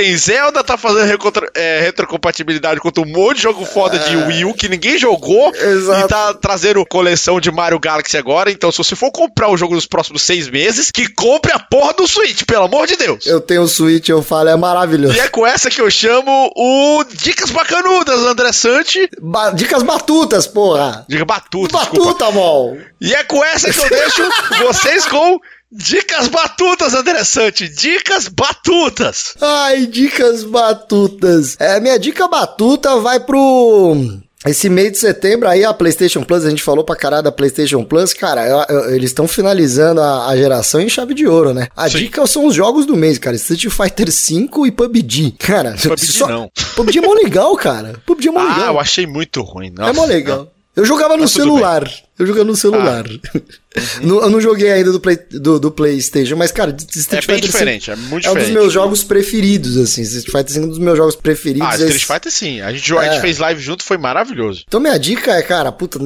Tem 0.00 0.16
Zelda, 0.16 0.64
tá 0.64 0.78
fazendo 0.78 1.12
é, 1.54 1.80
retrocompatibilidade 1.82 2.80
com 2.80 2.88
um 2.88 3.04
monte 3.04 3.36
de 3.36 3.42
jogo 3.42 3.66
foda 3.66 3.98
de 3.98 4.14
é. 4.14 4.26
Wii 4.26 4.44
U 4.46 4.54
que 4.54 4.66
ninguém 4.66 4.96
jogou. 4.96 5.54
Exato. 5.54 6.06
E 6.06 6.08
tá 6.08 6.32
trazendo 6.32 6.86
coleção 6.86 7.38
de 7.38 7.50
Mario 7.50 7.78
Galaxy 7.78 8.16
agora. 8.16 8.50
Então, 8.50 8.72
se 8.72 8.78
você 8.78 8.96
for 8.96 9.12
comprar 9.12 9.50
o 9.50 9.58
jogo 9.58 9.74
nos 9.74 9.84
próximos 9.84 10.22
seis 10.22 10.48
meses, 10.48 10.90
que 10.90 11.06
compre 11.06 11.52
a 11.52 11.58
porra 11.58 11.92
do 11.92 12.08
Switch, 12.08 12.44
pelo 12.44 12.64
amor 12.64 12.86
de 12.86 12.96
Deus. 12.96 13.26
Eu 13.26 13.42
tenho 13.42 13.60
o 13.60 13.68
Switch, 13.68 14.08
eu 14.08 14.22
falo, 14.22 14.48
é 14.48 14.56
maravilhoso. 14.56 15.14
E 15.14 15.20
é 15.20 15.28
com 15.28 15.46
essa 15.46 15.68
que 15.68 15.82
eu 15.82 15.90
chamo 15.90 16.50
o 16.56 17.04
Dicas 17.04 17.50
Bacanudas, 17.50 18.20
André 18.20 18.52
Sante. 18.52 19.06
Ba 19.20 19.50
dicas 19.50 19.82
batutas, 19.82 20.46
porra. 20.46 21.04
Dica 21.10 21.26
batuta, 21.26 21.76
Batuta, 21.76 22.30
mol. 22.30 22.78
E 22.98 23.12
é 23.12 23.22
com 23.24 23.44
essa 23.44 23.70
que 23.70 23.78
eu 23.78 23.90
deixo 23.90 24.22
vocês 24.64 25.04
com 25.04 25.38
Dicas 25.72 26.28
batutas, 26.28 26.94
André 26.94 27.22
Sante. 27.22 27.68
Dicas 27.68 28.26
batutas. 28.26 29.34
Ai, 29.40 29.86
dicas 29.86 30.42
batutas. 30.42 31.56
É, 31.60 31.78
minha 31.78 31.98
dica 31.98 32.26
batuta 32.26 32.96
vai 32.96 33.20
pro 33.20 34.20
esse 34.46 34.70
mês 34.70 34.92
de 34.92 34.98
setembro 34.98 35.46
aí 35.46 35.64
a 35.64 35.74
PlayStation 35.74 36.22
Plus, 36.22 36.46
a 36.46 36.50
gente 36.50 36.62
falou 36.62 36.82
pra 36.82 36.96
caralho 36.96 37.22
da 37.22 37.30
PlayStation 37.30 37.84
Plus, 37.84 38.14
cara, 38.14 38.48
eu, 38.48 38.64
eu, 38.70 38.94
eles 38.94 39.10
estão 39.10 39.28
finalizando 39.28 40.00
a, 40.00 40.28
a, 40.28 40.36
geração 40.36 40.80
em 40.80 40.88
chave 40.88 41.12
de 41.12 41.26
ouro, 41.26 41.52
né? 41.52 41.68
A 41.76 41.90
Sim. 41.90 41.98
dica 41.98 42.26
são 42.26 42.46
os 42.46 42.54
jogos 42.54 42.86
do 42.86 42.96
mês, 42.96 43.18
cara, 43.18 43.36
Street 43.36 43.66
Fighter 43.68 44.06
V 44.06 44.66
e 44.66 44.72
PUBG. 44.72 45.32
Cara, 45.38 45.76
PUBG 45.76 46.06
só, 46.10 46.26
não. 46.26 46.50
PUBG 46.74 46.98
é 46.98 47.02
mó 47.02 47.12
legal, 47.12 47.54
cara. 47.54 48.00
PUBG 48.06 48.28
é 48.28 48.30
mó 48.30 48.40
ah, 48.40 48.44
legal. 48.44 48.62
Ah, 48.62 48.72
eu 48.72 48.80
achei 48.80 49.06
muito 49.06 49.42
ruim. 49.42 49.74
É 49.78 49.92
mó 49.92 50.06
legal. 50.06 50.38
Não. 50.38 50.48
Eu 50.74 50.86
jogava 50.86 51.18
no 51.18 51.28
celular. 51.28 51.84
Bem. 51.84 51.94
Eu 52.18 52.26
jogava 52.26 52.46
no 52.46 52.56
celular. 52.56 53.04
Ah. 53.06 53.40
Uhum. 54.02 54.20
eu 54.20 54.30
não 54.30 54.40
joguei 54.40 54.72
ainda 54.72 54.90
do, 54.90 54.98
play, 54.98 55.16
do, 55.30 55.60
do, 55.60 55.70
PlayStation, 55.70 56.34
mas, 56.34 56.50
cara, 56.50 56.76
Street 56.76 57.24
é 57.24 57.26
bem 57.26 57.36
Fighter 57.36 57.50
diferente, 57.50 57.90
é 57.92 57.96
muito 57.96 58.26
é 58.26 58.30
um 58.32 58.34
dos 58.34 58.48
meus 58.48 58.72
jogos 58.72 59.04
preferidos, 59.04 59.76
assim. 59.76 60.02
Street 60.02 60.24
Fighter 60.24 60.56
é 60.56 60.66
um 60.66 60.68
dos 60.68 60.78
meus 60.78 60.96
jogos 60.96 61.14
preferidos. 61.14 61.68
Ah, 61.68 61.76
Street 61.76 62.04
Fighter 62.04 62.32
sim. 62.32 62.60
A 62.60 62.72
gente, 62.72 62.92
é. 62.92 62.98
a 62.98 63.12
gente 63.12 63.20
fez 63.20 63.38
live 63.38 63.60
junto, 63.62 63.84
foi 63.84 63.96
maravilhoso. 63.96 64.64
Então, 64.66 64.80
minha 64.80 64.98
dica 64.98 65.32
é, 65.32 65.42
cara, 65.42 65.70
puta, 65.70 66.00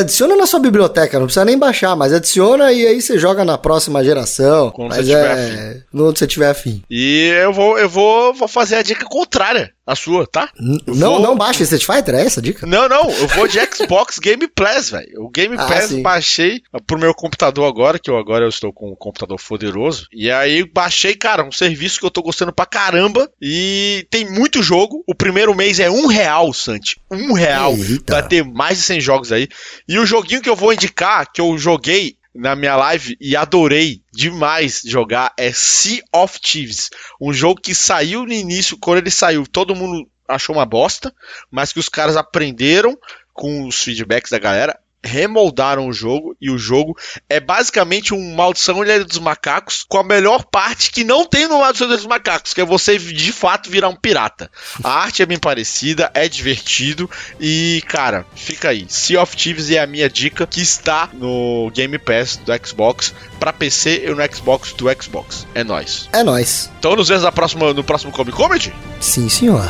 adiciona 0.00 0.34
na 0.34 0.46
sua 0.46 0.58
biblioteca, 0.58 1.18
não 1.20 1.26
precisa 1.26 1.44
nem 1.44 1.56
baixar, 1.56 1.94
mas 1.94 2.12
adiciona 2.12 2.72
e 2.72 2.84
aí 2.84 3.00
você 3.00 3.16
joga 3.16 3.44
na 3.44 3.56
próxima 3.56 4.02
geração. 4.02 4.72
Quando 4.72 4.92
você 4.92 5.02
tiver 5.04 5.24
é, 5.24 5.32
afim. 5.32 5.82
Quando 5.92 6.18
você 6.18 6.26
tiver 6.26 6.50
afim. 6.50 6.82
E 6.90 7.32
eu 7.42 7.52
vou, 7.52 7.78
eu 7.78 7.88
vou, 7.88 8.34
vou 8.34 8.48
fazer 8.48 8.74
a 8.74 8.82
dica 8.82 9.04
contrária 9.04 9.72
a 9.86 9.96
sua, 9.96 10.26
tá? 10.26 10.48
não, 10.58 11.12
vou... 11.12 11.20
não 11.20 11.36
baixa 11.36 11.62
Street 11.64 11.84
Fighter, 11.84 12.14
é 12.14 12.24
essa 12.24 12.40
a 12.40 12.42
dica? 12.42 12.66
Não, 12.66 12.88
não, 12.88 13.10
eu 13.10 13.28
vou 13.28 13.48
de 13.48 13.58
Xbox 13.66 14.18
Game 14.18 14.46
Pass, 14.48 14.90
velho. 14.90 15.24
O 15.24 15.28
Game 15.28 15.56
ah, 15.58 15.66
Pass 15.66 15.86
sim. 15.86 16.02
baixei 16.02 16.62
pro 16.80 16.98
meu 16.98 17.14
computador 17.14 17.68
agora, 17.68 17.98
que 17.98 18.10
eu 18.10 18.16
agora 18.16 18.44
eu 18.44 18.48
estou 18.48 18.72
com 18.72 18.92
um 18.92 18.96
computador 18.96 19.38
poderoso. 19.40 20.06
E 20.12 20.30
aí 20.30 20.64
baixei, 20.64 21.14
cara, 21.14 21.44
um 21.44 21.52
serviço 21.52 22.00
que 22.00 22.06
eu 22.06 22.10
tô 22.10 22.22
gostando 22.22 22.52
pra 22.52 22.66
caramba. 22.66 23.30
E 23.40 24.06
tem 24.10 24.28
muito 24.28 24.62
jogo. 24.62 25.04
O 25.06 25.14
primeiro 25.14 25.54
mês 25.54 25.80
é 25.80 25.90
um 25.90 26.06
real, 26.06 26.52
Santi. 26.52 27.00
Um 27.10 27.32
real. 27.32 27.74
Eita. 27.74 28.14
Vai 28.14 28.26
ter 28.26 28.44
mais 28.44 28.78
de 28.78 28.84
100 28.84 29.00
jogos 29.00 29.32
aí. 29.32 29.48
E 29.88 29.98
o 29.98 30.06
joguinho 30.06 30.42
que 30.42 30.48
eu 30.48 30.56
vou 30.56 30.72
indicar, 30.72 31.30
que 31.30 31.40
eu 31.40 31.56
joguei 31.58 32.16
na 32.34 32.56
minha 32.56 32.74
live 32.76 33.16
e 33.20 33.36
adorei 33.36 34.00
demais 34.12 34.80
jogar 34.84 35.32
é 35.38 35.52
Sea 35.52 36.02
of 36.14 36.40
Thieves. 36.40 36.88
Um 37.20 37.32
jogo 37.32 37.60
que 37.60 37.74
saiu 37.74 38.24
no 38.24 38.32
início, 38.32 38.78
quando 38.78 38.98
ele 38.98 39.10
saiu, 39.10 39.46
todo 39.46 39.74
mundo 39.74 40.08
achou 40.26 40.56
uma 40.56 40.64
bosta, 40.64 41.12
mas 41.50 41.72
que 41.72 41.78
os 41.78 41.88
caras 41.88 42.16
aprenderam 42.16 42.96
com 43.32 43.66
os 43.66 43.82
feedbacks 43.82 44.30
da 44.30 44.38
galera, 44.38 44.78
remoldaram 45.04 45.88
o 45.88 45.92
jogo 45.92 46.36
e 46.40 46.50
o 46.50 46.58
jogo 46.58 46.96
é 47.28 47.40
basicamente 47.40 48.14
um 48.14 48.34
Maldição 48.34 48.82
Ilha 48.82 49.04
dos 49.04 49.18
Macacos 49.18 49.84
com 49.88 49.98
a 49.98 50.04
melhor 50.04 50.44
parte 50.44 50.90
que 50.90 51.04
não 51.04 51.26
tem 51.26 51.48
no 51.48 51.58
Maldição 51.58 51.88
Ilha 51.88 51.96
dos 51.96 52.06
Macacos, 52.06 52.54
que 52.54 52.60
é 52.60 52.64
você 52.64 52.98
de 52.98 53.32
fato 53.32 53.70
virar 53.70 53.88
um 53.88 53.96
pirata. 53.96 54.50
A 54.82 54.90
arte 55.02 55.22
é 55.22 55.26
bem 55.26 55.38
parecida, 55.38 56.10
é 56.14 56.28
divertido 56.28 57.10
e, 57.40 57.82
cara, 57.88 58.24
fica 58.34 58.68
aí. 58.68 58.86
Sea 58.88 59.20
of 59.20 59.36
Thieves 59.36 59.70
é 59.70 59.78
a 59.78 59.86
minha 59.86 60.08
dica 60.08 60.46
que 60.46 60.60
está 60.60 61.08
no 61.12 61.70
Game 61.74 61.98
Pass 61.98 62.36
do 62.36 62.52
Xbox 62.66 63.14
para 63.40 63.52
PC 63.52 64.04
e 64.06 64.10
no 64.10 64.34
Xbox 64.34 64.72
do 64.72 64.86
Xbox. 65.02 65.46
É 65.54 65.64
nós. 65.64 66.08
É 66.12 66.22
nós. 66.22 66.70
Então 66.78 66.94
nos 66.94 67.08
vemos 67.08 67.24
na 67.24 67.32
próxima, 67.32 67.72
no 67.72 67.84
próximo 67.84 68.12
Comic 68.12 68.36
Comedy? 68.36 68.72
Sim, 69.00 69.28
senhor. 69.28 69.66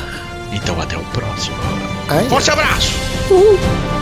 Então 0.52 0.80
até 0.80 0.96
o 0.96 1.04
próximo. 1.06 1.56
Ai, 2.08 2.28
Forte 2.28 2.50
abraço! 2.50 2.92
Uhul. 3.30 4.01